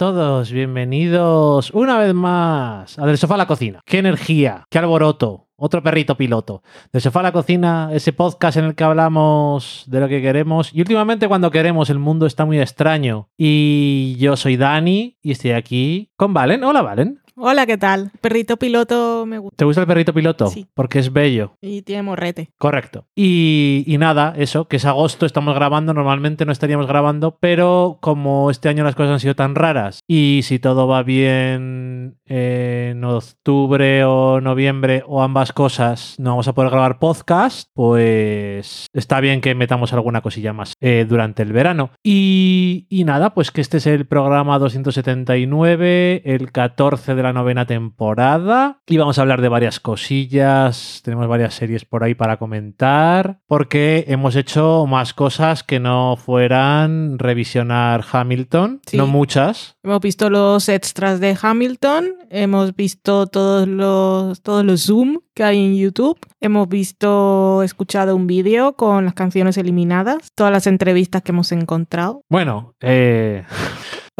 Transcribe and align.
Todos, 0.00 0.50
bienvenidos 0.50 1.72
una 1.72 1.98
vez 1.98 2.14
más 2.14 2.98
a 2.98 3.04
Del 3.04 3.18
Sofá 3.18 3.34
a 3.34 3.36
la 3.36 3.46
Cocina. 3.46 3.82
¡Qué 3.84 3.98
energía! 3.98 4.64
¡Qué 4.70 4.78
alboroto! 4.78 5.48
Otro 5.56 5.82
perrito 5.82 6.16
piloto. 6.16 6.62
Del 6.90 7.02
Sofá 7.02 7.20
a 7.20 7.24
la 7.24 7.32
Cocina, 7.32 7.90
ese 7.92 8.14
podcast 8.14 8.56
en 8.56 8.64
el 8.64 8.74
que 8.74 8.82
hablamos 8.82 9.84
de 9.88 10.00
lo 10.00 10.08
que 10.08 10.22
queremos. 10.22 10.70
Y 10.72 10.80
últimamente 10.80 11.28
cuando 11.28 11.50
queremos 11.50 11.90
el 11.90 11.98
mundo 11.98 12.24
está 12.24 12.46
muy 12.46 12.58
extraño. 12.58 13.28
Y 13.36 14.16
yo 14.18 14.38
soy 14.38 14.56
Dani 14.56 15.18
y 15.20 15.32
estoy 15.32 15.50
aquí 15.50 16.10
con 16.16 16.32
Valen. 16.32 16.64
Hola 16.64 16.80
Valen. 16.80 17.20
Hola, 17.42 17.64
¿qué 17.64 17.78
tal? 17.78 18.10
Perrito 18.20 18.58
piloto 18.58 19.24
me 19.24 19.38
gusta. 19.38 19.56
¿Te 19.56 19.64
gusta 19.64 19.80
el 19.80 19.86
perrito 19.86 20.12
piloto? 20.12 20.48
Sí. 20.48 20.66
Porque 20.74 20.98
es 20.98 21.10
bello. 21.10 21.54
Y 21.62 21.80
tiene 21.80 22.02
morrete. 22.02 22.50
Correcto. 22.58 23.06
Y, 23.16 23.82
y 23.86 23.96
nada, 23.96 24.34
eso, 24.36 24.68
que 24.68 24.76
es 24.76 24.84
agosto, 24.84 25.24
estamos 25.24 25.54
grabando, 25.54 25.94
normalmente 25.94 26.44
no 26.44 26.52
estaríamos 26.52 26.86
grabando, 26.86 27.38
pero 27.40 27.96
como 28.02 28.50
este 28.50 28.68
año 28.68 28.84
las 28.84 28.94
cosas 28.94 29.12
han 29.12 29.20
sido 29.20 29.36
tan 29.36 29.54
raras 29.54 30.00
y 30.06 30.40
si 30.44 30.58
todo 30.58 30.86
va 30.86 31.02
bien 31.02 32.18
en 32.26 33.02
octubre 33.04 34.04
o 34.04 34.42
noviembre 34.42 35.02
o 35.06 35.22
ambas 35.22 35.54
cosas 35.54 36.16
no 36.18 36.30
vamos 36.30 36.46
a 36.46 36.52
poder 36.52 36.70
grabar 36.70 36.98
podcast, 36.98 37.70
pues 37.72 38.84
está 38.92 39.18
bien 39.20 39.40
que 39.40 39.54
metamos 39.54 39.94
alguna 39.94 40.20
cosilla 40.20 40.52
más 40.52 40.74
eh, 40.82 41.06
durante 41.08 41.42
el 41.42 41.54
verano. 41.54 41.90
Y, 42.04 42.86
y 42.90 43.04
nada, 43.04 43.32
pues 43.32 43.50
que 43.50 43.62
este 43.62 43.78
es 43.78 43.86
el 43.86 44.06
programa 44.06 44.58
279, 44.58 46.20
el 46.26 46.52
14 46.52 47.14
de 47.14 47.22
la 47.22 47.29
novena 47.32 47.66
temporada 47.66 48.78
y 48.86 48.96
vamos 48.96 49.18
a 49.18 49.22
hablar 49.22 49.40
de 49.40 49.48
varias 49.48 49.80
cosillas, 49.80 51.00
tenemos 51.04 51.28
varias 51.28 51.54
series 51.54 51.84
por 51.84 52.04
ahí 52.04 52.14
para 52.14 52.36
comentar, 52.38 53.40
porque 53.46 54.04
hemos 54.08 54.36
hecho 54.36 54.86
más 54.86 55.14
cosas 55.14 55.62
que 55.62 55.80
no 55.80 56.16
fueran 56.16 57.18
revisionar 57.18 58.04
Hamilton, 58.10 58.80
Sí. 58.86 58.96
no 58.96 59.06
muchas. 59.06 59.76
Hemos 59.82 60.00
visto 60.00 60.30
los 60.30 60.68
extras 60.68 61.20
de 61.20 61.36
Hamilton, 61.40 62.14
hemos 62.30 62.74
visto 62.74 63.26
todos 63.26 63.66
los, 63.68 64.42
todos 64.42 64.64
los 64.64 64.86
Zoom 64.86 65.18
que 65.34 65.44
hay 65.44 65.64
en 65.64 65.76
YouTube, 65.76 66.18
hemos 66.40 66.68
visto, 66.68 67.62
escuchado 67.62 68.14
un 68.16 68.26
vídeo 68.26 68.74
con 68.74 69.04
las 69.04 69.14
canciones 69.14 69.56
eliminadas, 69.56 70.32
todas 70.34 70.52
las 70.52 70.66
entrevistas 70.66 71.22
que 71.22 71.32
hemos 71.32 71.52
encontrado. 71.52 72.22
Bueno, 72.28 72.74
eh... 72.80 73.44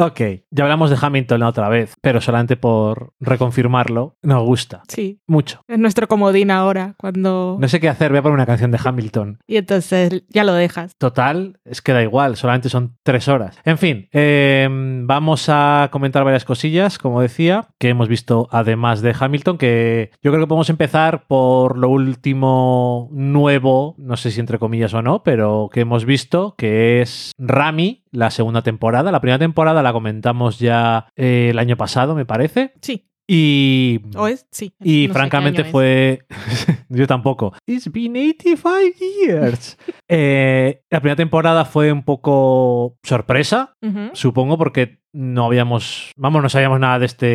ok, 0.07 0.21
ya 0.51 0.65
hablamos 0.65 0.91
de 0.91 0.97
Hamilton 1.01 1.41
la 1.41 1.49
otra 1.49 1.69
vez, 1.69 1.95
pero 2.01 2.21
solamente 2.21 2.57
por 2.57 3.13
reconfirmarlo, 3.21 4.17
nos 4.23 4.43
gusta 4.45 4.83
Sí, 4.89 5.21
mucho. 5.27 5.63
es 5.69 5.79
nuestro 5.79 6.09
comodín 6.09 6.51
ahora, 6.51 6.95
cuando... 6.99 7.57
No 7.61 7.69
sé 7.69 7.81
qué 7.81 7.89
hacer, 7.89 8.11
voy 8.11 8.19
a 8.19 8.23
poner 8.23 8.35
una 8.35 8.47
canción 8.47 8.71
de 8.71 8.79
Hamilton. 8.83 9.39
Y 9.47 9.57
entonces 9.57 10.25
ya 10.29 10.45
lo 10.45 10.55
dejas. 10.55 10.93
Total, 10.99 11.59
es 11.65 11.83
que 11.83 11.93
da 11.93 12.03
igual, 12.03 12.37
solamente 12.37 12.69
son 12.69 12.97
tres 13.03 13.29
horas. 13.29 13.59
En 13.65 13.79
fin, 13.79 14.09
eh, 14.13 14.69
vamos 15.05 15.47
a 15.49 15.89
comentar 15.93 16.25
varias 16.25 16.45
cosillas, 16.45 16.99
como 16.99 17.21
decía, 17.21 17.69
que 17.79 17.89
hemos 17.89 18.09
visto 18.09 18.49
además 18.51 19.01
de 19.03 19.15
Hamilton, 19.19 19.59
que 19.59 20.11
yo 20.23 20.31
creo 20.33 20.43
que 20.45 20.49
podemos 20.49 20.71
empezar 20.71 21.27
por 21.27 21.77
lo 21.79 21.89
último 21.89 23.09
nuevo, 23.13 23.95
no 23.99 24.17
sé 24.17 24.31
si 24.31 24.41
entre 24.41 24.59
comillas 24.59 24.95
o 24.95 25.03
no, 25.03 25.23
pero 25.23 25.69
que 25.73 25.81
hemos 25.81 26.05
visto, 26.05 26.55
que 26.57 27.01
es 27.03 27.33
Rami, 27.39 28.05
la 28.13 28.31
segunda 28.31 28.63
temporada. 28.63 29.13
La 29.13 29.21
primera 29.21 29.39
temporada 29.39 29.83
la 29.83 29.93
comentamos 29.93 30.59
ya 30.59 31.07
eh, 31.17 31.49
el 31.51 31.59
año 31.59 31.77
pasado, 31.77 32.15
me 32.15 32.27
parece. 32.27 32.73
Sí, 32.81 33.07
Y... 33.29 34.01
o 34.17 34.27
es, 34.27 34.47
sí. 34.51 34.75
Y 34.83 35.07
No 35.09 35.15
francamente 35.15 35.65
fue. 35.65 36.27
Yo 36.89 37.07
tampoco. 37.07 37.53
It's 37.67 37.91
been 37.93 38.17
85 38.17 38.79
years. 39.25 39.79
Eh, 40.13 40.83
la 40.91 40.99
primera 40.99 41.15
temporada 41.15 41.65
fue 41.65 41.93
un 41.93 42.03
poco 42.03 42.97
sorpresa, 43.05 43.77
supongo, 44.13 44.59
porque 44.59 45.00
no 45.13 45.47
habíamos. 45.47 46.13
Vamos, 46.17 46.43
no 46.43 46.49
sabíamos 46.49 46.81
nada 46.81 46.99
de 46.99 47.07
este, 47.07 47.27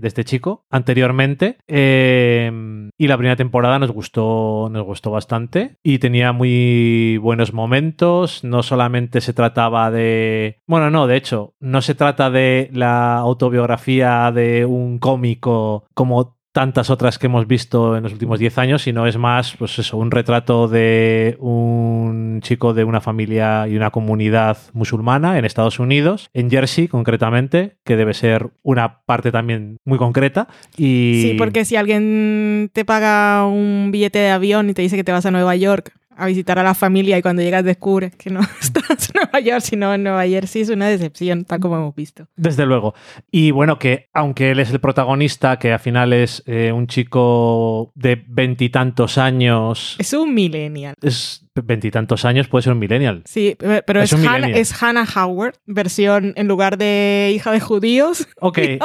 de 0.00 0.08
este 0.08 0.24
chico 0.24 0.64
anteriormente. 0.70 1.58
Eh, 1.66 2.90
y 2.96 3.08
la 3.08 3.16
primera 3.16 3.36
temporada 3.36 3.78
nos 3.78 3.90
gustó, 3.90 4.68
nos 4.70 4.84
gustó 4.84 5.10
bastante. 5.10 5.76
Y 5.82 5.98
tenía 5.98 6.32
muy 6.32 7.18
buenos 7.18 7.52
momentos. 7.52 8.44
No 8.44 8.62
solamente 8.62 9.20
se 9.20 9.32
trataba 9.32 9.90
de. 9.90 10.60
Bueno, 10.66 10.90
no, 10.90 11.06
de 11.06 11.16
hecho, 11.16 11.54
no 11.60 11.82
se 11.82 11.94
trata 11.94 12.30
de 12.30 12.70
la 12.72 13.16
autobiografía 13.16 14.30
de 14.32 14.64
un 14.64 14.98
cómico 14.98 15.86
como 15.94 16.33
tantas 16.54 16.88
otras 16.88 17.18
que 17.18 17.26
hemos 17.26 17.48
visto 17.48 17.96
en 17.96 18.04
los 18.04 18.12
últimos 18.12 18.38
10 18.38 18.58
años, 18.58 18.82
sino 18.82 19.08
es 19.08 19.18
más, 19.18 19.56
pues 19.58 19.76
eso, 19.80 19.96
un 19.96 20.12
retrato 20.12 20.68
de 20.68 21.36
un 21.40 22.38
chico 22.42 22.74
de 22.74 22.84
una 22.84 23.00
familia 23.00 23.66
y 23.66 23.76
una 23.76 23.90
comunidad 23.90 24.56
musulmana 24.72 25.36
en 25.36 25.44
Estados 25.44 25.80
Unidos, 25.80 26.30
en 26.32 26.48
Jersey 26.48 26.86
concretamente, 26.86 27.78
que 27.84 27.96
debe 27.96 28.14
ser 28.14 28.50
una 28.62 29.00
parte 29.04 29.32
también 29.32 29.78
muy 29.84 29.98
concreta. 29.98 30.46
Y... 30.76 31.22
Sí, 31.22 31.34
porque 31.36 31.64
si 31.64 31.74
alguien 31.74 32.70
te 32.72 32.84
paga 32.84 33.44
un 33.48 33.90
billete 33.90 34.20
de 34.20 34.30
avión 34.30 34.70
y 34.70 34.74
te 34.74 34.82
dice 34.82 34.94
que 34.94 35.02
te 35.02 35.10
vas 35.10 35.26
a 35.26 35.32
Nueva 35.32 35.56
York 35.56 35.92
a 36.16 36.26
visitar 36.26 36.58
a 36.58 36.62
la 36.62 36.74
familia 36.74 37.18
y 37.18 37.22
cuando 37.22 37.42
llegas 37.42 37.64
descubres 37.64 38.14
que 38.16 38.30
no 38.30 38.40
estás 38.60 39.10
en 39.10 39.14
Nueva 39.22 39.40
York, 39.40 39.60
sino 39.62 39.94
en 39.94 40.02
Nueva 40.02 40.26
Jersey, 40.26 40.62
es 40.62 40.68
una 40.70 40.88
decepción, 40.88 41.44
tal 41.44 41.60
como 41.60 41.76
hemos 41.76 41.94
visto. 41.94 42.26
Desde 42.36 42.66
luego. 42.66 42.94
Y 43.30 43.50
bueno, 43.50 43.78
que 43.78 44.08
aunque 44.12 44.50
él 44.50 44.60
es 44.60 44.70
el 44.70 44.80
protagonista, 44.80 45.58
que 45.58 45.72
al 45.72 45.80
final 45.80 46.12
es 46.12 46.42
eh, 46.46 46.72
un 46.72 46.86
chico 46.86 47.92
de 47.94 48.24
veintitantos 48.26 49.18
años, 49.18 49.96
Es 49.98 50.12
un 50.12 50.34
millennial. 50.34 50.94
es 51.02 51.40
veintitantos 51.54 52.24
años, 52.24 52.48
puede 52.48 52.62
ser 52.62 52.72
un 52.72 52.80
millennial. 52.80 53.22
Sí, 53.26 53.54
pe- 53.58 53.82
pero 53.82 54.02
Es 54.02 54.12
es, 54.12 54.20
es 54.54 54.82
Hannah 54.82 55.06
Howard, 55.16 55.54
versión 55.66 56.32
en 56.36 56.48
lugar 56.48 56.78
de 56.78 57.32
hija 57.34 57.52
de 57.52 57.60
judíos, 57.60 58.26
de, 58.54 58.78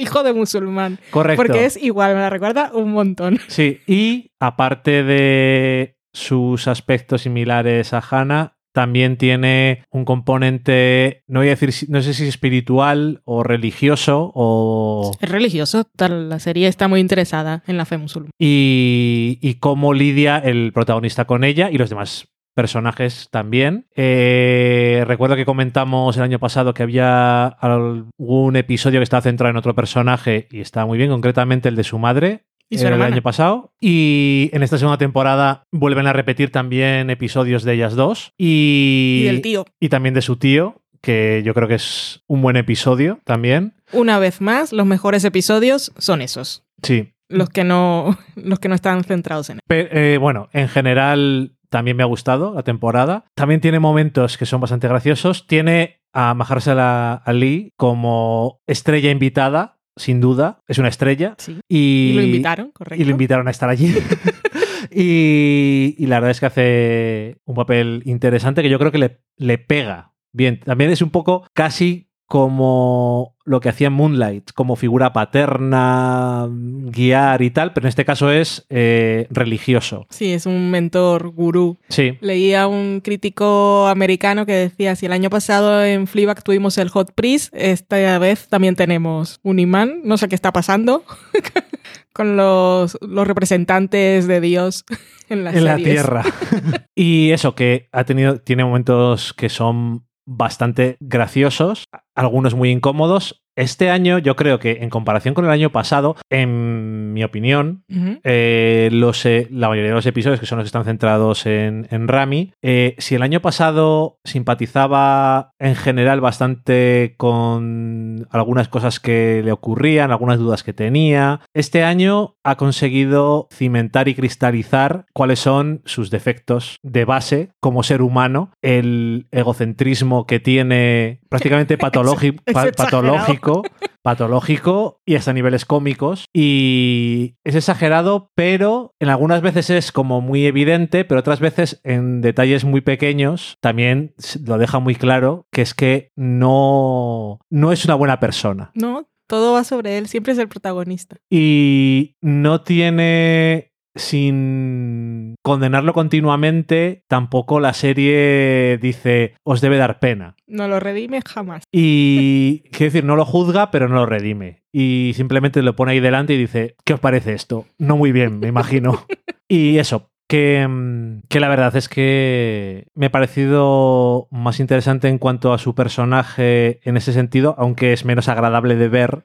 hijo 0.00 0.22
de 0.22 0.32
musulmán. 0.32 0.98
correcto. 1.10 1.36
Porque 1.42 1.64
es 1.66 1.76
igual, 1.76 2.14
me 2.14 2.20
la 2.20 2.30
recuerda 2.30 2.70
un 2.74 2.92
montón. 2.92 3.38
Sí, 3.46 3.80
y 3.86 4.32
aparte 4.40 5.02
de 5.04 5.95
sus 6.16 6.66
aspectos 6.66 7.22
similares 7.22 7.92
a 7.92 8.02
Hannah, 8.10 8.56
también 8.72 9.16
tiene 9.16 9.84
un 9.90 10.04
componente, 10.04 11.24
no 11.28 11.40
voy 11.40 11.48
a 11.48 11.56
decir, 11.56 11.72
no 11.88 12.02
sé 12.02 12.12
si 12.12 12.26
espiritual 12.26 13.22
o 13.24 13.42
religioso 13.42 14.32
o... 14.34 15.12
Es 15.20 15.30
religioso, 15.30 15.84
tal, 15.84 16.28
la 16.28 16.38
serie 16.38 16.68
está 16.68 16.88
muy 16.88 17.00
interesada 17.00 17.62
en 17.66 17.78
la 17.78 17.86
fe 17.86 17.96
musulmana. 17.96 18.32
Y, 18.38 19.38
y 19.40 19.54
cómo 19.54 19.94
lidia 19.94 20.38
el 20.38 20.72
protagonista 20.74 21.26
con 21.26 21.44
ella 21.44 21.70
y 21.70 21.78
los 21.78 21.88
demás 21.88 22.28
personajes 22.54 23.28
también. 23.30 23.86
Eh, 23.94 25.04
recuerdo 25.06 25.36
que 25.36 25.44
comentamos 25.44 26.16
el 26.16 26.22
año 26.22 26.38
pasado 26.38 26.72
que 26.72 26.82
había 26.82 27.46
algún 27.46 28.56
episodio 28.56 28.98
que 28.98 29.04
estaba 29.04 29.20
centrado 29.20 29.50
en 29.50 29.58
otro 29.58 29.74
personaje 29.74 30.48
y 30.50 30.60
estaba 30.60 30.86
muy 30.86 30.96
bien, 30.96 31.10
concretamente 31.10 31.68
el 31.68 31.76
de 31.76 31.84
su 31.84 31.98
madre, 31.98 32.46
Y 32.68 32.78
el 32.78 33.00
año 33.00 33.22
pasado. 33.22 33.72
Y 33.80 34.50
en 34.52 34.62
esta 34.62 34.78
segunda 34.78 34.98
temporada 34.98 35.62
vuelven 35.72 36.06
a 36.06 36.12
repetir 36.12 36.50
también 36.50 37.10
episodios 37.10 37.62
de 37.64 37.74
ellas 37.74 37.94
dos. 37.94 38.32
Y, 38.36 39.20
Y 39.22 39.26
del 39.26 39.42
tío. 39.42 39.64
y 39.80 39.88
también 39.88 40.14
de 40.14 40.22
su 40.22 40.36
tío, 40.36 40.82
que 41.00 41.42
yo 41.44 41.54
creo 41.54 41.68
que 41.68 41.76
es 41.76 42.22
un 42.26 42.42
buen 42.42 42.56
episodio 42.56 43.20
también. 43.24 43.74
Una 43.92 44.18
vez 44.18 44.40
más, 44.40 44.72
los 44.72 44.86
mejores 44.86 45.24
episodios 45.24 45.92
son 45.98 46.22
esos. 46.22 46.64
Sí. 46.82 47.12
Los 47.28 47.48
que 47.50 47.64
no, 47.64 48.18
los 48.34 48.58
que 48.58 48.68
no 48.68 48.74
están 48.74 49.04
centrados 49.04 49.50
en 49.50 49.58
él. 49.68 49.88
Eh, 49.92 50.18
bueno, 50.20 50.48
en 50.52 50.68
general 50.68 51.52
también 51.68 51.96
me 51.96 52.02
ha 52.02 52.06
gustado 52.06 52.54
la 52.54 52.62
temporada. 52.62 53.24
También 53.34 53.60
tiene 53.60 53.78
momentos 53.78 54.36
que 54.38 54.46
son 54.46 54.60
bastante 54.60 54.88
graciosos. 54.88 55.46
Tiene 55.46 56.00
a 56.12 56.34
Mahershala 56.34 57.14
Ali 57.14 57.72
como 57.76 58.60
estrella 58.66 59.10
invitada, 59.10 59.75
sin 59.96 60.20
duda. 60.20 60.62
Es 60.68 60.78
una 60.78 60.88
estrella. 60.88 61.34
Sí. 61.38 61.58
Y, 61.68 62.10
Y 62.10 62.12
lo 62.14 62.22
invitaron, 62.22 62.70
correcto. 62.72 63.02
y 63.02 63.04
lo 63.04 63.10
invitaron 63.12 63.48
a 63.48 63.50
estar 63.50 63.68
allí. 63.68 63.94
y, 64.90 65.94
y 65.98 66.06
la 66.06 66.16
verdad 66.16 66.30
es 66.30 66.40
que 66.40 66.46
hace 66.46 67.36
un 67.44 67.54
papel 67.54 68.02
interesante 68.04 68.62
que 68.62 68.70
yo 68.70 68.78
creo 68.78 68.92
que 68.92 68.98
le, 68.98 69.20
le 69.36 69.58
pega 69.58 70.12
bien. 70.32 70.60
También 70.60 70.90
es 70.90 71.02
un 71.02 71.10
poco 71.10 71.46
casi 71.54 72.05
como 72.26 73.36
lo 73.44 73.60
que 73.60 73.68
hacía 73.68 73.86
en 73.86 73.92
Moonlight, 73.92 74.50
como 74.52 74.74
figura 74.74 75.12
paterna, 75.12 76.48
guiar 76.50 77.42
y 77.42 77.50
tal, 77.50 77.72
pero 77.72 77.86
en 77.86 77.90
este 77.90 78.04
caso 78.04 78.32
es 78.32 78.66
eh, 78.68 79.28
religioso. 79.30 80.06
Sí, 80.10 80.32
es 80.32 80.46
un 80.46 80.70
mentor 80.72 81.28
gurú. 81.30 81.78
Sí, 81.88 82.18
Leía 82.20 82.66
un 82.66 83.00
crítico 83.00 83.86
americano 83.86 84.44
que 84.44 84.54
decía, 84.54 84.96
si 84.96 85.06
el 85.06 85.12
año 85.12 85.30
pasado 85.30 85.84
en 85.84 86.08
Fleabag 86.08 86.42
tuvimos 86.42 86.76
el 86.78 86.88
Hot 86.88 87.12
Priest, 87.14 87.54
esta 87.54 88.18
vez 88.18 88.48
también 88.48 88.74
tenemos 88.74 89.38
un 89.44 89.60
imán. 89.60 90.00
No 90.02 90.16
sé 90.16 90.28
qué 90.28 90.34
está 90.34 90.52
pasando 90.52 91.04
con 92.12 92.36
los, 92.36 92.98
los 93.00 93.26
representantes 93.26 94.26
de 94.26 94.40
Dios 94.40 94.84
en 95.28 95.44
las 95.44 95.54
en 95.54 95.64
la 95.64 95.76
tierra. 95.76 96.24
y 96.96 97.30
eso, 97.30 97.54
que 97.54 97.88
ha 97.92 98.04
tenido, 98.04 98.40
tiene 98.40 98.64
momentos 98.64 99.32
que 99.32 99.48
son 99.48 100.05
bastante 100.26 100.96
graciosos, 101.00 101.84
algunos 102.14 102.54
muy 102.54 102.70
incómodos 102.70 103.42
Este 103.56 103.90
año 103.90 104.18
yo 104.18 104.36
creo 104.36 104.58
que 104.58 104.78
en 104.82 104.90
comparación 104.90 105.34
con 105.34 105.46
el 105.46 105.50
año 105.50 105.70
pasado, 105.70 106.16
en 106.30 107.14
mi 107.14 107.24
opinión, 107.24 107.84
eh, 108.22 108.90
los, 108.92 109.24
eh, 109.24 109.48
la 109.50 109.68
mayoría 109.68 109.90
de 109.90 109.96
los 109.96 110.06
episodios 110.06 110.38
que 110.38 110.46
son 110.46 110.58
los 110.58 110.64
que 110.64 110.68
están 110.68 110.84
centrados 110.84 111.46
en, 111.46 111.88
en 111.90 112.06
Rami, 112.06 112.52
eh, 112.60 112.94
si 112.98 113.14
el 113.14 113.22
año 113.22 113.40
pasado 113.40 114.18
simpatizaba 114.24 115.52
en 115.58 115.74
general 115.74 116.20
bastante 116.20 117.14
con 117.16 118.28
algunas 118.30 118.68
cosas 118.68 119.00
que 119.00 119.40
le 119.42 119.52
ocurrían, 119.52 120.10
algunas 120.10 120.38
dudas 120.38 120.62
que 120.62 120.74
tenía, 120.74 121.40
este 121.54 121.82
año 121.82 122.36
ha 122.44 122.56
conseguido 122.56 123.48
cimentar 123.52 124.08
y 124.08 124.14
cristalizar 124.14 125.06
cuáles 125.14 125.40
son 125.40 125.80
sus 125.86 126.10
defectos 126.10 126.76
de 126.82 127.06
base 127.06 127.50
como 127.60 127.82
ser 127.82 128.02
humano, 128.02 128.50
el 128.60 129.28
egocentrismo 129.32 130.26
que 130.26 130.40
tiene 130.40 131.20
prácticamente 131.36 131.78
patológi- 131.78 132.40
Es 132.46 132.54
pa- 132.54 132.66
exagerado. 132.68 133.12
patológico 133.14 133.62
patológico 134.02 135.00
y 135.04 135.16
hasta 135.16 135.32
niveles 135.32 135.64
cómicos. 135.64 136.26
Y 136.32 137.34
es 137.44 137.56
exagerado, 137.56 138.30
pero 138.36 138.94
en 139.00 139.08
algunas 139.08 139.42
veces 139.42 139.68
es 139.68 139.90
como 139.90 140.20
muy 140.20 140.46
evidente, 140.46 141.04
pero 141.04 141.18
otras 141.20 141.40
veces 141.40 141.80
en 141.82 142.20
detalles 142.20 142.64
muy 142.64 142.82
pequeños 142.82 143.56
también 143.60 144.14
lo 144.44 144.58
deja 144.58 144.78
muy 144.78 144.94
claro 144.94 145.46
que 145.50 145.62
es 145.62 145.74
que 145.74 146.12
no, 146.16 147.40
no 147.50 147.72
es 147.72 147.84
una 147.84 147.96
buena 147.96 148.20
persona. 148.20 148.70
No, 148.74 149.08
todo 149.26 149.54
va 149.54 149.64
sobre 149.64 149.98
él, 149.98 150.06
siempre 150.06 150.32
es 150.34 150.38
el 150.38 150.46
protagonista. 150.48 151.16
Y 151.28 152.14
no 152.20 152.60
tiene 152.62 153.65
sin 153.96 155.34
condenarlo 155.42 155.92
continuamente, 155.92 157.04
tampoco 157.08 157.60
la 157.60 157.72
serie 157.72 158.78
dice 158.80 159.34
os 159.42 159.60
debe 159.60 159.78
dar 159.78 159.98
pena. 159.98 160.36
No 160.46 160.68
lo 160.68 160.78
redime 160.80 161.20
jamás. 161.26 161.64
Y 161.72 162.60
quiero 162.70 162.92
decir, 162.92 163.04
no 163.04 163.16
lo 163.16 163.24
juzga, 163.24 163.70
pero 163.70 163.88
no 163.88 163.96
lo 163.96 164.06
redime. 164.06 164.62
Y 164.72 165.12
simplemente 165.14 165.62
lo 165.62 165.74
pone 165.74 165.92
ahí 165.92 166.00
delante 166.00 166.34
y 166.34 166.38
dice, 166.38 166.76
¿qué 166.84 166.94
os 166.94 167.00
parece 167.00 167.32
esto? 167.32 167.66
No 167.78 167.96
muy 167.96 168.12
bien, 168.12 168.38
me 168.38 168.48
imagino. 168.48 169.04
y 169.48 169.78
eso, 169.78 170.10
que, 170.28 170.66
mm, 170.66 171.22
que 171.28 171.40
la 171.40 171.48
verdad 171.48 171.74
es 171.76 171.88
que 171.88 172.88
me 172.94 173.06
ha 173.06 173.12
parecido 173.12 174.28
más 174.30 174.60
interesante 174.60 175.08
en 175.08 175.18
cuanto 175.18 175.52
a 175.52 175.58
su 175.58 175.74
personaje 175.74 176.80
en 176.88 176.96
ese 176.96 177.12
sentido, 177.12 177.54
aunque 177.58 177.92
es 177.92 178.04
menos 178.04 178.28
agradable 178.28 178.76
de 178.76 178.88
ver. 178.88 179.24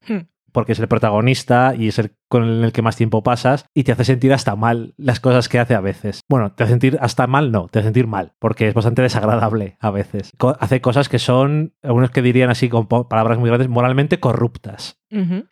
Porque 0.51 0.71
es 0.73 0.79
el 0.79 0.87
protagonista 0.87 1.73
y 1.77 1.87
es 1.87 1.99
el 1.99 2.13
con 2.27 2.43
el 2.63 2.71
que 2.71 2.81
más 2.81 2.95
tiempo 2.95 3.23
pasas 3.23 3.65
y 3.73 3.83
te 3.83 3.91
hace 3.91 4.05
sentir 4.05 4.31
hasta 4.31 4.55
mal 4.55 4.93
las 4.97 5.19
cosas 5.19 5.49
que 5.49 5.59
hace 5.59 5.75
a 5.75 5.81
veces. 5.81 6.21
Bueno, 6.29 6.53
te 6.53 6.63
hace 6.63 6.71
sentir 6.71 6.97
hasta 7.01 7.27
mal, 7.27 7.51
no, 7.51 7.67
te 7.67 7.79
hace 7.79 7.87
sentir 7.87 8.07
mal, 8.07 8.31
porque 8.39 8.69
es 8.69 8.73
bastante 8.73 9.01
desagradable 9.01 9.75
a 9.81 9.91
veces. 9.91 10.31
Co- 10.37 10.55
hace 10.59 10.79
cosas 10.79 11.09
que 11.09 11.19
son, 11.19 11.73
algunos 11.83 12.09
que 12.11 12.21
dirían 12.21 12.49
así 12.49 12.69
con 12.69 12.87
palabras 12.87 13.37
muy 13.37 13.49
grandes, 13.49 13.67
moralmente 13.67 14.19
corruptas 14.21 14.97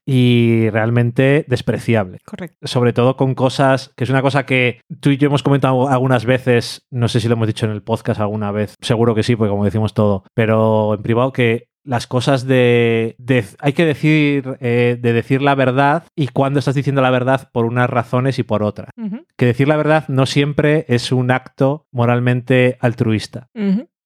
y 0.06 0.70
realmente 0.70 1.44
despreciables 1.50 2.22
Correcto. 2.24 2.66
sobre 2.66 2.94
todo 2.94 3.18
con 3.18 3.36
cosas, 3.36 3.92
que 3.98 4.06
es 4.06 4.10
una 4.10 4.22
cosa 4.22 4.46
que 4.46 4.80
tú 5.02 5.10
y 5.10 5.18
yo 5.18 5.28
hemos 5.28 5.44
comentado 5.44 5.90
algunas 5.90 6.26
veces, 6.26 6.88
no 6.92 7.10
sé 7.10 7.20
si 7.20 7.28
lo 7.28 7.34
hemos 7.34 7.48
dicho 7.48 7.66
en 7.66 7.74
el 7.74 7.84
podcast 7.84 8.22
alguna 8.22 8.52
vez, 8.52 8.76
seguro 8.82 9.16
que 9.16 9.24
sí, 9.24 9.36
porque 9.36 9.52
como 9.52 9.66
decimos 9.66 9.94
todo, 9.94 10.24
pero 10.34 10.94
en 10.94 11.02
privado 11.02 11.34
que 11.34 11.68
las 11.84 12.08
cosas 12.08 12.46
de, 12.46 13.16
de- 13.18 13.46
hay 13.60 13.74
que 13.74 13.86
decir 13.86 14.58
eh, 14.60 14.98
de 15.02 15.14
decir 15.14 15.42
la 15.42 15.56
verdad 15.56 16.04
y 16.16 16.28
cuando 16.28 16.60
estás 16.60 16.76
diciendo 16.76 17.02
la 17.02 17.10
verdad 17.12 17.50
por 17.52 17.66
unas 17.66 17.90
razones 17.90 18.38
y 18.40 18.44
por 18.44 18.64
otras. 18.64 18.90
Que 19.38 19.46
decir 19.46 19.68
la 19.68 19.78
verdad 19.78 20.06
no 20.08 20.26
siempre 20.26 20.86
es 20.90 21.12
un 21.12 21.32
acto 21.32 21.86
moralmente 21.92 22.78
altruista. 22.82 23.48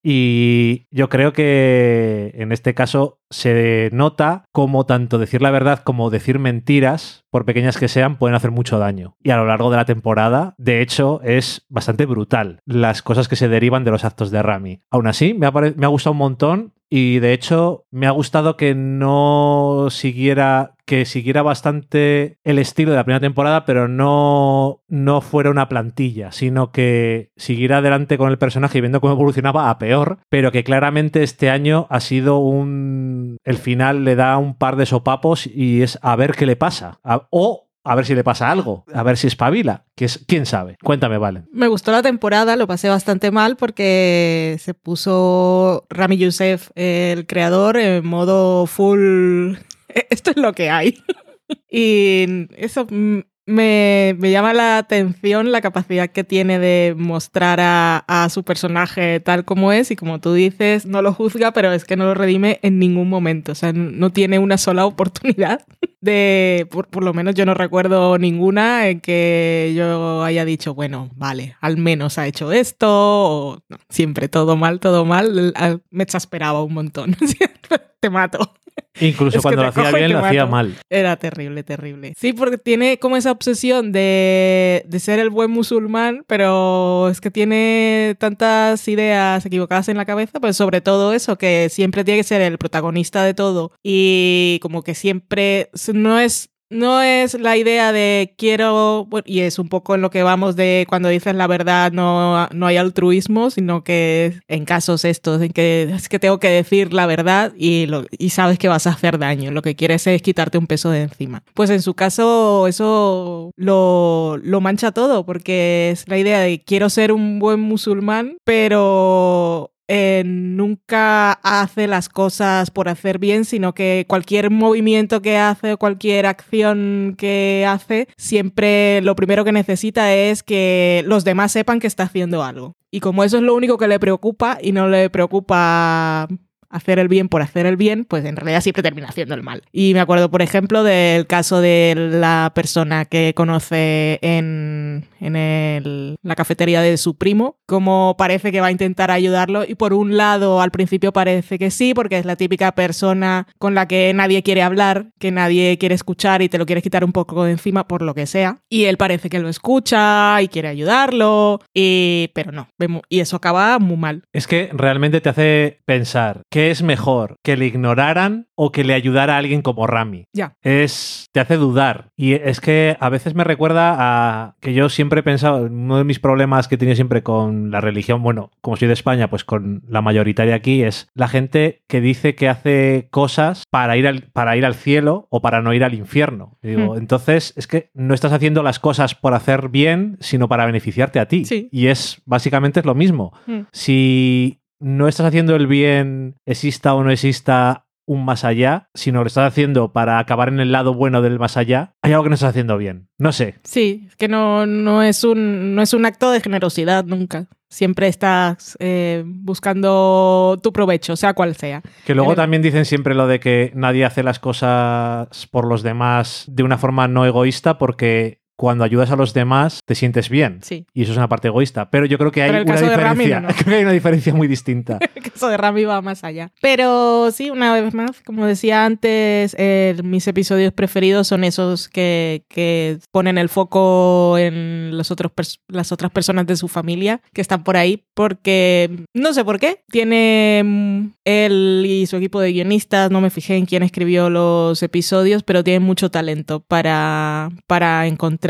Y 0.06 0.86
yo 0.92 1.08
creo 1.08 1.32
que 1.32 2.32
en 2.36 2.52
este 2.52 2.74
caso 2.74 3.20
se 3.30 3.90
nota 3.94 4.44
como 4.52 4.86
tanto 4.86 5.18
decir 5.18 5.42
la 5.42 5.50
verdad 5.50 5.80
como 5.80 6.10
decir 6.10 6.40
mentiras, 6.40 7.24
por 7.32 7.46
pequeñas 7.46 7.78
que 7.78 7.88
sean, 7.88 8.18
pueden 8.18 8.36
hacer 8.36 8.52
mucho 8.52 8.80
daño. 8.80 9.16
Y 9.24 9.30
a 9.30 9.38
lo 9.38 9.46
largo 9.48 9.72
de 9.72 9.78
la 9.78 9.86
temporada, 9.86 10.56
de 10.58 10.82
hecho, 10.82 11.22
es 11.24 11.66
bastante 11.70 12.06
brutal 12.06 12.60
las 12.66 13.02
cosas 13.02 13.30
que 13.30 13.38
se 13.38 13.48
derivan 13.48 13.86
de 13.86 13.92
los 13.92 14.04
actos 14.04 14.30
de 14.30 14.44
Rami. 14.44 14.82
Aún 14.92 15.08
así, 15.08 15.34
me 15.34 15.48
ha, 15.48 15.52
me 15.52 15.86
ha 15.86 15.90
gustado 15.90 16.12
un 16.12 16.18
montón 16.18 16.74
y 16.96 17.18
de 17.18 17.34
hecho 17.34 17.86
me 17.90 18.06
ha 18.06 18.12
gustado 18.12 18.56
que 18.56 18.76
no 18.76 19.88
siguiera 19.90 20.76
que 20.86 21.06
siguiera 21.06 21.42
bastante 21.42 22.38
el 22.44 22.60
estilo 22.60 22.92
de 22.92 22.98
la 22.98 23.04
primera 23.06 23.22
temporada, 23.22 23.66
pero 23.66 23.88
no, 23.88 24.82
no 24.90 25.22
fuera 25.22 25.50
una 25.50 25.70
plantilla, 25.70 26.32
sino 26.32 26.72
que 26.72 27.32
siguiera 27.38 27.78
adelante 27.78 28.18
con 28.18 28.30
el 28.30 28.38
personaje 28.38 28.78
y 28.78 28.82
viendo 28.82 29.00
cómo 29.02 29.14
evolucionaba 29.14 29.70
a 29.70 29.78
peor, 29.80 30.20
pero 30.30 30.52
que 30.52 30.64
claramente 30.64 31.24
este 31.24 31.50
año 31.50 31.88
ha 31.90 32.00
sido 32.00 32.40
un... 32.40 33.38
El 33.44 33.58
final 33.58 34.04
le 34.04 34.16
da 34.16 34.38
un 34.38 34.56
par 34.56 34.76
de 34.76 34.86
sopapos 34.86 35.48
y 35.48 35.82
es 35.82 35.98
a 36.02 36.16
ver 36.16 36.34
qué 36.34 36.46
le 36.46 36.58
pasa. 36.58 37.00
A- 37.04 37.28
o 37.32 37.70
a 37.84 37.96
ver 37.96 38.06
si 38.06 38.16
le 38.16 38.24
pasa 38.24 38.50
algo, 38.50 38.86
a 38.94 39.04
ver 39.04 39.18
si 39.18 39.28
espabila, 39.28 39.86
que 39.96 40.06
es, 40.06 40.24
quién 40.28 40.46
sabe. 40.46 40.78
Cuéntame, 40.82 41.18
Valen. 41.18 41.48
Me 41.52 41.68
gustó 41.68 41.92
la 41.92 42.02
temporada, 42.02 42.56
lo 42.56 42.68
pasé 42.68 42.90
bastante 42.90 43.32
mal 43.32 43.58
porque 43.58 44.58
se 44.60 44.74
puso 44.74 45.86
Rami 45.90 46.18
Youssef, 46.18 46.70
el 46.76 47.28
creador, 47.28 47.78
en 47.78 48.06
modo 48.06 48.66
full. 48.68 49.56
Esto 50.10 50.32
es 50.32 50.38
lo 50.38 50.54
que 50.54 50.70
hay. 50.70 51.04
y 51.70 52.48
eso 52.56 52.88
mm, 52.90 53.20
me, 53.46 54.16
llama 54.22 54.54
la 54.54 54.78
atención 54.78 55.52
la 55.52 55.62
capacidad 55.62 56.10
que 56.10 56.24
tiene 56.24 56.60
de 56.60 56.96
mostrar 56.98 57.60
a, 57.62 58.28
su 58.30 58.44
personaje 58.44 59.20
tal 59.20 59.44
como 59.44 59.72
es 59.72 59.92
y 59.92 59.96
como 59.96 60.20
tú 60.20 60.34
dices, 60.34 60.86
no 60.86 61.02
lo 61.02 61.14
juzga, 61.14 61.52
pero 61.52 61.72
es 61.74 61.84
que 61.84 61.98
no 61.98 62.06
lo 62.06 62.14
redime 62.14 62.60
en 62.62 62.80
ningún 62.80 63.10
momento. 63.10 63.52
O 63.52 63.56
sea, 63.56 63.74
no 63.74 64.12
tiene 64.12 64.40
una 64.40 64.58
sola 64.58 64.86
oportunidad 64.86 65.66
de, 66.02 66.68
por, 66.70 67.04
lo 67.04 67.14
menos 67.14 67.36
yo 67.36 67.46
no 67.46 67.54
recuerdo 67.54 68.18
ninguna 68.18 68.88
en 68.88 69.02
que 69.02 69.74
yo 69.76 70.24
haya 70.24 70.46
dicho, 70.46 70.74
bueno, 70.74 71.10
vale, 71.16 71.56
al 71.60 71.78
menos 71.78 72.18
ha 72.18 72.28
hecho 72.28 72.52
esto, 72.52 72.88
o 72.90 73.64
siempre 73.90 74.30
todo 74.30 74.56
mal, 74.56 74.80
todo 74.80 75.06
mal, 75.06 75.54
Al- 75.56 75.82
me 75.92 76.04
exasperaba 76.04 76.64
un 76.64 76.74
montón, 76.74 77.16
te 78.00 78.10
mato. 78.10 78.54
Incluso 79.00 79.38
Es 79.38 79.42
cuando 79.42 79.64
lo 79.64 79.70
hacía 79.70 79.92
bien, 79.92 80.14
lo 80.14 80.20
hacía 80.20 80.46
mal. 80.46 80.76
Era 80.90 81.16
terrible, 81.16 81.64
terrible. 81.64 82.14
Sí, 82.18 82.34
porque 82.34 82.58
tiene 82.58 83.00
como 83.00 83.18
esa 83.18 83.32
obsesión 83.32 83.92
de, 83.92 84.84
de 84.88 85.00
ser 85.00 85.20
el 85.20 85.30
buen 85.30 85.52
musulmán, 85.52 86.24
pero 86.28 87.10
es 87.10 87.20
que 87.20 87.32
tiene 87.32 88.16
tantas 88.20 88.88
ideas 88.88 89.46
equivocadas 89.46 89.90
en 89.90 89.98
la 89.98 90.06
cabeza, 90.06 90.40
pues 90.40 90.56
sobre 90.56 90.82
todo 90.82 91.14
eso, 91.14 91.38
que 91.38 91.70
siempre 91.70 92.04
tiene 92.04 92.20
que 92.20 92.24
ser 92.24 92.42
el 92.42 92.58
protagonista 92.58 93.24
de 93.24 93.34
todo 93.34 93.72
y 93.84 94.60
como 94.62 94.84
que 94.84 94.96
siempre 94.96 95.70
no 95.94 96.20
es... 96.20 96.50
No 96.74 97.02
es 97.02 97.36
la 97.36 97.56
idea 97.58 97.92
de 97.92 98.34
quiero, 98.38 99.08
y 99.26 99.42
es 99.42 99.60
un 99.60 99.70
poco 99.70 99.96
en 99.96 100.02
lo 100.02 100.10
que 100.10 100.24
vamos 100.24 100.56
de 100.56 100.86
cuando 100.90 101.10
dices 101.10 101.36
la 101.36 101.48
verdad 101.48 101.92
no, 101.92 102.48
no 102.48 102.66
hay 102.66 102.78
altruismo, 102.78 103.50
sino 103.50 103.84
que 103.84 104.40
en 104.48 104.66
casos 104.66 105.06
estos 105.06 105.42
en 105.42 105.52
que 105.52 105.84
es 105.94 106.10
que 106.10 106.20
tengo 106.20 106.40
que 106.40 106.50
decir 106.50 106.94
la 106.94 107.06
verdad 107.06 107.54
y, 107.56 107.86
lo, 107.86 108.06
y 108.18 108.30
sabes 108.30 108.58
que 108.58 108.68
vas 108.68 108.88
a 108.88 108.92
hacer 108.92 109.20
daño, 109.20 109.52
lo 109.52 109.62
que 109.62 109.76
quieres 109.76 110.08
es 110.08 110.22
quitarte 110.22 110.58
un 110.58 110.68
peso 110.68 110.90
de 110.90 111.02
encima. 111.02 111.44
Pues 111.54 111.70
en 111.70 111.82
su 111.82 111.94
caso 111.94 112.68
eso 112.68 113.52
lo, 113.56 114.38
lo 114.42 114.62
mancha 114.62 114.92
todo, 114.92 115.26
porque 115.26 115.92
es 115.92 116.08
la 116.08 116.18
idea 116.18 116.40
de 116.40 116.64
quiero 116.64 116.90
ser 116.90 117.12
un 117.12 117.40
buen 117.40 117.60
musulmán, 117.60 118.38
pero 118.44 119.73
eh, 119.88 120.24
nunca 120.26 121.34
hace 121.34 121.88
las 121.88 122.10
cosas 122.10 122.72
por 122.72 122.90
hacer 122.90 123.20
bien, 123.20 123.46
sino 123.46 123.74
que 123.74 124.06
cualquier 124.08 124.50
movimiento 124.50 125.22
que 125.22 125.38
hace 125.38 125.74
o 125.74 125.78
cualquier 125.78 126.26
acción 126.26 127.16
que 127.18 127.66
hace, 127.68 128.08
siempre 128.18 129.02
lo 129.02 129.16
primero 129.16 129.44
que 129.44 129.52
necesita 129.52 130.14
es 130.14 130.44
que 130.44 131.04
los 131.06 131.24
demás 131.24 131.52
sepan 131.52 131.80
que 131.80 131.88
está 131.88 132.04
haciendo 132.04 132.44
algo. 132.44 132.76
Y 132.92 133.00
como 133.00 133.24
eso 133.24 133.38
es 133.38 133.44
lo 133.44 133.56
único 133.56 133.78
que 133.78 133.88
le 133.88 134.00
preocupa 134.00 134.58
y 134.62 134.72
no 134.72 134.88
le 134.88 135.10
preocupa 135.10 136.28
hacer 136.74 137.00
el 137.00 137.08
bien 137.08 137.30
por 137.30 137.42
hacer 137.42 137.66
el 137.66 137.78
bien, 137.78 138.06
pues 138.06 138.26
en 138.26 138.36
realidad 138.36 138.62
siempre 138.62 138.84
termina 138.84 139.08
haciendo 139.08 139.36
el 139.36 139.44
mal. 139.44 139.62
Y 139.72 139.94
me 139.94 140.00
acuerdo, 140.00 140.30
por 140.30 140.42
ejemplo, 140.42 140.84
del 140.84 141.28
caso 141.28 141.62
de 141.62 141.94
la 141.96 142.52
persona 142.54 143.06
que 143.06 143.34
conoce 143.36 144.20
en, 144.22 145.06
en 145.20 145.36
el- 145.36 146.16
la 146.24 146.36
cafetería 146.36 146.82
de 146.82 146.98
su 146.98 147.16
primo, 147.18 147.58
como 147.66 148.16
parece 148.18 148.52
que 148.52 148.62
va 148.62 148.68
a 148.68 148.72
intentar 148.72 149.12
ayudarlo 149.12 149.64
y 149.68 149.76
por 149.76 149.94
un 149.94 150.18
lado 150.18 150.62
al 150.62 150.72
principio 150.72 151.14
parece 151.14 151.58
que 151.60 151.72
sí, 151.72 151.94
porque 151.94 152.18
es 152.18 152.26
la 152.26 152.36
típica 152.36 152.74
persona 152.74 153.48
con 153.60 153.76
la 153.76 153.88
que 153.88 154.12
nadie 154.14 154.44
quiere 154.44 154.62
hablar, 154.64 155.08
que 155.20 155.32
nadie 155.32 155.78
quiere 155.78 155.96
escuchar 155.96 156.42
y 156.42 156.50
te 156.50 156.58
lo 156.58 156.66
quieres 156.66 156.84
quitar 156.84 157.04
un 157.04 157.12
poco 157.14 157.44
de 157.44 157.52
encima 157.52 157.88
por 157.88 158.02
lo 158.02 158.14
que 158.16 158.26
sea. 158.26 158.58
Y 158.70 158.86
él 158.86 158.98
parece 158.98 159.30
que 159.30 159.40
lo 159.40 159.50
escucha 159.50 160.42
y 160.42 160.48
quiere 160.48 160.68
ayudarlo, 160.70 161.60
y... 161.74 162.30
pero 162.34 162.52
no, 162.52 162.68
y 163.10 163.20
eso 163.20 163.36
acaba 163.36 163.80
muy 163.80 163.98
mal. 163.98 164.24
Es 164.34 164.48
que 164.48 164.70
realmente 164.74 165.22
te 165.22 165.30
hace 165.30 165.80
pensar, 165.86 166.42
¿qué 166.50 166.63
¿qué 166.64 166.72
es 166.72 166.82
mejor? 166.82 167.36
¿Que 167.44 167.58
le 167.58 167.66
ignoraran 167.66 168.48
o 168.56 168.72
que 168.72 168.86
le 168.86 168.94
ayudara 168.94 169.36
a 169.36 169.38
alguien 169.38 169.62
como 169.62 169.86
Rami? 169.86 170.28
Ya. 170.34 170.56
Es. 170.62 171.28
te 171.34 171.40
hace 171.42 171.58
dudar. 171.58 172.10
Y 172.16 172.34
es 172.34 172.62
que 172.62 172.96
a 173.00 173.10
veces 173.10 173.36
me 173.36 173.44
recuerda 173.44 173.96
a 173.98 174.56
que 174.62 174.74
yo 174.74 174.88
siempre 174.88 175.20
he 175.20 175.24
pensado, 175.24 175.64
uno 175.64 175.98
de 175.98 176.04
mis 176.06 176.20
problemas 176.20 176.68
que 176.68 176.76
he 176.76 176.78
tenido 176.78 176.96
siempre 176.96 177.22
con 177.24 177.70
la 177.72 177.82
religión, 177.82 178.22
bueno, 178.24 178.52
como 178.62 178.78
soy 178.78 178.88
de 178.88 178.94
España, 178.94 179.30
pues 179.30 179.44
con 179.44 179.84
la 179.90 180.02
mayoritaria 180.02 180.56
aquí, 180.56 180.84
es 180.84 181.10
la 181.14 181.28
gente 181.28 181.84
que 181.88 182.00
dice 182.02 182.36
que 182.36 182.48
hace 182.48 183.08
cosas 183.12 183.64
para 183.70 183.98
ir 183.98 184.08
al, 184.08 184.22
para 184.32 184.56
ir 184.56 184.66
al 184.66 184.76
cielo 184.76 185.28
o 185.32 185.42
para 185.42 185.62
no 185.62 185.74
ir 185.74 185.84
al 185.84 185.94
infierno. 185.96 186.58
Y 186.64 186.70
digo, 186.70 186.94
Hmm. 186.94 186.98
entonces 186.98 187.54
es 187.58 187.68
que 187.68 187.90
no 187.94 188.14
estás 188.14 188.32
haciendo 188.32 188.64
las 188.64 188.80
cosas 188.80 189.16
por 189.16 189.34
hacer 189.34 189.68
bien, 189.70 190.18
sino 190.22 190.48
para 190.48 190.66
beneficiarte 190.66 191.20
a 191.20 191.28
ti. 191.28 191.44
Sí. 191.46 191.68
Y 191.72 191.88
es 191.88 192.22
básicamente 192.26 192.80
es 192.80 192.86
lo 192.86 192.96
mismo. 192.96 193.34
Mm. 193.48 193.62
Si 193.72 194.62
no 194.84 195.08
estás 195.08 195.26
haciendo 195.26 195.56
el 195.56 195.66
bien, 195.66 196.36
exista 196.46 196.94
o 196.94 197.04
no 197.04 197.10
exista 197.10 197.86
un 198.06 198.26
más 198.26 198.44
allá, 198.44 198.90
sino 198.94 199.22
lo 199.22 199.28
estás 199.28 199.48
haciendo 199.48 199.94
para 199.94 200.20
acabar 200.20 200.50
en 200.50 200.60
el 200.60 200.74
lado 200.74 200.94
bueno 200.94 201.22
del 201.22 201.40
más 201.40 201.56
allá, 201.56 201.96
hay 202.02 202.12
algo 202.12 202.24
que 202.24 202.30
no 202.30 202.36
estás 202.36 202.50
haciendo 202.50 202.78
bien. 202.78 203.08
No 203.18 203.32
sé. 203.32 203.56
Sí, 203.64 204.04
es 204.08 204.18
que 204.18 204.28
no, 204.28 204.66
no, 204.66 205.02
es 205.02 205.24
un, 205.24 205.74
no 205.74 205.82
es 205.82 205.94
un 205.94 206.06
acto 206.06 206.32
de 206.32 206.42
generosidad 206.42 207.06
nunca. 207.06 207.48
Siempre 207.70 208.08
estás 208.08 208.76
eh, 208.80 209.24
buscando 209.26 210.60
tu 210.62 210.74
provecho, 210.74 211.16
sea 211.16 211.34
cual 211.34 211.56
sea. 211.56 211.82
Que 212.06 212.14
luego 212.14 212.36
también 212.36 212.62
dicen 212.62 212.86
siempre 212.86 213.16
lo 213.16 213.26
de 213.26 213.40
que 213.40 213.72
nadie 213.74 214.06
hace 214.06 214.22
las 214.22 214.40
cosas 214.40 215.48
por 215.50 215.66
los 215.66 215.82
demás 215.82 216.44
de 216.48 216.64
una 216.64 216.78
forma 216.78 217.08
no 217.08 217.26
egoísta 217.26 217.78
porque 217.78 218.43
cuando 218.56 218.84
ayudas 218.84 219.12
a 219.12 219.16
los 219.16 219.34
demás 219.34 219.80
te 219.86 219.96
sientes 219.96 220.30
bien. 220.30 220.60
Sí. 220.62 220.86
Y 220.94 221.04
eso 221.04 221.12
es 221.12 221.18
una 221.18 221.30
parte 221.30 221.48
egoísta. 221.48 221.90
Pero 221.90 222.06
yo 222.06 222.18
creo 222.18 222.32
que 222.32 222.44
hay 222.44 222.50
una 222.50 222.60
diferencia. 222.60 223.40
no, 223.40 223.48
no. 223.48 223.54
Creo 223.64 223.66
que 223.66 223.76
hay 223.76 223.84
una 223.84 223.92
diferencia 223.92 224.34
muy 224.34 224.48
distinta. 224.48 225.00
El 225.16 225.24
caso 225.24 225.48
de 225.48 225.58
Rami 225.58 225.84
va 225.86 226.02
más 226.02 226.24
allá. 226.24 226.52
Pero 226.62 227.32
sí, 227.32 227.50
una 227.50 227.74
vez 227.74 227.94
más, 227.94 228.22
como 228.22 228.46
decía 228.46 228.86
antes, 228.86 229.56
eh, 229.58 229.96
mis 230.04 230.28
episodios 230.28 230.74
preferidos 230.74 231.28
son 231.28 231.44
esos 231.44 231.90
que, 231.90 232.44
que 232.50 233.00
ponen 233.12 233.38
el 233.38 233.50
foco 233.50 234.38
en 234.38 234.98
los 234.98 235.12
otros 235.12 235.32
las 235.68 235.92
otras 235.92 236.12
personas 236.12 236.46
de 236.46 236.56
su 236.56 236.68
familia 236.68 237.22
que 237.34 237.42
están 237.42 237.64
por 237.64 237.78
ahí, 237.78 238.04
porque 238.14 239.06
no 239.14 239.34
sé 239.34 239.44
por 239.44 239.60
qué. 239.60 239.82
Tiene 239.90 240.62
mm, 240.64 241.08
él 241.26 241.86
y 241.88 242.06
su 242.06 242.18
equipo 242.18 242.40
de 242.40 242.52
guionistas, 242.52 243.12
no 243.12 243.22
me 243.22 243.30
fijé 243.30 243.56
en 243.56 243.66
quién 243.66 243.84
escribió 243.84 244.30
los 244.30 244.84
episodios, 244.84 245.44
pero 245.44 245.64
tienen 245.64 245.84
mucho 245.84 246.12
talento 246.12 246.62
para, 246.62 247.50
para 247.68 248.08
encontrar 248.08 248.43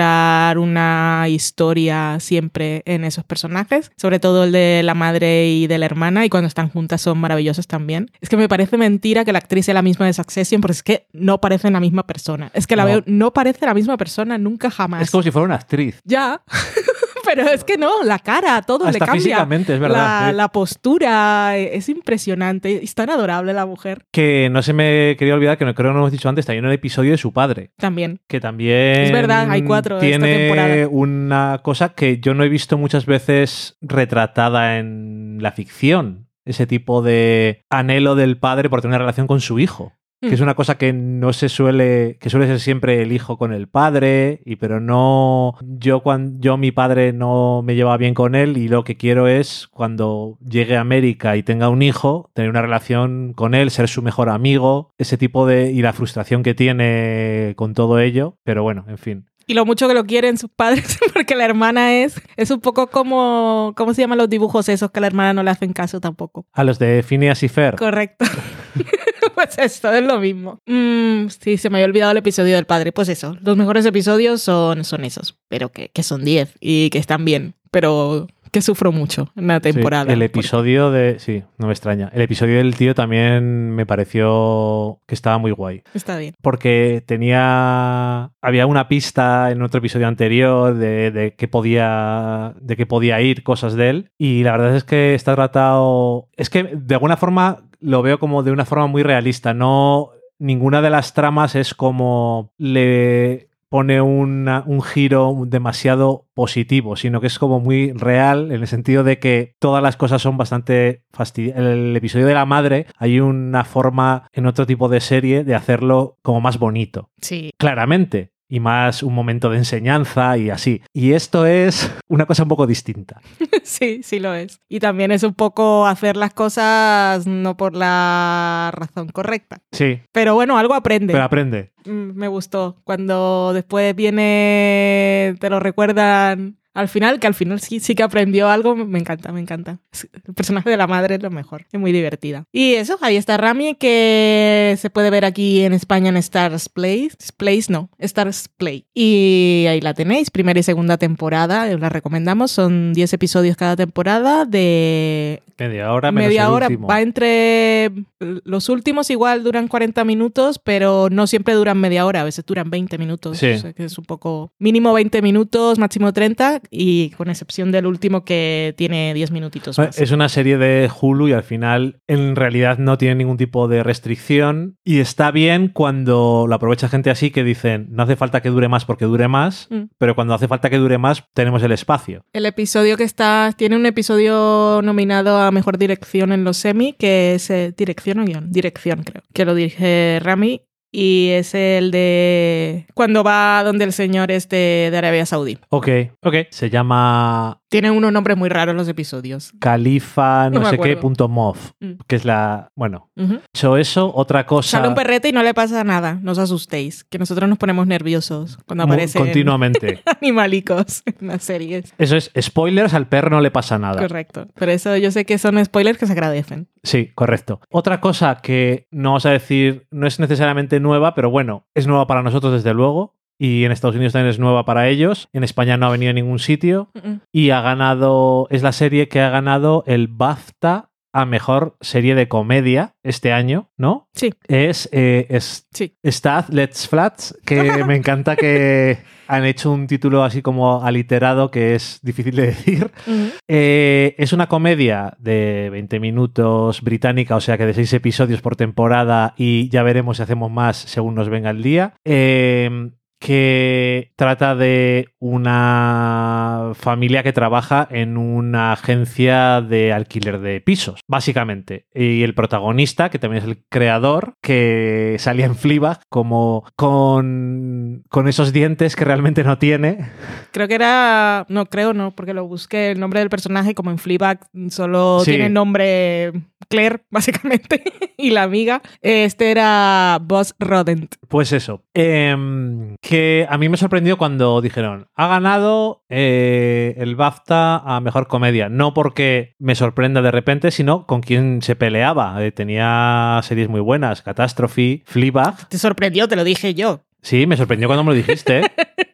una 0.57 1.25
historia 1.29 2.17
siempre 2.19 2.81
en 2.85 3.03
esos 3.03 3.23
personajes, 3.23 3.91
sobre 3.97 4.19
todo 4.19 4.43
el 4.45 4.51
de 4.51 4.81
la 4.83 4.93
madre 4.93 5.47
y 5.49 5.67
de 5.67 5.77
la 5.77 5.85
hermana, 5.85 6.25
y 6.25 6.29
cuando 6.29 6.47
están 6.47 6.69
juntas 6.69 7.01
son 7.01 7.17
maravillosos 7.17 7.67
también. 7.67 8.11
Es 8.21 8.29
que 8.29 8.37
me 8.37 8.49
parece 8.49 8.77
mentira 8.77 9.25
que 9.25 9.31
la 9.33 9.39
actriz 9.39 9.65
sea 9.65 9.73
la 9.73 9.81
misma 9.81 10.05
de 10.05 10.13
Succession, 10.13 10.61
porque 10.61 10.73
es 10.73 10.83
que 10.83 11.07
no 11.13 11.39
parecen 11.41 11.73
la 11.73 11.79
misma 11.79 12.03
persona. 12.07 12.51
Es 12.53 12.67
que 12.67 12.75
la 12.75 12.83
No. 12.83 12.87
veo, 12.89 13.03
no 13.05 13.33
parece 13.33 13.65
la 13.65 13.73
misma 13.73 13.97
persona 13.97 14.37
nunca 14.37 14.69
jamás. 14.71 15.01
es 15.03 15.11
como 15.11 15.23
si 15.23 15.31
fuera 15.31 15.45
una 15.45 15.55
actriz. 15.55 15.99
Ya. 16.03 16.41
Pero 17.25 17.43
es 17.49 17.63
que 17.63 17.77
no, 17.77 18.03
la 18.03 18.19
cara, 18.19 18.61
todo 18.61 18.85
le 18.85 18.91
Hasta 18.91 19.05
cambia. 19.05 19.21
físicamente, 19.21 19.73
es 19.73 19.79
verdad. 19.79 20.21
La, 20.25 20.29
sí. 20.29 20.35
la 20.35 20.47
postura, 20.49 21.57
eh, 21.57 21.75
es 21.77 21.89
impresionante. 21.89 22.83
Es 22.83 22.95
tan 22.95 23.09
adorable 23.09 23.53
la 23.53 23.65
mujer. 23.65 24.05
Que 24.11 24.49
no 24.51 24.61
se 24.61 24.73
me 24.73 25.15
quería 25.17 25.33
olvidar, 25.33 25.57
que 25.57 25.65
no 25.65 25.73
creo 25.73 25.89
que 25.89 25.93
no 25.93 25.99
lo 25.99 26.05
hemos 26.05 26.11
dicho 26.11 26.29
antes, 26.29 26.45
también 26.45 26.65
un 26.65 26.71
episodio 26.71 27.11
de 27.11 27.17
su 27.17 27.33
padre. 27.33 27.71
También. 27.77 28.19
que 28.27 28.39
también 28.39 29.01
Es 29.01 29.11
verdad, 29.11 29.49
hay 29.49 29.63
cuatro 29.63 29.95
esta 29.97 30.07
tiene 30.07 30.37
temporada. 30.37 30.87
una 30.89 31.59
cosa 31.63 31.89
que 31.89 32.19
yo 32.19 32.33
no 32.33 32.43
he 32.43 32.49
visto 32.49 32.77
muchas 32.77 33.05
veces 33.05 33.77
retratada 33.81 34.77
en 34.77 35.37
la 35.41 35.51
ficción 35.51 36.27
ese 36.45 36.67
tipo 36.67 37.01
de 37.01 37.63
anhelo 37.69 38.15
del 38.15 38.37
padre 38.37 38.69
por 38.69 38.81
tener 38.81 38.93
una 38.95 38.99
relación 38.99 39.27
con 39.27 39.39
su 39.39 39.59
hijo 39.59 39.93
que 40.23 40.29
Mm. 40.29 40.33
es 40.33 40.41
una 40.41 40.55
cosa 40.55 40.77
que 40.77 40.93
no 40.93 41.33
se 41.33 41.49
suele 41.49 42.17
que 42.19 42.29
suele 42.29 42.47
ser 42.47 42.59
siempre 42.59 43.01
el 43.01 43.11
hijo 43.11 43.37
con 43.37 43.51
el 43.53 43.67
padre 43.67 44.41
y 44.45 44.55
pero 44.55 44.79
no 44.79 45.55
yo 45.61 45.99
cuando 46.01 46.39
yo 46.39 46.57
mi 46.57 46.71
padre 46.71 47.11
no 47.13 47.61
me 47.61 47.75
lleva 47.75 47.97
bien 47.97 48.13
con 48.13 48.33
él 48.33 48.57
y 48.57 48.67
lo 48.69 48.83
que 48.83 48.95
quiero 48.95 49.27
es 49.27 49.67
cuando 49.67 50.37
llegue 50.47 50.77
a 50.77 50.81
América 50.81 51.35
y 51.35 51.43
tenga 51.43 51.67
un 51.69 51.81
hijo 51.81 52.29
tener 52.33 52.49
una 52.49 52.61
relación 52.61 53.33
con 53.35 53.53
él 53.53 53.69
ser 53.69 53.87
su 53.89 54.01
mejor 54.01 54.29
amigo 54.29 54.91
ese 54.97 55.17
tipo 55.17 55.45
de 55.45 55.71
y 55.71 55.81
la 55.81 55.93
frustración 55.93 56.41
que 56.41 56.53
tiene 56.55 57.53
con 57.57 57.73
todo 57.73 57.99
ello 57.99 58.37
pero 58.43 58.63
bueno 58.63 58.85
en 58.87 58.97
fin 58.97 59.25
Y 59.45 59.55
lo 59.55 59.65
mucho 59.65 59.89
que 59.89 59.93
lo 59.93 60.05
quieren 60.05 60.37
sus 60.37 60.49
padres, 60.49 60.97
porque 61.13 61.35
la 61.35 61.43
hermana 61.43 61.95
es, 61.95 62.15
es 62.37 62.49
un 62.49 62.61
poco 62.61 62.87
como, 62.87 63.73
¿cómo 63.75 63.93
se 63.93 64.01
llaman 64.01 64.17
los 64.17 64.29
dibujos 64.29 64.69
esos 64.69 64.89
que 64.91 64.99
a 64.99 65.01
la 65.01 65.07
hermana 65.07 65.33
no 65.33 65.43
le 65.43 65.51
hacen 65.51 65.73
caso 65.73 65.99
tampoco? 65.99 66.45
a 66.53 66.63
los 66.63 66.79
de 66.79 67.03
Phineas 67.03 67.43
y 67.43 67.49
Fer 67.49 67.75
Correcto. 67.75 68.23
pues 69.35 69.57
esto 69.57 69.91
es 69.93 70.03
lo 70.03 70.19
mismo. 70.19 70.59
Mm, 70.65 71.27
sí, 71.27 71.57
se 71.57 71.69
me 71.69 71.77
había 71.77 71.85
olvidado 71.87 72.11
el 72.11 72.17
episodio 72.17 72.55
del 72.55 72.65
padre. 72.65 72.91
Pues 72.91 73.09
eso, 73.09 73.37
los 73.41 73.57
mejores 73.57 73.85
episodios 73.85 74.41
son, 74.41 74.83
son 74.83 75.03
esos, 75.05 75.37
pero 75.47 75.69
que, 75.69 75.89
que 75.89 76.03
son 76.03 76.23
10 76.23 76.55
y 76.59 76.89
que 76.89 76.97
están 76.99 77.25
bien, 77.25 77.55
pero 77.71 78.27
que 78.51 78.61
sufro 78.61 78.91
mucho 78.91 79.31
en 79.35 79.47
la 79.47 79.55
Sí, 79.55 79.71
temporada. 79.71 80.13
el 80.13 80.21
episodio 80.21 80.91
de. 80.91 81.17
Sí, 81.17 81.41
no 81.57 81.65
me 81.65 81.73
extraña. 81.73 82.11
El 82.13 82.21
episodio 82.21 82.57
del 82.57 82.75
tío 82.75 82.93
también 82.93 83.71
me 83.71 83.87
pareció 83.87 84.99
que 85.07 85.15
estaba 85.15 85.39
muy 85.39 85.49
guay. 85.49 85.81
Está 85.95 86.17
bien. 86.17 86.35
Porque 86.39 87.03
tenía. 87.07 88.31
Había 88.41 88.67
una 88.67 88.87
pista 88.87 89.49
en 89.49 89.61
otro 89.63 89.79
episodio 89.79 90.07
anterior 90.07 90.75
de, 90.75 91.09
de 91.09 91.33
que 91.35 91.47
podía. 91.47 92.53
de 92.61 92.75
que 92.75 92.85
podía 92.85 93.19
ir 93.21 93.41
cosas 93.41 93.73
de 93.73 93.89
él. 93.89 94.11
Y 94.19 94.43
la 94.43 94.51
verdad 94.51 94.75
es 94.75 94.83
que 94.83 95.15
está 95.15 95.33
tratado. 95.33 96.29
Es 96.37 96.51
que 96.51 96.63
de 96.75 96.93
alguna 96.93 97.17
forma 97.17 97.63
lo 97.83 98.01
veo 98.01 98.17
como 98.19 98.41
de 98.43 98.51
una 98.51 98.65
forma 98.65 98.87
muy 98.87 99.03
realista. 99.03 99.53
No. 99.53 100.09
Ninguna 100.39 100.81
de 100.81 100.89
las 100.89 101.13
tramas 101.13 101.55
es 101.55 101.73
como 101.73 102.51
le 102.57 103.49
pone 103.69 104.01
una- 104.01 104.63
un 104.67 104.81
giro 104.83 105.35
demasiado 105.47 106.27
positivo, 106.35 106.95
sino 106.95 107.21
que 107.21 107.27
es 107.27 107.39
como 107.39 107.59
muy 107.59 107.91
real 107.93 108.51
en 108.51 108.61
el 108.61 108.67
sentido 108.67 109.03
de 109.03 109.17
que 109.17 109.55
todas 109.57 109.81
las 109.81 109.95
cosas 109.97 110.21
son 110.21 110.37
bastante 110.37 111.01
fastidiosas. 111.11 111.59
El 111.63 111.95
episodio 111.95 112.27
de 112.27 112.33
la 112.35 112.45
madre 112.45 112.85
hay 112.97 113.19
una 113.19 113.63
forma 113.63 114.27
en 114.31 114.45
otro 114.45 114.67
tipo 114.67 114.89
de 114.89 114.99
serie 114.99 115.43
de 115.43 115.55
hacerlo 115.55 116.17
como 116.21 116.39
más 116.41 116.59
bonito, 116.59 117.09
Sí. 117.21 117.49
claramente. 117.57 118.32
Y 118.49 118.59
más 118.59 119.01
un 119.03 119.13
momento 119.15 119.49
de 119.49 119.57
enseñanza 119.57 120.37
y 120.37 120.49
así. 120.51 120.81
Y 120.93 121.13
esto 121.13 121.45
es 121.45 121.91
una 122.07 122.25
cosa 122.25 122.43
un 122.43 122.49
poco 122.49 122.67
distinta. 122.67 123.19
Sí, 123.63 124.01
sí 124.03 124.19
lo 124.19 124.33
es. 124.33 124.59
Y 124.67 124.79
también 124.81 125.11
es 125.11 125.23
un 125.23 125.33
poco 125.33 125.87
hacer 125.87 126.17
las 126.17 126.33
cosas 126.33 127.25
no 127.25 127.55
por 127.55 127.75
la 127.75 128.71
razón 128.73 129.07
correcta. 129.07 129.61
Sí, 129.71 130.01
Pero 130.11 130.35
bueno, 130.35 130.57
algo 130.57 130.73
aprende. 130.73 131.13
pero 131.13 131.23
aprende. 131.23 131.71
Mm, 131.85 132.11
Me 132.13 132.27
gustó. 132.27 132.75
Cuando 132.83 133.53
después 133.53 133.95
viene, 133.95 135.35
te 135.39 135.49
lo 135.49 135.59
recuerdan 135.61 136.57
al 136.73 136.87
final, 136.87 137.19
que 137.19 137.27
al 137.27 137.33
final 137.33 137.59
sí, 137.59 137.79
sí 137.79 137.95
que 137.95 138.03
aprendió 138.03 138.49
algo, 138.49 138.75
me 138.75 138.99
encanta, 138.99 139.31
me 139.31 139.39
encanta. 139.39 139.79
El 140.25 140.33
personaje 140.33 140.69
de 140.69 140.77
la 140.77 140.87
madre 140.87 141.15
es 141.15 141.23
lo 141.23 141.29
mejor, 141.29 141.65
es 141.71 141.79
muy 141.79 141.91
divertida. 141.91 142.45
Y 142.51 142.73
eso, 142.73 142.97
ahí 143.01 143.15
está 143.15 143.37
Rami, 143.37 143.75
que 143.75 144.75
se 144.79 144.89
puede 144.89 145.09
ver 145.09 145.25
aquí 145.25 145.61
en 145.61 145.73
España 145.73 146.09
en 146.09 146.17
Stars 146.17 146.69
Play. 146.69 147.09
Place, 147.37 147.65
no, 147.69 147.89
Stars 147.99 148.49
Play. 148.57 148.85
Y 148.93 149.65
ahí 149.69 149.81
la 149.81 149.93
tenéis, 149.93 150.31
primera 150.31 150.59
y 150.59 150.63
segunda 150.63 150.97
temporada, 150.97 151.67
os 151.73 151.79
la 151.79 151.89
recomendamos. 151.89 152.51
Son 152.51 152.93
10 152.93 153.13
episodios 153.13 153.55
cada 153.55 153.75
temporada 153.75 154.45
de 154.45 155.41
Media 155.57 155.93
hora 155.93 156.11
menos 156.11 156.29
media 156.29 156.43
el 156.45 156.51
hora. 156.51 156.67
último. 156.67 156.87
Va 156.87 157.01
entre. 157.01 157.91
Los 158.19 158.69
últimos 158.69 159.09
igual 159.09 159.43
duran 159.43 159.67
40 159.67 160.03
minutos, 160.03 160.59
pero 160.59 161.09
no 161.11 161.27
siempre 161.27 161.53
duran 161.53 161.77
media 161.77 162.05
hora, 162.05 162.21
a 162.21 162.23
veces 162.23 162.45
duran 162.45 162.69
20 162.69 162.97
minutos. 162.97 163.37
Sí. 163.37 163.51
O 163.51 163.59
sea 163.59 163.73
que 163.73 163.85
es 163.85 163.97
un 163.97 164.05
poco. 164.05 164.51
Mínimo 164.57 164.93
20 164.93 165.21
minutos, 165.21 165.77
máximo 165.77 166.11
30, 166.11 166.61
y 166.71 167.09
con 167.11 167.29
excepción 167.29 167.71
del 167.71 167.85
último 167.85 168.23
que 168.25 168.73
tiene 168.77 169.13
10 169.13 169.31
minutitos 169.31 169.77
más. 169.77 169.97
Es 169.99 170.11
una 170.11 170.29
serie 170.29 170.57
de 170.57 170.89
Hulu 171.01 171.27
y 171.29 171.33
al 171.33 171.43
final 171.43 171.99
en 172.07 172.35
realidad 172.35 172.77
no 172.77 172.97
tiene 172.97 173.15
ningún 173.15 173.37
tipo 173.37 173.67
de 173.67 173.83
restricción 173.83 174.77
y 174.83 174.99
está 174.99 175.31
bien 175.31 175.67
cuando 175.69 176.45
lo 176.47 176.55
aprovecha 176.55 176.89
gente 176.89 177.09
así 177.09 177.31
que 177.31 177.43
dicen 177.43 177.87
no 177.91 178.03
hace 178.03 178.15
falta 178.15 178.41
que 178.41 178.49
dure 178.49 178.67
más 178.67 178.85
porque 178.85 179.05
dure 179.05 179.27
más, 179.27 179.67
Mm. 179.69 179.83
pero 179.97 180.15
cuando 180.15 180.33
hace 180.33 180.47
falta 180.47 180.69
que 180.69 180.77
dure 180.77 180.97
más 180.97 181.23
tenemos 181.33 181.63
el 181.63 181.71
espacio. 181.71 182.25
El 182.33 182.45
episodio 182.45 182.97
que 182.97 183.03
está. 183.03 183.51
Tiene 183.57 183.75
un 183.75 183.85
episodio 183.85 184.81
nominado 184.83 185.37
a 185.37 185.51
mejor 185.51 185.77
dirección 185.77 186.31
en 186.31 186.43
los 186.43 186.57
semi, 186.57 186.93
que 186.93 187.35
es. 187.35 187.49
eh, 187.49 187.73
dirección 187.75 188.19
o 188.19 188.25
guion. 188.25 188.51
Dirección, 188.51 189.03
creo. 189.03 189.23
Que 189.33 189.45
lo 189.45 189.55
dirige 189.55 190.19
Rami. 190.21 190.61
Y 190.95 191.29
es 191.31 191.55
el 191.55 191.89
de. 191.89 192.85
Cuando 192.93 193.23
va 193.23 193.63
donde 193.63 193.83
el 193.83 193.93
señor 193.93 194.29
es 194.29 194.47
de, 194.47 194.89
de 194.91 194.97
Arabia 194.97 195.25
Saudí. 195.25 195.57
Ok, 195.69 195.87
ok. 196.21 196.35
Se 196.51 196.69
llama 196.69 197.62
Tienen 197.73 197.93
unos 197.93 198.13
nombres 198.13 198.37
muy 198.37 198.49
raros 198.49 198.75
los 198.75 198.87
episodios. 198.87 199.51
Califa, 199.59 200.51
no, 200.51 200.63
sé 200.69 200.77
qué, 200.77 200.95
punto 200.95 201.27
mov, 201.27 201.57
Mm. 201.79 201.93
que 202.07 202.15
es 202.15 202.23
la. 202.23 202.69
Bueno, 202.75 203.09
hecho 203.51 203.77
eso, 203.77 204.11
otra 204.13 204.45
cosa. 204.45 204.77
Sale 204.77 204.89
un 204.89 204.93
perrete 204.93 205.29
y 205.29 205.31
no 205.31 205.41
le 205.41 205.55
pasa 205.55 205.83
nada. 205.83 206.19
No 206.21 206.33
os 206.33 206.37
asustéis, 206.37 207.03
que 207.03 207.17
nosotros 207.17 207.49
nos 207.49 207.57
ponemos 207.57 207.87
nerviosos 207.87 208.59
cuando 208.67 208.83
aparecen 208.83 209.23
continuamente. 209.23 210.03
animalicos 210.21 211.01
en 211.19 211.27
las 211.29 211.43
series. 211.43 211.93
Eso 211.97 212.15
es 212.15 212.31
spoilers, 212.39 212.93
al 212.93 213.07
perro 213.07 213.31
no 213.31 213.41
le 213.41 213.49
pasa 213.49 213.79
nada. 213.79 213.99
Correcto. 213.99 214.47
Pero 214.53 214.71
eso 214.71 214.95
yo 214.97 215.09
sé 215.09 215.25
que 215.25 215.39
son 215.39 215.63
spoilers 215.65 215.97
que 215.97 216.05
se 216.05 216.11
agradecen. 216.11 216.67
Sí, 216.83 217.11
correcto. 217.15 217.59
Otra 217.71 217.99
cosa 217.99 218.35
que 218.35 218.87
no 218.91 219.09
vamos 219.09 219.25
a 219.25 219.31
decir, 219.31 219.87
no 219.89 220.05
es 220.05 220.19
necesariamente 220.19 220.79
nueva, 220.79 221.15
pero 221.15 221.31
bueno, 221.31 221.65
es 221.73 221.87
nueva 221.87 222.05
para 222.05 222.21
nosotros 222.21 222.53
desde 222.53 222.73
luego. 222.75 223.15
Y 223.39 223.65
en 223.65 223.71
Estados 223.71 223.95
Unidos 223.95 224.13
también 224.13 224.29
es 224.29 224.39
nueva 224.39 224.65
para 224.65 224.87
ellos. 224.87 225.29
En 225.33 225.43
España 225.43 225.77
no 225.77 225.87
ha 225.87 225.91
venido 225.91 226.11
a 226.11 226.13
ningún 226.13 226.39
sitio. 226.39 226.91
Y 227.31 227.49
ha 227.49 227.61
ganado, 227.61 228.47
es 228.49 228.63
la 228.63 228.71
serie 228.71 229.07
que 229.07 229.21
ha 229.21 229.29
ganado 229.29 229.83
el 229.87 230.07
BAFTA 230.07 230.89
a 231.15 231.25
mejor 231.25 231.77
serie 231.79 232.15
de 232.15 232.27
comedia 232.27 232.95
este 233.03 233.31
año, 233.31 233.69
¿no? 233.77 234.09
Sí. 234.13 234.33
Es, 234.47 234.89
eh, 234.91 235.27
es 235.29 235.67
Sí. 235.71 235.95
Stad 236.01 236.49
Let's 236.49 236.87
Flats, 236.87 237.37
que 237.45 237.55
me 237.85 237.95
encanta 237.95 238.35
que 238.35 238.97
han 239.27 239.45
hecho 239.45 239.71
un 239.71 239.85
título 239.85 240.23
así 240.23 240.41
como 240.41 240.83
aliterado 240.83 241.51
que 241.51 241.75
es 241.75 241.99
difícil 242.01 242.35
de 242.35 242.47
decir. 242.47 242.91
Ujú. 243.05 243.29
Eh, 243.47 244.15
es 244.17 244.33
una 244.33 244.47
comedia 244.47 245.15
de 245.19 245.69
20 245.71 245.99
minutos 245.99 246.81
británica, 246.81 247.35
o 247.35 247.41
sea 247.41 247.59
que 247.59 247.67
de 247.67 247.75
6 247.75 247.93
episodios 247.93 248.41
por 248.41 248.55
temporada 248.55 249.35
y 249.37 249.69
ya 249.69 249.83
veremos 249.83 250.17
si 250.17 250.23
hacemos 250.23 250.49
más 250.49 250.77
según 250.77 251.13
nos 251.13 251.29
venga 251.29 251.51
el 251.51 251.61
día. 251.61 251.93
Eh, 252.05 252.89
que 253.23 254.11
trata 254.17 254.53
de 254.53 255.07
una 255.19 256.71
familia 256.75 257.23
que 257.23 257.31
trabaja 257.31 257.87
en 257.89 258.17
una 258.17 258.73
agencia 258.73 259.61
de 259.61 259.93
alquiler 259.93 260.39
de 260.39 260.59
pisos, 260.59 260.99
básicamente. 261.07 261.85
Y 261.95 262.23
el 262.23 262.33
protagonista, 262.35 263.09
que 263.09 263.19
también 263.19 263.41
es 263.43 263.49
el 263.49 263.63
creador, 263.69 264.33
que 264.41 265.15
salía 265.19 265.45
en 265.45 265.55
Fleabag 265.55 266.01
como 266.09 266.65
con, 266.75 268.03
con 268.09 268.27
esos 268.27 268.51
dientes 268.51 268.97
que 268.97 269.05
realmente 269.05 269.45
no 269.45 269.57
tiene. 269.57 270.09
Creo 270.51 270.67
que 270.67 270.75
era. 270.75 271.45
No, 271.47 271.67
creo 271.67 271.93
no, 271.93 272.11
porque 272.11 272.33
lo 272.33 272.45
busqué. 272.45 272.91
El 272.91 272.99
nombre 272.99 273.21
del 273.21 273.29
personaje, 273.29 273.73
como 273.73 273.89
en 273.89 273.99
Fleabag, 273.99 274.41
solo 274.69 275.21
Sí. 275.23 275.31
tiene 275.31 275.49
nombre 275.49 276.33
Claire, 276.67 276.99
básicamente. 277.09 277.83
y 278.17 278.31
la 278.31 278.43
amiga. 278.43 278.81
Este 279.01 279.49
era 279.51 280.19
Boss 280.21 280.53
Rodent. 280.59 281.15
Pues 281.29 281.53
eso. 281.53 281.83
Em, 281.93 282.95
que 283.01 283.12
a 283.49 283.57
mí 283.57 283.69
me 283.69 283.77
sorprendió 283.77 284.17
cuando 284.17 284.61
dijeron, 284.61 285.07
ha 285.15 285.27
ganado 285.27 286.03
eh, 286.09 286.95
el 286.97 287.15
BAFTA 287.15 287.77
a 287.77 287.99
Mejor 288.01 288.27
Comedia. 288.27 288.69
No 288.69 288.93
porque 288.93 289.55
me 289.59 289.75
sorprenda 289.75 290.21
de 290.21 290.31
repente, 290.31 290.71
sino 290.71 291.05
con 291.05 291.21
quién 291.21 291.61
se 291.61 291.75
peleaba. 291.75 292.43
Eh, 292.43 292.51
tenía 292.51 293.39
series 293.43 293.69
muy 293.69 293.81
buenas. 293.81 294.21
Catastrophe, 294.21 295.03
Fleabag. 295.05 295.67
Te 295.69 295.77
sorprendió, 295.77 296.27
te 296.27 296.35
lo 296.35 296.43
dije 296.43 296.73
yo. 296.73 297.01
Sí, 297.21 297.47
me 297.47 297.55
sorprendió 297.55 297.87
cuando 297.87 298.03
me 298.03 298.11
lo 298.11 298.15
dijiste. 298.17 298.61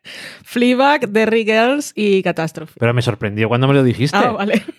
Fleabag, 0.43 1.09
Derry 1.09 1.43
Girls 1.43 1.93
y 1.95 2.23
Catastrophe. 2.23 2.73
Pero 2.79 2.93
me 2.93 3.01
sorprendió 3.01 3.47
cuando 3.47 3.67
me 3.67 3.75
lo 3.75 3.83
dijiste. 3.83 4.17
Ah, 4.17 4.31
vale. 4.31 4.63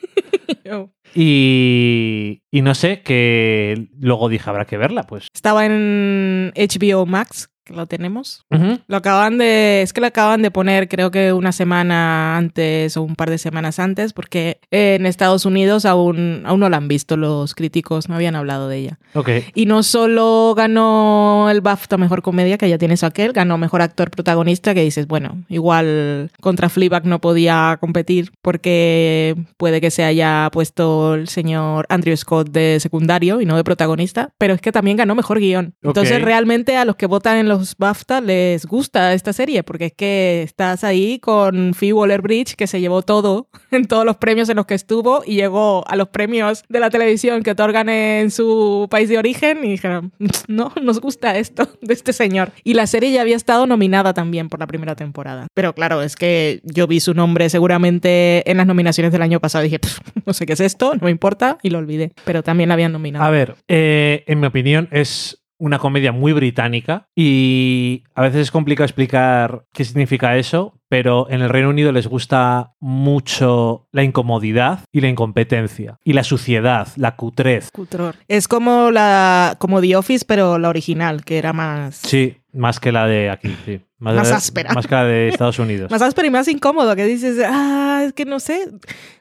Y, 1.14 2.42
y 2.50 2.62
no 2.62 2.74
sé, 2.74 3.02
que 3.02 3.88
luego 3.98 4.28
dije, 4.28 4.48
habrá 4.48 4.64
que 4.64 4.76
verla, 4.76 5.04
pues. 5.04 5.26
Estaba 5.34 5.66
en 5.66 6.52
HBO 6.54 7.04
Max, 7.06 7.50
que 7.59 7.59
lo 7.70 7.86
tenemos. 7.86 8.44
Lo 8.86 8.96
acaban 8.96 9.38
de. 9.38 9.82
Es 9.82 9.92
que 9.92 10.00
lo 10.00 10.06
acaban 10.06 10.42
de 10.42 10.50
poner, 10.50 10.88
creo 10.88 11.10
que 11.10 11.32
una 11.32 11.52
semana 11.52 12.36
antes 12.36 12.96
o 12.96 13.02
un 13.02 13.16
par 13.16 13.30
de 13.30 13.38
semanas 13.38 13.78
antes, 13.78 14.12
porque 14.12 14.60
en 14.70 15.06
Estados 15.06 15.44
Unidos 15.44 15.84
aún, 15.84 16.42
aún 16.46 16.60
no 16.60 16.68
la 16.68 16.76
han 16.76 16.88
visto 16.88 17.16
los 17.16 17.54
críticos, 17.54 18.08
no 18.08 18.16
habían 18.16 18.36
hablado 18.36 18.68
de 18.68 18.78
ella. 18.78 18.98
Ok. 19.14 19.30
Y 19.54 19.66
no 19.66 19.82
solo 19.82 20.54
ganó 20.56 21.48
el 21.50 21.60
BAFTA 21.60 21.96
Mejor 21.96 22.22
Comedia, 22.22 22.58
que 22.58 22.68
ya 22.68 22.78
tienes 22.78 23.04
aquel, 23.04 23.32
ganó 23.32 23.58
Mejor 23.58 23.82
Actor 23.82 24.10
Protagonista, 24.10 24.74
que 24.74 24.82
dices, 24.82 25.06
bueno, 25.06 25.44
igual 25.48 26.30
contra 26.40 26.68
Fleabag 26.68 27.06
no 27.06 27.20
podía 27.20 27.78
competir 27.80 28.32
porque 28.42 29.36
puede 29.56 29.80
que 29.80 29.90
se 29.90 30.04
haya 30.04 30.48
puesto 30.52 31.14
el 31.14 31.28
señor 31.28 31.86
Andrew 31.88 32.16
Scott 32.16 32.50
de 32.50 32.78
secundario 32.80 33.40
y 33.40 33.46
no 33.46 33.56
de 33.56 33.64
protagonista, 33.64 34.30
pero 34.38 34.54
es 34.54 34.60
que 34.60 34.72
también 34.72 34.96
ganó 34.96 35.14
Mejor 35.14 35.40
Guión. 35.40 35.74
Entonces 35.82 36.22
realmente 36.22 36.76
a 36.76 36.84
los 36.84 36.96
que 36.96 37.06
votan 37.06 37.36
en 37.36 37.48
los 37.48 37.59
BAFTA 37.78 38.20
les 38.20 38.66
gusta 38.66 39.14
esta 39.14 39.32
serie, 39.32 39.62
porque 39.62 39.86
es 39.86 39.92
que 39.92 40.42
estás 40.42 40.84
ahí 40.84 41.18
con 41.18 41.74
Phoebe 41.74 41.92
Waller-Bridge, 41.92 42.54
que 42.56 42.66
se 42.66 42.80
llevó 42.80 43.02
todo 43.02 43.48
en 43.70 43.86
todos 43.86 44.04
los 44.04 44.16
premios 44.16 44.48
en 44.48 44.56
los 44.56 44.66
que 44.66 44.74
estuvo 44.74 45.22
y 45.26 45.36
llegó 45.36 45.84
a 45.88 45.96
los 45.96 46.08
premios 46.08 46.64
de 46.68 46.80
la 46.80 46.90
televisión 46.90 47.42
que 47.42 47.52
otorgan 47.52 47.88
en 47.88 48.30
su 48.30 48.88
país 48.90 49.08
de 49.08 49.18
origen 49.18 49.64
y 49.64 49.70
dijeron, 49.70 50.12
no, 50.48 50.72
nos 50.82 51.00
gusta 51.00 51.36
esto 51.36 51.68
de 51.80 51.94
este 51.94 52.12
señor. 52.12 52.52
Y 52.64 52.74
la 52.74 52.86
serie 52.86 53.12
ya 53.12 53.22
había 53.22 53.36
estado 53.36 53.66
nominada 53.66 54.14
también 54.14 54.48
por 54.48 54.60
la 54.60 54.66
primera 54.66 54.94
temporada. 54.94 55.46
Pero 55.54 55.74
claro, 55.74 56.02
es 56.02 56.16
que 56.16 56.60
yo 56.64 56.86
vi 56.86 57.00
su 57.00 57.14
nombre 57.14 57.48
seguramente 57.50 58.48
en 58.50 58.56
las 58.56 58.66
nominaciones 58.66 59.12
del 59.12 59.22
año 59.22 59.40
pasado 59.40 59.64
y 59.64 59.68
dije, 59.68 59.78
"Pff, 59.78 60.00
no 60.26 60.32
sé 60.32 60.46
qué 60.46 60.52
es 60.52 60.60
esto, 60.60 60.94
no 60.94 61.04
me 61.04 61.10
importa 61.10 61.58
y 61.62 61.70
lo 61.70 61.78
olvidé. 61.78 62.12
Pero 62.24 62.42
también 62.42 62.68
la 62.68 62.74
habían 62.74 62.92
nominado. 62.92 63.24
A 63.24 63.30
ver, 63.30 63.56
eh, 63.68 64.24
en 64.26 64.40
mi 64.40 64.46
opinión 64.46 64.88
es 64.90 65.39
una 65.60 65.78
comedia 65.78 66.10
muy 66.10 66.32
británica 66.32 67.06
y 67.14 68.02
a 68.14 68.22
veces 68.22 68.40
es 68.40 68.50
complicado 68.50 68.86
explicar 68.86 69.64
qué 69.72 69.84
significa 69.84 70.36
eso, 70.36 70.74
pero 70.88 71.28
en 71.30 71.42
el 71.42 71.48
Reino 71.50 71.68
Unido 71.68 71.92
les 71.92 72.08
gusta 72.08 72.72
mucho 72.80 73.86
la 73.92 74.02
incomodidad 74.02 74.80
y 74.90 75.00
la 75.00 75.08
incompetencia 75.08 75.98
y 76.02 76.14
la 76.14 76.24
suciedad, 76.24 76.88
la 76.96 77.14
cutrez. 77.16 77.70
Cutror. 77.72 78.16
Es 78.26 78.48
como 78.48 78.90
la 78.90 79.56
como 79.58 79.80
The 79.80 79.96
Office, 79.96 80.24
pero 80.26 80.58
la 80.58 80.68
original, 80.68 81.24
que 81.24 81.38
era 81.38 81.52
más, 81.52 81.96
Sí, 81.96 82.38
más 82.52 82.80
que 82.80 82.90
la 82.90 83.06
de 83.06 83.30
aquí, 83.30 83.54
sí. 83.64 83.80
Más 83.98 84.14
de- 84.28 84.34
áspera. 84.34 84.72
Más 84.72 84.86
que 84.86 84.94
la 84.94 85.04
de 85.04 85.28
Estados 85.34 85.58
Unidos. 85.58 85.90
más 85.90 86.00
áspero 86.02 86.26
y 86.26 86.30
más 86.30 86.48
incómodo, 86.48 86.96
que 86.96 87.04
dices, 87.04 87.38
ah, 87.46 88.02
es 88.06 88.12
que 88.14 88.24
no 88.24 88.40
sé. 88.40 88.66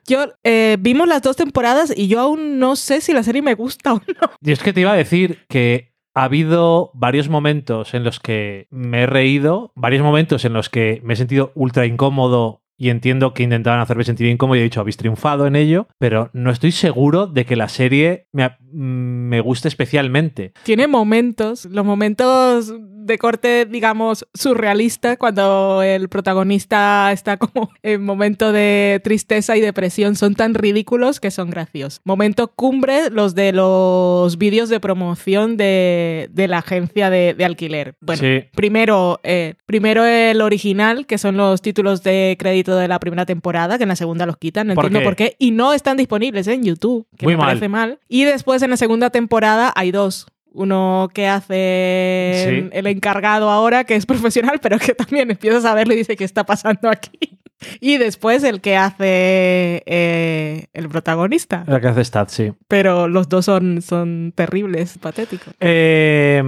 Yo 0.08 0.26
eh, 0.44 0.78
vimos 0.80 1.08
las 1.08 1.22
dos 1.22 1.36
temporadas 1.36 1.94
y 1.96 2.08
yo 2.08 2.20
aún 2.22 2.60
no 2.60 2.76
sé 2.78 3.02
si 3.02 3.12
la 3.14 3.24
serie 3.24 3.42
me 3.42 3.56
gusta 3.56 3.94
o 3.94 3.98
no. 3.98 4.30
Y 4.42 4.52
es 4.54 4.60
que 4.64 4.72
te 4.72 4.82
iba 4.82 4.94
a 4.94 4.96
decir 4.96 5.40
que 5.50 5.92
ha 6.16 6.24
habido 6.24 6.92
varios 6.94 7.30
momentos 7.30 7.94
en 7.94 8.04
los 8.04 8.20
que 8.20 8.68
me 8.72 9.04
he 9.04 9.06
reído, 9.06 9.72
varios 9.76 10.04
momentos 10.04 10.44
en 10.46 10.54
los 10.54 10.70
que 10.70 11.02
me 11.04 11.14
he 11.14 11.18
sentido 11.18 11.52
ultra 11.56 11.86
incómodo 11.86 12.62
y 12.82 12.90
entiendo 12.92 13.34
que 13.34 13.44
intentaban 13.44 13.82
hacerme 13.82 14.06
sentir 14.06 14.28
incómodo 14.28 14.56
y 14.56 14.62
he 14.62 14.64
dicho, 14.64 14.80
habéis 14.80 14.96
triunfado 14.96 15.46
en 15.48 15.58
ello, 15.58 15.88
pero 15.98 16.30
no 16.32 16.50
estoy 16.50 16.72
seguro 16.72 17.28
de 17.28 17.46
que 17.46 17.58
la 17.58 17.68
serie 17.68 18.28
me, 18.32 18.44
ha- 18.44 18.58
me 18.72 19.42
guste 19.42 19.68
especialmente. 19.68 20.54
Tiene 20.64 20.88
momentos, 20.88 21.66
los 21.66 21.86
momentos 21.86 22.74
de 23.10 23.18
corte, 23.18 23.66
digamos, 23.66 24.26
surrealista, 24.34 25.18
cuando 25.18 25.82
el 25.84 26.08
protagonista 26.08 27.12
está 27.12 27.36
como 27.38 27.70
en 27.84 28.04
momento 28.06 28.52
de 28.54 29.02
tristeza 29.04 29.58
y 29.58 29.62
depresión, 29.62 30.16
son 30.16 30.36
tan 30.36 30.54
ridículos 30.54 31.20
que 31.20 31.32
son 31.32 31.50
graciosos. 31.50 32.00
Momento 32.06 32.48
cumbre, 32.48 33.10
los 33.10 33.36
de 33.36 33.52
los 33.52 34.38
vídeos 34.38 34.70
de 34.70 34.80
promoción 34.80 35.58
de, 35.58 36.30
de 36.32 36.48
la 36.48 36.60
agencia 36.60 37.10
de, 37.10 37.34
de 37.34 37.46
alquiler. 37.46 37.96
Bueno, 38.00 38.20
Sí. 38.22 38.44
primero, 38.56 39.20
eh, 39.24 39.56
primero 39.66 40.06
el 40.06 40.42
original, 40.42 41.06
que 41.06 41.18
son 41.18 41.36
los 41.38 41.62
títulos 41.62 42.04
de 42.04 42.36
crédito 42.40 42.76
de 42.78 42.88
la 42.88 43.00
primera 43.00 43.26
temporada, 43.26 43.78
que 43.78 43.84
en 43.84 43.90
la 43.90 43.96
segunda 43.96 44.26
los 44.26 44.38
quitan, 44.38 44.68
no 44.68 44.76
¿Por 44.76 44.86
entiendo 44.86 45.00
qué? 45.00 45.06
por 45.06 45.16
qué, 45.16 45.36
y 45.40 45.52
no 45.52 45.74
están 45.74 45.98
disponibles 45.98 46.48
en 46.48 46.64
YouTube, 46.64 47.08
que 47.18 47.26
Muy 47.26 47.34
me 47.34 47.38
mal. 47.38 47.48
parece 47.48 47.68
mal. 47.70 48.00
Y 48.08 48.24
después 48.26 48.62
en 48.62 48.70
la 48.70 48.78
segunda 48.78 49.10
temporada 49.10 49.72
hay 49.76 49.92
dos. 49.92 50.28
Uno 50.54 51.10
que 51.14 51.28
hace 51.28 52.46
Sí. 52.64 52.70
el 52.72 52.88
encargado 52.88 53.50
ahora, 53.50 53.84
que 53.84 53.96
es 53.96 54.06
profesional, 54.06 54.60
pero 54.62 54.80
que 54.80 54.94
también 54.96 55.30
empiezas 55.32 55.64
a 55.66 55.74
verlo 55.74 55.94
y 55.94 55.98
dice 55.98 56.16
qué 56.16 56.24
está 56.24 56.44
pasando 56.46 56.90
aquí. 56.90 57.39
Y 57.80 57.98
después 57.98 58.44
el 58.44 58.62
que 58.62 58.76
hace 58.78 59.84
eh, 59.86 60.68
el 60.74 60.90
protagonista. 60.90 61.64
La 61.68 61.80
que 61.80 61.88
hace 61.88 62.04
Stat, 62.06 62.30
sí. 62.30 62.52
Pero 62.68 63.08
los 63.08 63.30
dos 63.30 63.46
son, 63.46 63.82
son 63.82 64.34
terribles, 64.36 64.98
patéticos. 64.98 65.54
Eh, 65.60 66.42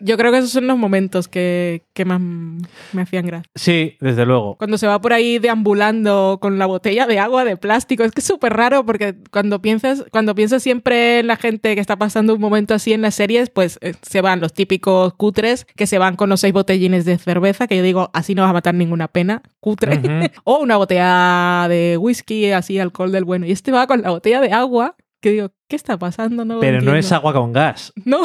Yo 0.00 0.16
creo 0.16 0.32
que 0.32 0.38
esos 0.38 0.50
son 0.50 0.66
los 0.66 0.78
momentos 0.78 1.28
que, 1.28 1.84
que 1.94 2.04
más 2.04 2.20
me 2.20 3.02
hacían 3.02 3.26
gracia. 3.26 3.50
sí, 3.54 3.96
desde 4.00 4.26
luego. 4.26 4.56
Cuando 4.56 4.78
se 4.78 4.86
va 4.86 5.00
por 5.00 5.12
ahí 5.12 5.38
deambulando 5.38 6.38
con 6.40 6.58
la 6.58 6.66
botella 6.66 7.06
de 7.06 7.18
agua 7.18 7.44
de 7.44 7.56
plástico, 7.56 8.04
es 8.04 8.12
que 8.12 8.20
es 8.20 8.26
súper 8.26 8.52
raro 8.54 8.84
porque 8.84 9.14
cuando 9.30 9.60
piensas, 9.60 10.04
cuando 10.10 10.34
piensas 10.34 10.62
siempre 10.62 11.20
en 11.20 11.26
la 11.26 11.36
gente 11.36 11.74
que 11.74 11.80
está 11.80 11.96
pasando 11.96 12.34
un 12.34 12.40
momento 12.40 12.74
así 12.74 12.92
en 12.92 13.02
las 13.02 13.14
series, 13.14 13.50
pues 13.50 13.78
eh, 13.80 13.94
se 14.02 14.20
van 14.20 14.40
los 14.40 14.52
típicos 14.52 15.14
cutres 15.14 15.66
que 15.76 15.86
se 15.86 15.98
van 15.98 16.16
con 16.16 16.28
los 16.28 16.40
seis 16.40 16.52
botellines 16.52 17.04
de 17.04 17.18
cerveza, 17.18 17.66
que 17.66 17.76
yo 17.76 17.82
digo, 17.82 18.10
así 18.12 18.34
no 18.34 18.42
vas 18.42 18.50
a 18.50 18.54
matar 18.54 18.74
ninguna 18.74 19.08
pena, 19.08 19.42
cutre. 19.60 19.98
O 20.44 20.57
una 20.58 20.76
botella 20.76 21.66
de 21.68 21.96
whisky, 21.98 22.50
así, 22.52 22.78
alcohol 22.78 23.12
del 23.12 23.24
bueno. 23.24 23.46
Y 23.46 23.52
este 23.52 23.72
va 23.72 23.86
con 23.86 24.02
la 24.02 24.10
botella 24.10 24.40
de 24.40 24.52
agua, 24.52 24.96
que 25.20 25.30
digo, 25.30 25.50
¿qué 25.68 25.76
está 25.76 25.98
pasando? 25.98 26.44
No 26.44 26.60
Pero 26.60 26.80
no 26.80 26.94
es 26.94 27.10
agua 27.12 27.32
con 27.32 27.52
gas. 27.52 27.92
No, 28.04 28.20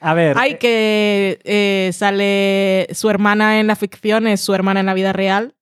A 0.00 0.14
ver. 0.14 0.36
hay 0.38 0.56
que 0.58 1.38
eh, 1.44 1.90
sale 1.92 2.88
su 2.94 3.08
hermana 3.10 3.60
en 3.60 3.66
la 3.66 3.76
ficción, 3.76 4.26
es 4.26 4.40
su 4.40 4.54
hermana 4.54 4.80
en 4.80 4.86
la 4.86 4.94
vida 4.94 5.12
real 5.12 5.54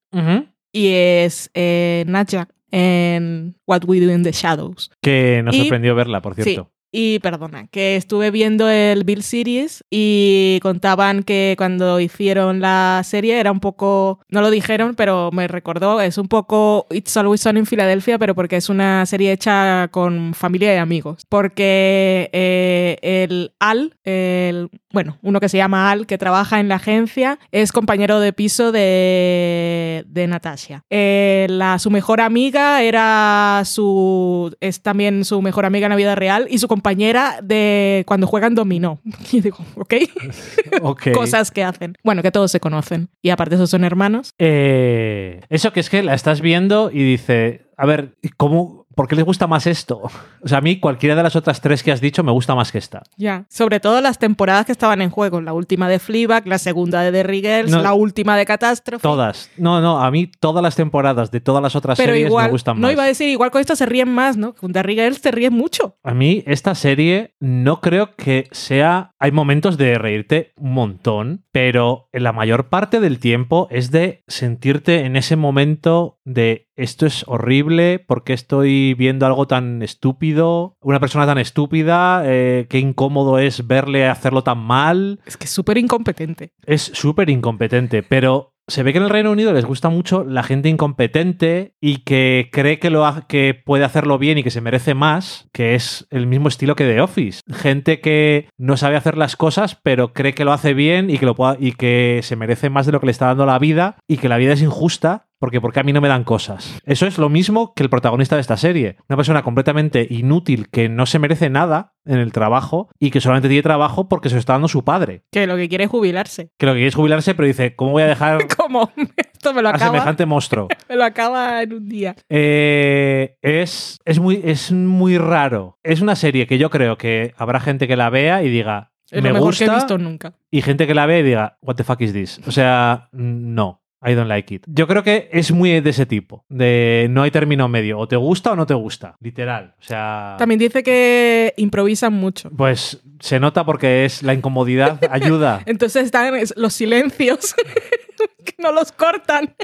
y 0.73 0.89
es 0.93 1.51
eh, 1.55 2.05
Nadja. 2.07 2.49
en 2.71 3.55
What 3.67 3.83
We 3.87 4.01
Do 4.01 4.11
in 4.13 4.23
the 4.23 4.33
Shadows. 4.33 4.91
Que 5.03 5.43
nos 5.45 5.55
Y- 5.55 5.61
sorprendió 5.61 5.95
verla, 5.95 6.23
por 6.23 6.35
cierto. 6.35 6.71
Y 6.95 7.21
perdona, 7.21 7.69
que 7.69 7.97
estuve 7.97 8.31
viendo 8.31 8.69
el 8.69 9.05
Bill 9.05 9.23
Series 9.23 9.83
y 9.91 10.61
contaban 10.61 11.23
que 11.23 11.55
cuando 11.57 11.99
hicieron 12.01 12.61
la 12.61 13.01
serie 13.03 13.41
era 13.41 13.51
un 13.51 13.61
poco, 13.61 14.21
no 14.29 14.43
lo 14.43 14.51
dijeron, 14.51 14.95
pero 14.95 15.31
me 15.33 15.49
recordó, 15.49 16.03
es 16.03 16.19
un 16.19 16.29
poco 16.29 16.87
It's 16.91 17.17
Always 17.17 17.41
Sunny 17.41 17.61
en 17.61 17.67
Filadelfia, 17.67 18.19
pero 18.19 18.35
porque 18.35 18.57
es 18.57 18.69
una 18.69 19.07
serie 19.07 19.33
hecha 19.33 19.89
con 19.91 20.35
familia 20.35 20.75
y 20.75 20.77
amigos. 20.77 21.25
Porque 21.31 22.29
eh, 22.35 22.99
el 23.03 23.55
Al, 23.59 23.97
el, 24.05 24.69
bueno, 24.93 25.19
uno 25.23 25.41
que 25.41 25.49
se 25.49 25.57
llama 25.57 25.91
Al, 25.91 26.07
que 26.07 26.19
trabaja 26.19 26.61
en 26.61 26.69
la 26.69 26.77
agencia, 26.77 27.39
es 27.51 27.73
compañero 27.73 28.21
de 28.21 28.33
piso 28.33 28.73
de, 28.73 30.05
de 30.07 30.27
Natasha. 30.27 30.85
Eh, 30.91 31.47
la, 31.51 31.79
su 31.79 31.91
mejor 31.91 32.21
amiga 32.21 32.83
era 32.83 33.63
su, 33.65 34.55
es 34.61 34.83
también 34.83 35.25
su 35.25 35.43
mejor 35.43 35.65
amiga 35.65 35.87
en 35.87 35.91
la 35.91 35.97
vida 35.97 36.15
real 36.15 36.47
y 36.51 36.59
su 36.59 36.69
compañera 36.69 37.39
de 37.43 38.05
cuando 38.07 38.27
juegan 38.27 38.55
dominó. 38.55 39.01
Y 39.33 39.41
digo, 39.41 39.59
ok, 39.77 39.95
Ok. 40.83 41.13
cosas 41.15 41.51
que 41.51 41.65
hacen. 41.65 41.97
Bueno, 42.05 42.23
que 42.23 42.31
todos 42.31 42.51
se 42.51 42.61
conocen. 42.61 43.09
Y 43.23 43.31
aparte 43.31 43.55
esos 43.55 43.71
son 43.71 43.85
hermanos. 43.85 44.35
Eh, 44.39 45.41
eso 45.49 45.73
que 45.73 45.81
es 45.81 45.89
que 45.89 46.03
la 46.03 46.15
estás 46.15 46.41
viendo 46.41 46.91
y 46.93 47.03
dice, 47.03 47.67
a 47.77 47.87
ver, 47.87 48.17
¿cómo, 48.37 48.82
¿por 48.95 49.09
qué 49.09 49.17
les 49.17 49.25
gusta 49.25 49.47
más 49.47 49.67
esto? 49.67 50.03
O 50.43 50.49
sea, 50.49 50.59
a 50.59 50.61
mí 50.61 50.79
cualquiera 50.81 51.15
de 51.15 51.23
las 51.23 51.37
otras 51.37 51.61
tres 51.61 51.83
que 51.83 51.93
has 51.93 52.01
dicho 52.01 52.23
me 52.23 52.33
gusta 52.33 52.55
más 52.55 52.73
que 52.73 52.79
esta. 52.79 53.03
Ya. 53.17 53.47
Sobre 53.49 53.81
todo 53.81 54.01
las 54.01 54.19
temporadas 54.19 54.67
que 54.67 54.73
estaban 54.73 55.03
en 55.03 55.11
juego. 55.11 55.41
La 55.41 55.53
última 55.53 55.89
de 55.89 55.99
Fleabag, 55.99 56.47
la 56.47 56.59
segunda 56.59 57.01
de 57.03 57.13
The 57.13 57.65
No. 57.69 57.83
la 57.83 57.93
última 57.95 58.37
de 58.37 58.47
Catástrofe. 58.47 59.03
Todas. 59.03 59.51
No, 59.57 59.81
no, 59.81 60.03
a 60.03 60.11
mí 60.11 60.31
todas 60.41 60.63
las 60.63 60.77
temporadas 60.77 61.31
de 61.31 61.41
todas 61.41 61.63
las 61.63 61.77
otras 61.77 61.97
Pero 61.99 62.13
series 62.13 62.29
igual, 62.29 62.47
me 62.47 62.51
gustan 62.53 62.77
no 62.77 62.83
más. 62.83 62.93
iba 62.93 63.05
a 63.05 63.07
decir, 63.07 63.29
igual 63.29 63.51
con 63.51 63.61
esta 63.61 63.77
se 63.77 63.87
ríen 63.87 64.13
más, 64.13 64.37
¿no? 64.37 64.55
Con 64.55 64.73
The 64.73 64.83
Girls 64.83 65.21
te 65.21 65.31
ríes 65.31 65.51
mucho. 65.53 65.97
A 66.03 66.15
mí 66.15 66.43
esta 66.47 66.75
serie 66.75 67.35
no 67.41 67.81
creo 67.81 68.15
que 68.17 68.49
sea... 68.53 69.11
Hay 69.19 69.31
momentos 69.33 69.79
de 69.79 69.99
reírte 69.99 70.53
un 70.57 70.73
montón, 70.73 71.45
pero 71.53 72.09
en 72.13 72.25
la 72.25 72.33
mayor 72.33 72.69
parte 72.69 72.99
del 73.01 73.19
tiempo 73.21 73.69
es 73.71 73.91
de 73.91 74.25
sentirte 74.27 75.05
en 75.05 75.17
ese 75.17 75.37
momento 75.37 76.19
de 76.25 76.69
esto 76.77 77.07
es 77.07 77.25
horrible, 77.27 77.99
porque 78.07 78.33
estoy 78.33 78.95
viendo 78.95 79.27
algo 79.27 79.47
tan 79.47 79.83
estúpido, 79.83 80.77
una 80.81 81.01
persona 81.01 81.27
tan 81.27 81.39
estúpida, 81.39 82.23
eh, 82.25 82.67
qué 82.69 82.79
incómodo 82.79 83.39
es 83.39 83.67
verle 83.67 84.07
hacerlo 84.07 84.43
tan 84.43 84.59
mal. 84.59 85.21
Es 85.27 85.37
que 85.37 85.45
es 85.45 85.51
súper 85.51 85.79
incompetente. 85.79 86.53
Es 86.67 86.83
súper 86.95 87.31
incompetente, 87.31 88.03
pero 88.03 88.51
se 88.69 88.85
ve 88.85 88.93
que 88.93 88.99
en 88.99 89.05
el 89.05 89.11
Reino 89.11 89.33
Unido 89.33 89.53
les 89.53 89.65
gusta 89.65 89.89
mucho 89.89 90.25
la 90.25 90.45
gente 90.45 90.69
incompetente 90.69 91.75
y 91.81 91.99
que 91.99 92.49
cree 92.53 92.79
que, 92.79 92.91
lo 92.91 93.05
ha- 93.05 93.27
que 93.27 93.55
puede 93.55 93.85
hacerlo 93.85 94.19
bien 94.19 94.39
y 94.39 94.45
que 94.45 94.51
se 94.53 94.61
merece 94.61 94.95
más, 94.95 95.49
que 95.53 95.75
es 95.75 96.07
el 96.11 96.27
mismo 96.29 96.47
estilo 96.49 96.77
que 96.77 96.85
The 96.85 97.01
Office. 97.01 97.41
Gente 97.53 98.01
que 98.01 98.49
no 98.59 98.77
sabe 98.77 98.97
hacer 98.97 99.19
las 99.19 99.37
cosas, 99.37 99.79
pero 99.83 100.13
cree 100.13 100.35
que 100.35 100.45
lo 100.45 100.53
hace 100.53 100.75
bien 100.75 101.11
y 101.11 101.19
que, 101.19 101.27
lo 101.27 101.35
pueda- 101.35 101.57
y 101.59 101.73
que 101.73 102.21
se 102.23 102.37
merece 102.37 102.71
más 102.71 102.87
de 102.87 102.93
lo 102.93 103.01
que 103.01 103.07
le 103.07 103.13
está 103.13 103.27
dando 103.27 103.47
la 103.47 103.59
vida 103.59 103.97
y 104.07 104.19
que 104.19 104.29
la 104.29 104.37
vida 104.37 104.53
es 104.53 104.63
injusta. 104.63 105.27
Porque, 105.43 105.61
porque 105.61 105.81
a 105.81 105.83
mí 105.83 105.93
no 105.93 106.01
me 106.01 106.07
dan 106.07 106.23
cosas. 106.23 106.79
Eso 106.85 107.05
es 107.05 107.19
lo 107.19 107.29
mismo 107.29 107.75
que 107.75 107.83
el 107.83 107.91
protagonista 107.91 108.37
de 108.37 108.43
esta 108.43 108.57
serie. 108.57 108.97
Una 109.09 109.17
persona 109.17 109.43
completamente 109.43 110.07
inútil 110.09 110.69
que 110.71 110.89
no 110.89 111.05
se 111.05 111.19
merece 111.19 111.51
nada 111.51 111.95
en 112.05 112.19
el 112.19 112.31
trabajo 112.31 112.89
y 113.01 113.11
que 113.11 113.21
solamente 113.21 113.49
tiene 113.49 113.63
trabajo 113.65 114.09
porque 114.09 114.29
se 114.29 114.37
lo 114.37 114.39
está 114.39 114.53
dando 114.53 114.69
su 114.69 114.85
padre 114.85 115.25
Que 115.33 115.49
lo 115.49 115.57
que 115.57 115.69
quiere 115.69 115.83
es 115.85 115.91
jubilarse. 115.91 116.51
que 116.57 116.67
lo 116.67 116.73
que 116.75 116.77
quiere 116.79 116.89
es 116.91 116.95
jubilarse, 116.95 117.35
pero 117.35 117.49
dice, 117.49 117.75
¿cómo 117.75 117.91
voy 117.91 118.05
a 118.05 118.07
dejar 118.07 118.47
Como 118.57 118.93
esto 119.17 119.53
me 119.53 119.63
lo 119.63 119.69
a 119.71 119.73
acaba, 119.73 119.91
semejante 119.91 120.27
monstruo? 120.27 120.69
me 120.89 120.95
lo 120.95 121.05
acaba 121.05 121.61
en 121.63 121.73
un 121.73 121.89
día. 121.89 122.15
Eh, 122.29 123.37
es, 123.43 123.99
es, 124.05 124.21
muy, 124.21 124.41
es 124.45 124.71
muy 124.71 125.19
raro. 125.19 125.77
Es 125.83 126.01
una 126.03 126.15
serie 126.15 126.47
que 126.47 126.57
yo 126.59 126.71
creo 126.71 126.97
que 126.97 127.35
habrá 127.37 127.59
gente 127.59 127.89
que 127.89 127.97
la 127.97 128.11
vea 128.11 128.45
y 128.45 128.49
diga, 128.49 128.93
Es 129.11 129.21
me 129.23 129.31
lo 129.31 129.35
mejor 129.35 129.57
que 129.57 129.65
he 129.65 129.67
gusta, 129.67 129.75
visto 129.81 129.99
nunca. 129.99 130.35
y 130.53 130.63
gente 130.63 130.87
que 130.87 130.95
la 130.95 131.07
ve 131.07 131.19
y 131.19 131.23
diga, 131.25 131.59
what 131.63 131.75
the 131.75 131.83
fuck 131.85 132.01
is 132.01 132.13
this? 132.13 132.41
O 132.47 132.53
sea, 132.53 133.09
no. 133.13 133.82
I 134.05 134.15
don't 134.15 134.29
like 134.29 134.53
it. 134.55 134.65
Yo 134.67 134.87
creo 134.89 135.03
que 135.03 135.29
es 135.33 135.53
muy 135.53 135.81
de 135.81 135.91
ese 135.91 136.07
tipo, 136.07 136.45
de 136.49 137.07
no 137.11 137.23
hay 137.23 137.31
término 137.31 137.69
medio, 137.69 137.99
o 137.99 138.09
te 138.09 138.17
gusta 138.17 138.53
o 138.53 138.57
no 138.57 138.67
te 138.67 138.75
gusta, 138.75 139.17
literal. 139.21 139.75
O 139.81 139.83
sea, 139.85 140.35
También 140.39 140.59
dice 140.59 140.83
que 140.83 141.55
improvisan 141.57 142.13
mucho. 142.13 142.51
pues 142.51 143.01
se 143.21 143.39
nota 143.39 143.65
porque 143.65 144.05
es 144.05 144.23
la 144.23 144.35
incomodidad 144.35 144.99
ayuda. 145.11 145.63
Entonces 145.67 146.05
están 146.07 146.35
es- 146.35 146.55
los 146.57 146.73
silencios 146.75 147.55
que 148.45 148.55
no 148.59 148.73
los 148.73 148.91
cortan. 148.93 149.55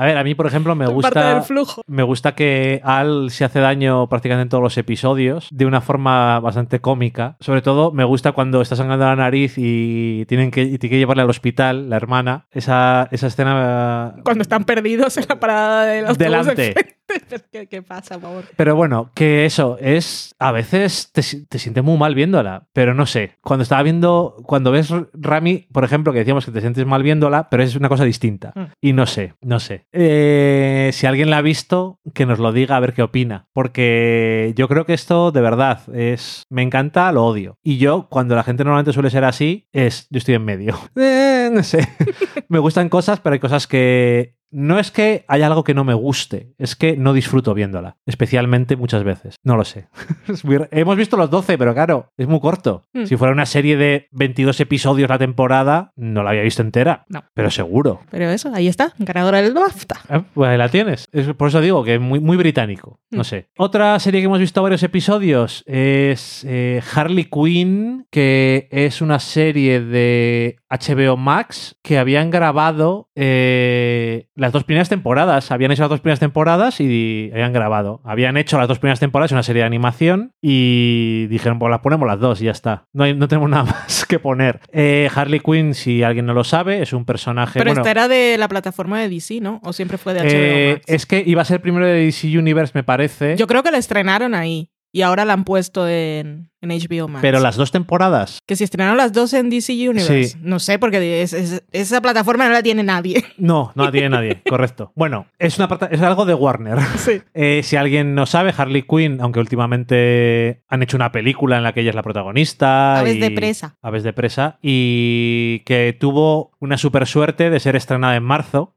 A 0.00 0.06
ver, 0.06 0.16
a 0.16 0.24
mí 0.24 0.34
por 0.34 0.46
ejemplo 0.46 0.74
me 0.74 0.86
gusta 0.86 1.34
del 1.34 1.42
flujo. 1.42 1.82
Me 1.86 2.02
gusta 2.02 2.34
que 2.34 2.80
Al 2.82 3.30
se 3.30 3.44
hace 3.44 3.60
daño 3.60 4.08
prácticamente 4.08 4.44
en 4.44 4.48
todos 4.48 4.62
los 4.62 4.78
episodios 4.78 5.48
de 5.50 5.66
una 5.66 5.82
forma 5.82 6.40
bastante 6.40 6.80
cómica. 6.80 7.36
Sobre 7.40 7.60
todo 7.60 7.92
me 7.92 8.04
gusta 8.04 8.32
cuando 8.32 8.62
está 8.62 8.76
sangrando 8.76 9.04
la 9.04 9.16
nariz 9.16 9.58
y 9.58 10.24
tienen 10.24 10.52
que, 10.52 10.62
y 10.62 10.78
tiene 10.78 10.94
que 10.94 10.98
llevarle 10.98 11.22
al 11.22 11.28
hospital, 11.28 11.90
la 11.90 11.96
hermana. 11.96 12.46
Esa, 12.50 13.08
esa 13.10 13.26
escena... 13.26 14.14
Cuando 14.24 14.40
están 14.40 14.64
perdidos 14.64 15.18
en 15.18 15.26
la 15.28 15.38
parada 15.38 15.84
de 15.84 16.00
los 16.00 16.16
Delante. 16.16 16.96
¿Qué, 17.52 17.66
¿Qué 17.66 17.82
pasa, 17.82 18.14
por 18.14 18.22
favor? 18.22 18.44
Pero 18.56 18.76
bueno, 18.76 19.10
que 19.14 19.44
eso 19.44 19.76
es... 19.80 20.34
A 20.38 20.52
veces 20.52 21.10
te, 21.12 21.22
te 21.48 21.58
sientes 21.58 21.84
muy 21.84 21.98
mal 21.98 22.14
viéndola, 22.14 22.68
pero 22.72 22.94
no 22.94 23.06
sé. 23.06 23.36
Cuando 23.42 23.62
estaba 23.62 23.82
viendo... 23.82 24.36
Cuando 24.46 24.70
ves 24.70 24.92
Rami, 25.12 25.66
por 25.72 25.84
ejemplo, 25.84 26.12
que 26.12 26.20
decíamos 26.20 26.44
que 26.44 26.52
te 26.52 26.60
sientes 26.60 26.86
mal 26.86 27.02
viéndola, 27.02 27.48
pero 27.50 27.62
es 27.62 27.76
una 27.76 27.88
cosa 27.88 28.04
distinta. 28.04 28.52
Mm. 28.54 28.64
Y 28.80 28.92
no 28.92 29.06
sé, 29.06 29.34
no 29.40 29.60
sé. 29.60 29.86
Eh, 29.92 30.90
si 30.92 31.06
alguien 31.06 31.30
la 31.30 31.38
ha 31.38 31.42
visto, 31.42 32.00
que 32.14 32.26
nos 32.26 32.38
lo 32.38 32.52
diga 32.52 32.76
a 32.76 32.80
ver 32.80 32.92
qué 32.92 33.02
opina. 33.02 33.48
Porque 33.52 34.52
yo 34.56 34.68
creo 34.68 34.86
que 34.86 34.94
esto 34.94 35.32
de 35.32 35.40
verdad 35.40 35.80
es. 35.94 36.44
Me 36.50 36.62
encanta, 36.62 37.12
lo 37.12 37.24
odio. 37.24 37.58
Y 37.62 37.78
yo, 37.78 38.08
cuando 38.08 38.34
la 38.34 38.42
gente 38.42 38.64
normalmente 38.64 38.92
suele 38.92 39.10
ser 39.10 39.24
así, 39.24 39.68
es. 39.72 40.06
Yo 40.10 40.18
estoy 40.18 40.34
en 40.34 40.44
medio. 40.44 40.78
Eh, 41.02 41.48
no 41.52 41.62
sé. 41.62 41.88
me 42.48 42.58
gustan 42.58 42.88
cosas, 42.88 43.20
pero 43.20 43.32
hay 43.32 43.40
cosas 43.40 43.66
que. 43.66 44.36
No 44.50 44.78
es 44.78 44.90
que 44.90 45.24
haya 45.28 45.46
algo 45.46 45.64
que 45.64 45.74
no 45.74 45.84
me 45.84 45.94
guste, 45.94 46.54
es 46.58 46.74
que 46.76 46.96
no 46.96 47.12
disfruto 47.12 47.54
viéndola, 47.54 47.96
especialmente 48.06 48.76
muchas 48.76 49.04
veces. 49.04 49.36
No 49.44 49.56
lo 49.56 49.64
sé. 49.64 49.88
Muy- 50.44 50.66
Hemos 50.70 50.96
visto 50.96 51.16
los 51.16 51.30
12, 51.30 51.56
pero 51.58 51.72
claro, 51.74 52.10
es 52.16 52.26
muy 52.28 52.40
corto. 52.40 52.84
Mm. 52.92 53.04
Si 53.04 53.16
fuera 53.16 53.32
una 53.32 53.46
serie 53.46 53.76
de 53.76 54.08
22 54.12 54.58
episodios 54.60 55.08
la 55.08 55.18
temporada, 55.18 55.92
no 55.96 56.22
la 56.22 56.30
había 56.30 56.42
visto 56.42 56.62
entera. 56.62 57.04
No. 57.08 57.22
Pero 57.34 57.50
seguro. 57.50 58.00
Pero 58.10 58.28
eso, 58.30 58.50
ahí 58.54 58.68
está, 58.68 58.92
ganadora 58.98 59.40
del 59.42 59.54
BAFTA. 59.54 60.00
Ah, 60.08 60.24
Pues 60.34 60.50
ahí 60.50 60.58
la 60.58 60.68
tienes. 60.68 61.08
Es- 61.12 61.32
por 61.34 61.48
eso 61.48 61.60
digo 61.60 61.84
que 61.84 61.94
es 61.94 62.00
muy, 62.00 62.20
muy 62.20 62.36
británico. 62.36 63.00
No 63.10 63.20
Mm. 63.22 63.24
sé. 63.24 63.48
Otra 63.56 63.98
serie 64.00 64.20
que 64.20 64.26
hemos 64.26 64.38
visto 64.40 64.62
varios 64.62 64.82
episodios 64.82 65.62
es 65.66 66.44
eh, 66.48 66.82
Harley 66.94 67.24
Quinn, 67.30 68.06
que 68.10 68.68
es 68.70 69.00
una 69.00 69.18
serie 69.20 69.80
de 69.80 70.56
HBO 70.68 71.16
Max 71.16 71.76
que 71.82 71.98
habían 71.98 72.30
grabado 72.30 73.08
eh, 73.14 74.28
las 74.40 74.52
dos 74.52 74.64
primeras 74.64 74.88
temporadas. 74.88 75.50
Habían 75.50 75.70
hecho 75.70 75.82
las 75.82 75.90
dos 75.90 76.00
primeras 76.00 76.18
temporadas 76.18 76.80
y 76.80 77.30
habían 77.32 77.52
grabado. 77.52 78.00
Habían 78.04 78.36
hecho 78.36 78.58
las 78.58 78.68
dos 78.68 78.78
primeras 78.78 78.98
temporadas 78.98 79.32
una 79.32 79.42
serie 79.42 79.60
de 79.62 79.66
animación 79.66 80.32
y 80.40 81.26
dijeron, 81.26 81.58
pues 81.58 81.70
las 81.70 81.80
ponemos 81.80 82.08
las 82.08 82.18
dos 82.18 82.40
y 82.40 82.46
ya 82.46 82.52
está. 82.52 82.86
No, 82.92 83.04
hay- 83.04 83.14
no 83.14 83.28
tenemos 83.28 83.50
nada 83.50 83.64
más 83.64 84.06
que 84.06 84.18
poner. 84.18 84.60
Eh, 84.72 85.10
Harley 85.14 85.40
Quinn, 85.40 85.74
si 85.74 86.02
alguien 86.02 86.24
no 86.24 86.32
lo 86.32 86.44
sabe, 86.44 86.82
es 86.82 86.92
un 86.92 87.04
personaje... 87.04 87.58
Pero 87.58 87.70
bueno, 87.70 87.82
esta 87.82 87.90
era 87.90 88.08
de 88.08 88.36
la 88.38 88.48
plataforma 88.48 89.00
de 89.00 89.08
DC, 89.10 89.40
¿no? 89.40 89.60
¿O 89.62 89.72
siempre 89.74 89.98
fue 89.98 90.14
de 90.14 90.20
HBO 90.20 90.26
eh, 90.32 90.72
Max? 90.74 90.84
es 90.86 91.06
que 91.06 91.22
iba 91.24 91.42
a 91.42 91.44
ser 91.44 91.60
primero 91.60 91.84
de 91.86 92.04
DC 92.06 92.38
Universe, 92.38 92.72
me 92.74 92.82
parece. 92.82 93.36
Yo 93.36 93.46
creo 93.46 93.62
que 93.62 93.70
la 93.70 93.78
estrenaron 93.78 94.34
ahí 94.34 94.70
y 94.92 95.02
ahora 95.02 95.24
la 95.24 95.32
han 95.34 95.44
puesto 95.44 95.86
en, 95.88 96.50
en 96.60 96.68
HBO 96.70 97.08
Max. 97.08 97.22
pero 97.22 97.38
las 97.40 97.56
dos 97.56 97.70
temporadas. 97.70 98.38
Que 98.46 98.56
si 98.56 98.64
estrenaron 98.64 98.96
las 98.96 99.12
dos 99.12 99.32
en 99.34 99.48
DC 99.50 99.72
Universe. 99.72 100.24
Sí. 100.24 100.38
No 100.42 100.58
sé, 100.58 100.78
porque 100.78 101.22
es- 101.22 101.32
es- 101.32 101.62
esa 101.72 102.00
plataforma 102.02 102.46
no 102.46 102.52
la 102.52 102.62
tiene 102.62 102.82
nadie. 102.82 103.24
No, 103.38 103.72
no 103.74 103.84
la 103.84 103.92
tiene 103.92 104.08
nadie, 104.10 104.42
correcto. 104.48 104.92
Bueno, 104.96 105.26
es, 105.38 105.58
una, 105.58 105.68
es 105.90 106.02
algo 106.02 106.24
de 106.24 106.34
Warner. 106.34 106.78
sí. 106.96 107.22
Eh, 107.34 107.60
si 107.62 107.76
alguien 107.76 108.14
no 108.14 108.26
sabe, 108.26 108.52
Harley 108.56 108.82
Quinn, 108.82 109.20
aunque 109.20 109.40
últimamente 109.40 110.62
han 110.68 110.82
hecho 110.82 110.96
una 110.96 111.12
película 111.12 111.56
en 111.56 111.62
la 111.62 111.72
que 111.72 111.80
ella 111.80 111.90
es 111.90 111.96
la 111.96 112.02
protagonista. 112.02 112.98
Aves 112.98 113.16
y- 113.16 113.20
de 113.20 113.30
presa. 113.30 113.76
Aves 113.82 114.02
de 114.02 114.12
presa. 114.12 114.58
Y 114.62 115.60
que 115.66 115.96
tuvo 115.98 116.52
una 116.60 116.76
super 116.78 117.06
suerte 117.06 117.50
de 117.50 117.60
ser 117.60 117.76
estrenada 117.76 118.16
en 118.16 118.22
marzo. 118.24 118.74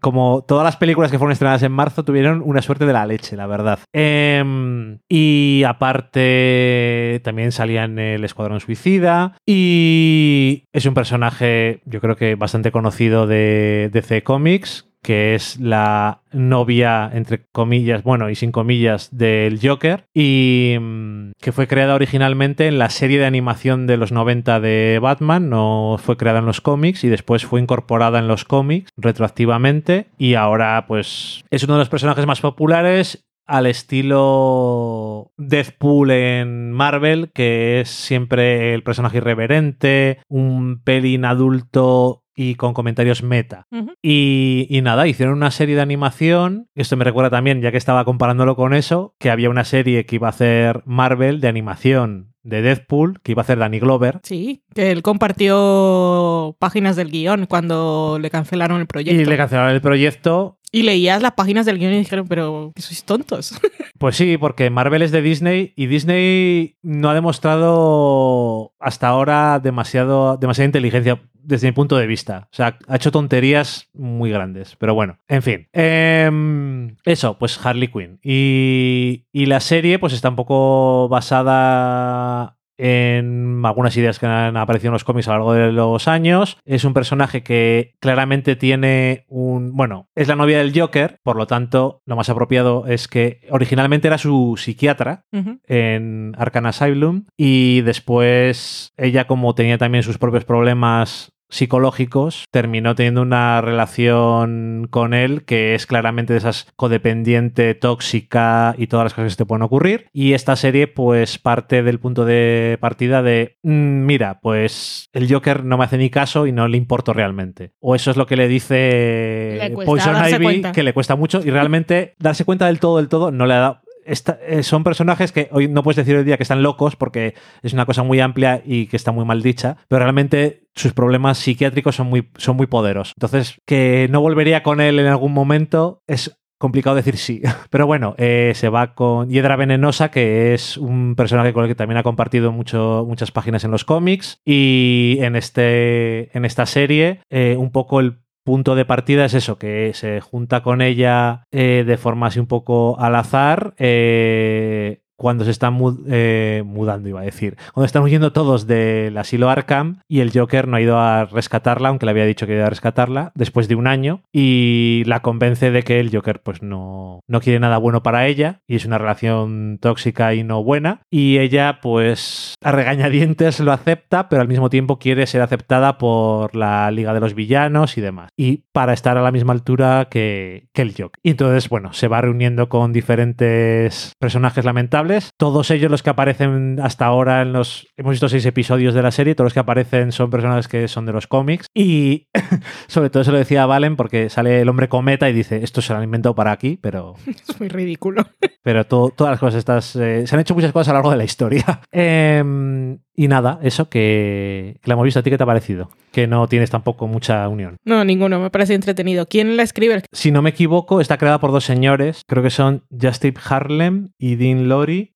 Como 0.00 0.44
todas 0.46 0.64
las 0.64 0.76
películas 0.76 1.10
que 1.10 1.18
fueron 1.18 1.32
estrenadas 1.32 1.62
en 1.62 1.72
marzo 1.72 2.04
tuvieron 2.04 2.42
una 2.44 2.62
suerte 2.62 2.86
de 2.86 2.92
la 2.92 3.06
leche, 3.06 3.36
la 3.36 3.46
verdad. 3.46 3.78
Em, 3.92 4.98
y 5.08 5.62
aparte 5.66 7.20
también 7.24 7.52
salía 7.52 7.84
en 7.84 7.98
el 7.98 8.24
Escuadrón 8.24 8.60
Suicida 8.60 9.36
y 9.46 10.64
es 10.72 10.86
un 10.86 10.94
personaje 10.94 11.80
yo 11.84 12.00
creo 12.00 12.16
que 12.16 12.34
bastante 12.34 12.72
conocido 12.72 13.26
de 13.26 13.90
DC 13.92 14.22
Comics 14.22 14.91
que 15.02 15.34
es 15.34 15.58
la 15.58 16.20
novia, 16.32 17.10
entre 17.12 17.44
comillas, 17.52 18.02
bueno, 18.02 18.30
y 18.30 18.34
sin 18.34 18.52
comillas, 18.52 19.08
del 19.12 19.58
Joker, 19.60 20.04
y 20.14 20.76
mm, 20.80 21.32
que 21.40 21.52
fue 21.52 21.66
creada 21.66 21.94
originalmente 21.94 22.68
en 22.68 22.78
la 22.78 22.88
serie 22.90 23.18
de 23.18 23.26
animación 23.26 23.86
de 23.86 23.96
los 23.96 24.12
90 24.12 24.60
de 24.60 24.98
Batman, 25.02 25.50
no 25.50 25.96
fue 25.98 26.16
creada 26.16 26.38
en 26.38 26.46
los 26.46 26.60
cómics 26.60 27.04
y 27.04 27.08
después 27.08 27.44
fue 27.44 27.60
incorporada 27.60 28.18
en 28.18 28.28
los 28.28 28.44
cómics 28.44 28.90
retroactivamente 28.96 30.06
y 30.18 30.34
ahora 30.34 30.84
pues 30.86 31.44
es 31.50 31.64
uno 31.64 31.74
de 31.74 31.80
los 31.80 31.88
personajes 31.88 32.26
más 32.26 32.40
populares 32.40 33.24
al 33.52 33.66
estilo 33.66 35.30
Deathpool 35.36 36.10
en 36.10 36.72
Marvel, 36.72 37.30
que 37.34 37.82
es 37.82 37.90
siempre 37.90 38.72
el 38.72 38.82
personaje 38.82 39.18
irreverente, 39.18 40.20
un 40.26 40.80
pelín 40.82 41.26
adulto 41.26 42.24
y 42.34 42.54
con 42.54 42.72
comentarios 42.72 43.22
meta. 43.22 43.66
Y, 44.00 44.66
y 44.70 44.80
nada, 44.80 45.06
hicieron 45.06 45.34
una 45.34 45.50
serie 45.50 45.76
de 45.76 45.82
animación. 45.82 46.70
Esto 46.74 46.96
me 46.96 47.04
recuerda 47.04 47.28
también, 47.28 47.60
ya 47.60 47.70
que 47.70 47.76
estaba 47.76 48.06
comparándolo 48.06 48.56
con 48.56 48.72
eso, 48.72 49.14
que 49.18 49.30
había 49.30 49.50
una 49.50 49.64
serie 49.64 50.06
que 50.06 50.16
iba 50.16 50.28
a 50.28 50.30
hacer 50.30 50.82
Marvel 50.86 51.42
de 51.42 51.48
animación 51.48 52.32
de 52.42 52.62
Deathpool, 52.62 53.20
que 53.22 53.32
iba 53.32 53.42
a 53.42 53.44
hacer 53.44 53.58
Danny 53.58 53.78
Glover. 53.78 54.20
Sí, 54.22 54.64
que 54.74 54.90
él 54.90 55.02
compartió 55.02 56.56
páginas 56.58 56.96
del 56.96 57.10
guion 57.10 57.46
cuando 57.46 58.18
le 58.20 58.30
cancelaron 58.30 58.80
el 58.80 58.86
proyecto. 58.86 59.20
Y 59.20 59.24
le 59.24 59.36
cancelaron 59.36 59.72
el 59.72 59.80
proyecto. 59.80 60.58
Y 60.74 60.82
leías 60.84 61.20
las 61.20 61.32
páginas 61.32 61.66
del 61.66 61.78
guion 61.78 61.92
y 61.92 61.98
dijeron, 61.98 62.26
pero 62.26 62.72
que 62.74 62.82
sois 62.82 63.04
tontos. 63.04 63.54
Pues 63.98 64.16
sí, 64.16 64.36
porque 64.36 64.68
Marvel 64.68 65.02
es 65.02 65.12
de 65.12 65.22
Disney 65.22 65.74
y 65.76 65.86
Disney 65.86 66.76
no 66.82 67.10
ha 67.10 67.14
demostrado 67.14 68.72
hasta 68.80 69.06
ahora 69.06 69.60
demasiado, 69.60 70.36
demasiada 70.38 70.66
inteligencia 70.66 71.22
desde 71.34 71.68
mi 71.68 71.72
punto 71.72 71.96
de 71.96 72.08
vista. 72.08 72.48
O 72.50 72.54
sea, 72.56 72.78
ha 72.88 72.96
hecho 72.96 73.12
tonterías 73.12 73.90
muy 73.92 74.30
grandes. 74.30 74.74
Pero 74.74 74.94
bueno, 74.94 75.18
en 75.28 75.42
fin. 75.42 75.68
Em, 75.72 76.96
eso, 77.04 77.38
pues 77.38 77.64
Harley 77.64 77.92
Quinn. 77.92 78.18
Y, 78.24 79.26
y 79.30 79.46
la 79.46 79.60
serie, 79.60 80.00
pues 80.00 80.14
está 80.14 80.30
un 80.30 80.36
poco 80.36 81.08
basada 81.08 82.56
en 82.82 83.62
algunas 83.64 83.96
ideas 83.96 84.18
que 84.18 84.26
han 84.26 84.56
aparecido 84.56 84.88
en 84.88 84.94
los 84.94 85.04
cómics 85.04 85.28
a 85.28 85.32
lo 85.32 85.36
largo 85.38 85.52
de 85.52 85.72
los 85.72 86.08
años. 86.08 86.58
Es 86.64 86.84
un 86.84 86.94
personaje 86.94 87.44
que 87.44 87.94
claramente 88.00 88.56
tiene 88.56 89.24
un... 89.28 89.76
Bueno, 89.76 90.08
es 90.16 90.26
la 90.26 90.34
novia 90.34 90.58
del 90.58 90.76
Joker, 90.76 91.20
por 91.22 91.36
lo 91.36 91.46
tanto, 91.46 92.02
lo 92.06 92.16
más 92.16 92.28
apropiado 92.28 92.86
es 92.88 93.06
que 93.06 93.46
originalmente 93.50 94.08
era 94.08 94.18
su 94.18 94.54
psiquiatra 94.56 95.26
en 95.68 96.34
Arkham 96.36 96.66
Asylum 96.66 97.26
y 97.36 97.82
después 97.82 98.92
ella 98.96 99.28
como 99.28 99.54
tenía 99.54 99.78
también 99.78 100.02
sus 100.02 100.18
propios 100.18 100.44
problemas 100.44 101.32
psicológicos, 101.52 102.46
terminó 102.50 102.94
teniendo 102.94 103.22
una 103.22 103.60
relación 103.60 104.88
con 104.90 105.14
él 105.14 105.44
que 105.44 105.74
es 105.74 105.86
claramente 105.86 106.32
de 106.32 106.38
esas 106.38 106.66
codependiente, 106.76 107.74
tóxica 107.74 108.74
y 108.78 108.86
todas 108.86 109.04
las 109.04 109.14
cosas 109.14 109.26
que 109.26 109.30
se 109.30 109.36
te 109.36 109.46
pueden 109.46 109.62
ocurrir. 109.62 110.06
Y 110.12 110.32
esta 110.32 110.56
serie 110.56 110.88
pues 110.88 111.38
parte 111.38 111.82
del 111.82 112.00
punto 112.00 112.24
de 112.24 112.78
partida 112.80 113.22
de, 113.22 113.58
"Mm, 113.62 114.06
mira, 114.06 114.40
pues 114.40 115.08
el 115.12 115.32
Joker 115.32 115.64
no 115.64 115.78
me 115.78 115.84
hace 115.84 115.98
ni 115.98 116.10
caso 116.10 116.46
y 116.46 116.52
no 116.52 116.66
le 116.68 116.76
importo 116.78 117.12
realmente. 117.12 117.72
O 117.80 117.94
eso 117.94 118.10
es 118.10 118.16
lo 118.16 118.26
que 118.26 118.36
le 118.36 118.48
dice 118.48 119.58
Le 119.60 119.70
Poison 119.84 120.16
Ivy, 120.26 120.42
cuenta. 120.44 120.72
que 120.72 120.82
le 120.82 120.92
cuesta 120.92 121.16
mucho 121.16 121.40
y 121.44 121.50
realmente 121.50 122.14
darse 122.18 122.44
cuenta 122.44 122.66
del 122.66 122.80
todo, 122.80 122.96
del 122.96 123.08
todo, 123.08 123.30
no 123.30 123.46
le 123.46 123.54
ha 123.54 123.58
dado... 123.58 123.80
Eh, 124.04 124.62
son 124.62 124.84
personajes 124.84 125.32
que 125.32 125.48
hoy 125.52 125.68
no 125.68 125.82
puedes 125.82 125.96
decir 125.96 126.16
hoy 126.16 126.24
día 126.24 126.36
que 126.36 126.42
están 126.42 126.62
locos 126.62 126.96
porque 126.96 127.34
es 127.62 127.72
una 127.72 127.86
cosa 127.86 128.02
muy 128.02 128.20
amplia 128.20 128.62
y 128.64 128.86
que 128.86 128.96
está 128.96 129.12
muy 129.12 129.24
mal 129.24 129.42
dicha, 129.42 129.76
pero 129.88 130.00
realmente 130.00 130.68
sus 130.74 130.92
problemas 130.92 131.38
psiquiátricos 131.38 131.96
son 131.96 132.08
muy, 132.08 132.30
son 132.36 132.56
muy 132.56 132.66
poderosos. 132.66 133.14
Entonces, 133.16 133.60
que 133.66 134.08
no 134.10 134.20
volvería 134.20 134.62
con 134.62 134.80
él 134.80 134.98
en 134.98 135.06
algún 135.06 135.32
momento 135.32 136.02
es 136.06 136.38
complicado 136.62 136.94
decir 136.94 137.16
sí. 137.16 137.42
Pero 137.70 137.86
bueno, 137.86 138.14
eh, 138.18 138.52
se 138.54 138.68
va 138.68 138.94
con 138.94 139.28
Hiedra 139.28 139.56
Venenosa, 139.56 140.12
que 140.12 140.54
es 140.54 140.76
un 140.76 141.16
personaje 141.16 141.52
con 141.52 141.64
el 141.64 141.68
que 141.68 141.74
también 141.74 141.98
ha 141.98 142.04
compartido 142.04 142.52
mucho, 142.52 143.04
muchas 143.06 143.32
páginas 143.32 143.64
en 143.64 143.72
los 143.72 143.84
cómics. 143.84 144.40
Y 144.44 145.18
en, 145.20 145.34
este, 145.34 146.36
en 146.36 146.44
esta 146.44 146.64
serie, 146.66 147.20
eh, 147.30 147.56
un 147.58 147.72
poco 147.72 147.98
el 147.98 148.21
punto 148.44 148.74
de 148.74 148.84
partida 148.84 149.24
es 149.24 149.34
eso, 149.34 149.58
que 149.58 149.92
se 149.94 150.20
junta 150.20 150.62
con 150.62 150.82
ella 150.82 151.46
eh, 151.50 151.84
de 151.86 151.96
forma 151.96 152.26
así 152.28 152.40
un 152.40 152.46
poco 152.46 152.98
al 152.98 153.14
azar. 153.16 153.74
eh, 153.78 155.02
cuando 155.16 155.44
se 155.44 155.50
están 155.50 155.78
eh, 156.08 156.62
mudando, 156.64 157.08
iba 157.08 157.20
a 157.20 157.24
decir. 157.24 157.56
Cuando 157.72 157.86
están 157.86 158.02
huyendo 158.02 158.32
todos 158.32 158.66
del 158.66 159.16
asilo 159.18 159.50
Arkham 159.50 160.00
y 160.08 160.20
el 160.20 160.32
Joker 160.32 160.68
no 160.68 160.76
ha 160.76 160.80
ido 160.80 160.98
a 160.98 161.24
rescatarla, 161.26 161.88
aunque 161.88 162.06
le 162.06 162.10
había 162.10 162.24
dicho 162.24 162.46
que 162.46 162.54
iba 162.54 162.66
a 162.66 162.70
rescatarla, 162.70 163.32
después 163.34 163.68
de 163.68 163.74
un 163.74 163.86
año, 163.86 164.22
y 164.32 165.02
la 165.06 165.20
convence 165.20 165.70
de 165.70 165.82
que 165.82 166.00
el 166.00 166.14
Joker 166.14 166.40
pues 166.42 166.62
no, 166.62 167.20
no 167.28 167.40
quiere 167.40 167.60
nada 167.60 167.78
bueno 167.78 168.02
para 168.02 168.26
ella, 168.26 168.60
y 168.66 168.76
es 168.76 168.84
una 168.84 168.98
relación 168.98 169.78
tóxica 169.80 170.34
y 170.34 170.42
no 170.44 170.62
buena, 170.62 171.02
y 171.10 171.38
ella 171.38 171.78
pues 171.80 172.54
a 172.62 172.72
regañadientes 172.72 173.60
lo 173.60 173.72
acepta, 173.72 174.28
pero 174.28 174.42
al 174.42 174.48
mismo 174.48 174.70
tiempo 174.70 174.98
quiere 174.98 175.26
ser 175.26 175.42
aceptada 175.42 175.98
por 175.98 176.54
la 176.54 176.90
Liga 176.90 177.14
de 177.14 177.20
los 177.20 177.34
Villanos 177.34 177.98
y 177.98 178.00
demás, 178.00 178.30
y 178.36 178.64
para 178.72 178.92
estar 178.92 179.16
a 179.16 179.22
la 179.22 179.32
misma 179.32 179.52
altura 179.52 180.08
que, 180.10 180.68
que 180.72 180.82
el 180.82 180.90
Joker. 180.90 181.20
Y 181.22 181.30
entonces, 181.30 181.68
bueno, 181.68 181.92
se 181.92 182.08
va 182.08 182.20
reuniendo 182.20 182.68
con 182.68 182.92
diferentes 182.92 184.12
personajes 184.18 184.64
lamentables, 184.64 185.11
todos 185.36 185.70
ellos 185.70 185.90
los 185.90 186.02
que 186.02 186.10
aparecen 186.10 186.78
hasta 186.82 187.06
ahora 187.06 187.42
en 187.42 187.52
los... 187.52 187.86
Hemos 187.96 188.12
visto 188.12 188.28
seis 188.28 188.44
episodios 188.46 188.94
de 188.94 189.02
la 189.02 189.10
serie, 189.10 189.34
todos 189.34 189.46
los 189.46 189.54
que 189.54 189.60
aparecen 189.60 190.12
son 190.12 190.30
personajes 190.30 190.68
que 190.68 190.88
son 190.88 191.06
de 191.06 191.12
los 191.12 191.26
cómics, 191.26 191.66
y 191.74 192.28
sobre 192.88 193.10
todo 193.10 193.24
se 193.24 193.32
lo 193.32 193.38
decía 193.38 193.62
a 193.62 193.66
Valen 193.66 193.96
porque 193.96 194.28
sale 194.30 194.60
el 194.60 194.68
hombre 194.68 194.88
cometa 194.88 195.28
y 195.28 195.32
dice, 195.32 195.62
esto 195.62 195.82
se 195.82 195.92
lo 195.92 195.98
han 195.98 196.04
inventado 196.04 196.34
para 196.34 196.52
aquí, 196.52 196.78
pero 196.80 197.14
Es 197.26 197.58
muy 197.60 197.68
ridículo. 197.68 198.24
pero 198.62 198.84
to- 198.86 199.12
todas 199.16 199.32
las 199.32 199.40
cosas 199.40 199.58
estas. 199.58 199.96
eh, 199.96 200.26
se 200.26 200.34
han 200.34 200.40
hecho 200.40 200.54
muchas 200.54 200.72
cosas 200.72 200.88
a 200.88 200.92
lo 200.92 200.96
largo 200.98 201.10
de 201.10 201.16
la 201.16 201.24
historia. 201.24 201.80
Em, 201.90 202.98
y 203.14 203.28
nada, 203.28 203.58
eso 203.62 203.88
que, 203.88 204.78
que 204.82 204.88
la 204.88 204.94
hemos 204.94 205.04
visto. 205.04 205.20
¿A 205.20 205.22
ti 205.22 205.30
qué 205.30 205.36
te 205.36 205.42
ha 205.44 205.46
parecido? 205.46 205.90
Que 206.12 206.26
no 206.26 206.46
tienes 206.48 206.70
tampoco 206.70 207.06
mucha 207.06 207.46
unión. 207.48 207.76
No, 207.84 208.04
ninguno, 208.04 208.38
me 208.40 208.50
parece 208.50 208.74
entretenido. 208.74 209.26
¿Quién 209.26 209.56
la 209.56 209.62
escribe? 209.62 210.02
Si 210.12 210.30
no 210.30 210.42
me 210.42 210.50
equivoco, 210.50 211.00
está 211.00 211.16
creada 211.18 211.38
por 211.40 211.52
dos 211.52 211.64
señores. 211.64 212.22
Creo 212.26 212.42
que 212.42 212.50
son 212.50 212.84
Justin 212.90 213.34
Harlem 213.48 214.10
y 214.18 214.36
Dean 214.36 214.68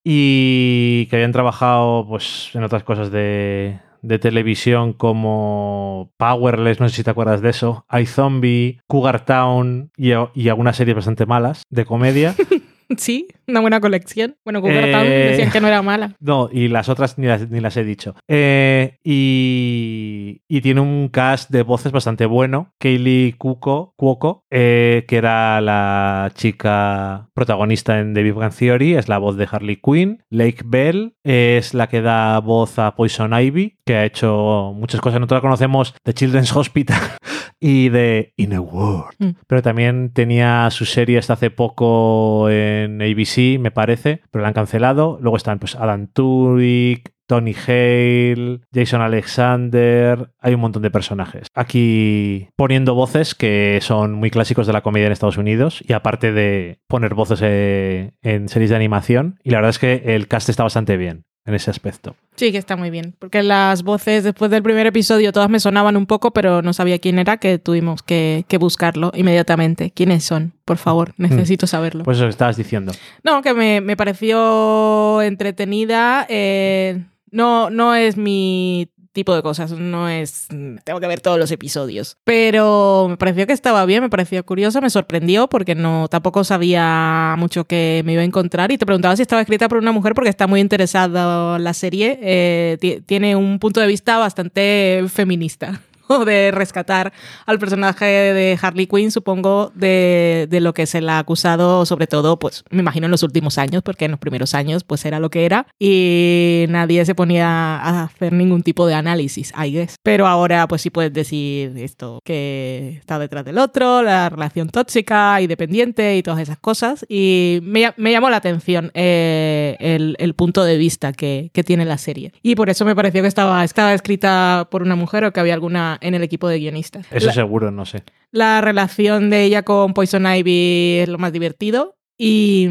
Y 0.04 1.06
que 1.06 1.16
habían 1.16 1.32
trabajado 1.32 2.06
pues, 2.08 2.50
en 2.54 2.62
otras 2.64 2.84
cosas 2.84 3.10
de, 3.10 3.78
de 4.02 4.18
televisión 4.18 4.92
como 4.92 6.12
Powerless, 6.16 6.80
no 6.80 6.88
sé 6.88 6.96
si 6.96 7.04
te 7.04 7.10
acuerdas 7.10 7.42
de 7.42 7.50
eso, 7.50 7.84
iZombie, 7.92 8.80
Cougar 8.86 9.24
Town 9.24 9.90
y, 9.96 10.10
y 10.34 10.48
algunas 10.48 10.76
series 10.76 10.96
bastante 10.96 11.26
malas 11.26 11.62
de 11.70 11.84
comedia. 11.84 12.34
Sí, 12.98 13.28
una 13.48 13.60
buena 13.60 13.80
colección. 13.80 14.36
Bueno, 14.44 14.60
Cougar 14.60 14.88
Eh, 14.88 14.92
Town 14.92 15.04
decían 15.06 15.50
que 15.50 15.60
no 15.60 15.68
era 15.68 15.82
mala. 15.82 16.14
No, 16.20 16.48
y 16.52 16.68
las 16.68 16.88
otras 16.88 17.18
ni 17.18 17.26
las, 17.26 17.48
ni 17.50 17.60
las 17.60 17.76
he 17.76 17.84
dicho. 17.84 18.14
Eh, 18.28 18.98
y, 19.04 20.42
y 20.48 20.60
tiene 20.60 20.80
un 20.80 21.08
cast 21.08 21.50
de 21.50 21.62
voces 21.62 21.92
bastante 21.92 22.26
bueno. 22.26 22.72
Kaylee 22.78 23.34
Cuoco, 23.38 23.92
Cuoco 23.96 24.44
eh, 24.50 25.04
que 25.08 25.16
era 25.16 25.60
la 25.60 26.30
chica 26.34 27.28
protagonista 27.34 27.98
en 27.98 28.14
The 28.14 28.22
Big 28.22 28.34
Bang 28.34 28.52
Theory, 28.54 28.94
es 28.94 29.08
la 29.08 29.18
voz 29.18 29.36
de 29.36 29.48
Harley 29.50 29.76
Quinn. 29.76 30.22
Lake 30.30 30.62
Bell 30.64 31.14
es 31.24 31.74
la 31.74 31.88
que 31.88 32.00
da 32.02 32.38
voz 32.40 32.78
a 32.78 32.94
Poison 32.94 33.32
Ivy, 33.32 33.78
que 33.84 33.96
ha 33.96 34.04
hecho 34.04 34.72
muchas 34.74 35.00
cosas. 35.00 35.20
Nosotros 35.20 35.38
la 35.38 35.42
conocemos 35.42 35.94
de 36.04 36.14
Children's 36.14 36.54
Hospital 36.54 36.98
y 37.60 37.88
de 37.88 38.32
In 38.36 38.54
a 38.54 38.60
World. 38.60 39.14
Mm. 39.18 39.30
Pero 39.46 39.62
también 39.62 40.12
tenía 40.12 40.68
su 40.70 40.84
serie 40.84 41.18
hasta 41.18 41.34
hace 41.34 41.50
poco 41.50 42.48
en 42.50 43.00
ABC, 43.00 43.58
me 43.58 43.70
parece, 43.70 44.22
pero 44.30 44.42
la 44.42 44.48
han 44.48 44.54
cancelado. 44.54 45.18
Luego 45.20 45.36
están 45.36 45.58
pues 45.58 45.74
Adam 45.74 46.08
Tudyk, 46.08 47.12
Tony 47.26 47.54
Hale, 47.54 48.60
Jason 48.72 49.00
Alexander, 49.00 50.30
hay 50.38 50.54
un 50.54 50.60
montón 50.60 50.82
de 50.82 50.90
personajes. 50.90 51.48
Aquí 51.54 52.48
poniendo 52.56 52.94
voces 52.94 53.34
que 53.34 53.80
son 53.82 54.12
muy 54.12 54.30
clásicos 54.30 54.66
de 54.66 54.72
la 54.72 54.82
comedia 54.82 55.06
en 55.06 55.12
Estados 55.12 55.36
Unidos 55.36 55.82
y 55.86 55.92
aparte 55.92 56.32
de 56.32 56.78
poner 56.86 57.14
voces 57.14 57.40
eh, 57.42 58.12
en 58.22 58.48
series 58.48 58.70
de 58.70 58.76
animación. 58.76 59.38
Y 59.42 59.50
la 59.50 59.58
verdad 59.58 59.70
es 59.70 59.78
que 59.78 60.14
el 60.14 60.28
cast 60.28 60.48
está 60.48 60.62
bastante 60.62 60.96
bien 60.96 61.24
en 61.46 61.54
ese 61.54 61.70
aspecto. 61.70 62.16
Sí, 62.34 62.52
que 62.52 62.58
está 62.58 62.76
muy 62.76 62.90
bien. 62.90 63.14
Porque 63.18 63.42
las 63.42 63.82
voces 63.82 64.24
después 64.24 64.50
del 64.50 64.62
primer 64.62 64.86
episodio 64.86 65.32
todas 65.32 65.48
me 65.48 65.60
sonaban 65.60 65.96
un 65.96 66.06
poco, 66.06 66.32
pero 66.32 66.60
no 66.60 66.72
sabía 66.72 66.98
quién 66.98 67.18
era, 67.18 67.38
que 67.38 67.58
tuvimos 67.58 68.02
que, 68.02 68.44
que 68.48 68.58
buscarlo 68.58 69.10
inmediatamente. 69.14 69.90
¿Quiénes 69.92 70.24
son? 70.24 70.52
Por 70.64 70.76
favor, 70.76 71.14
necesito 71.16 71.66
saberlo. 71.66 72.04
Pues 72.04 72.18
eso 72.18 72.26
que 72.26 72.30
estabas 72.30 72.56
diciendo. 72.56 72.92
No, 73.22 73.40
que 73.42 73.54
me, 73.54 73.80
me 73.80 73.96
pareció 73.96 75.22
entretenida. 75.22 76.26
eh, 76.28 77.04
no, 77.30 77.70
no 77.70 77.94
es 77.94 78.16
mi 78.16 78.88
tipo 79.16 79.34
de 79.34 79.42
cosas, 79.42 79.72
no 79.72 80.08
es... 80.08 80.46
Tengo 80.84 81.00
que 81.00 81.06
ver 81.08 81.20
todos 81.20 81.40
los 81.40 81.50
episodios. 81.50 82.16
Pero 82.22 83.06
me 83.10 83.16
pareció 83.16 83.46
que 83.48 83.52
estaba 83.52 83.84
bien, 83.84 84.02
me 84.02 84.08
pareció 84.08 84.46
curioso, 84.46 84.80
me 84.80 84.90
sorprendió 84.90 85.48
porque 85.48 85.74
no 85.74 86.06
tampoco 86.08 86.44
sabía 86.44 87.34
mucho 87.36 87.64
que 87.64 88.02
me 88.04 88.12
iba 88.12 88.22
a 88.22 88.24
encontrar 88.24 88.70
y 88.70 88.78
te 88.78 88.86
preguntaba 88.86 89.16
si 89.16 89.22
estaba 89.22 89.42
escrita 89.42 89.68
por 89.68 89.78
una 89.78 89.90
mujer 89.90 90.14
porque 90.14 90.30
está 90.30 90.46
muy 90.46 90.60
interesada 90.60 91.58
la 91.58 91.74
serie. 91.74 92.18
eh, 92.22 92.78
ti- 92.80 93.00
tiene 93.04 93.34
un 93.34 93.58
punto 93.58 93.80
de 93.80 93.88
vista 93.88 94.18
bastante 94.18 95.02
feminista. 95.12 95.80
de 96.26 96.50
rescatar 96.50 97.12
al 97.46 97.58
personaje 97.58 98.04
de 98.04 98.58
Harley 98.60 98.86
Quinn, 98.86 99.10
supongo, 99.10 99.72
de, 99.74 100.46
de, 100.48 100.60
lo 100.60 100.74
que 100.74 100.86
se 100.86 101.00
le 101.00 101.10
ha 101.10 101.18
acusado, 101.18 101.86
sobre 101.86 102.06
todo, 102.06 102.38
pues 102.38 102.64
me 102.70 102.80
imagino 102.80 103.06
en 103.06 103.10
los 103.10 103.22
últimos 103.22 103.58
años, 103.58 103.82
porque 103.82 104.06
en 104.06 104.12
los 104.12 104.20
primeros 104.20 104.54
años 104.54 104.84
pues 104.84 105.04
era 105.04 105.20
lo 105.20 105.30
que 105.30 105.44
era 105.44 105.66
y 105.78 106.66
nadie 106.68 107.04
se 107.04 107.14
ponía 107.14 107.48
a 107.76 108.04
hacer 108.04 108.32
ningún 108.32 108.62
tipo 108.62 108.86
de 108.86 108.94
análisis, 108.94 109.52
I 109.56 109.72
guess. 109.72 109.96
Pero 110.02 110.26
ahora 110.26 110.66
pues 110.68 110.82
sí 110.82 110.90
puedes 110.90 111.12
decir 111.12 111.76
esto, 111.76 112.20
que 112.24 112.96
está 112.98 113.18
detrás 113.18 113.44
del 113.44 113.58
otro, 113.58 114.02
la 114.02 114.28
relación 114.28 114.68
tóxica 114.68 115.40
y 115.40 115.46
dependiente 115.46 116.16
y 116.16 116.22
todas 116.22 116.40
esas 116.40 116.58
cosas. 116.58 117.04
Y 117.08 117.60
me, 117.62 117.92
me 117.96 118.10
llamó 118.10 118.30
la 118.30 118.36
atención 118.36 118.90
eh, 118.94 119.76
el, 119.80 120.16
el, 120.18 120.34
punto 120.34 120.64
de 120.64 120.76
vista 120.76 121.12
que, 121.12 121.50
que, 121.52 121.64
tiene 121.64 121.84
la 121.84 121.98
serie. 121.98 122.32
Y 122.42 122.54
por 122.54 122.70
eso 122.70 122.84
me 122.84 122.94
pareció 122.94 123.22
que 123.22 123.28
estaba, 123.28 123.64
estaba 123.64 123.94
escrita 123.94 124.68
por 124.70 124.82
una 124.82 124.96
mujer 124.96 125.24
o 125.24 125.32
que 125.32 125.40
había 125.40 125.54
alguna 125.54 125.95
en 126.00 126.14
el 126.14 126.22
equipo 126.22 126.48
de 126.48 126.58
guionistas. 126.58 127.06
Eso 127.10 127.26
la, 127.26 127.32
seguro, 127.32 127.70
no 127.70 127.86
sé. 127.86 128.02
La 128.30 128.60
relación 128.60 129.30
de 129.30 129.44
ella 129.44 129.62
con 129.62 129.94
Poison 129.94 130.26
Ivy 130.26 130.98
es 131.02 131.08
lo 131.08 131.18
más 131.18 131.32
divertido. 131.32 131.96
Y, 132.18 132.68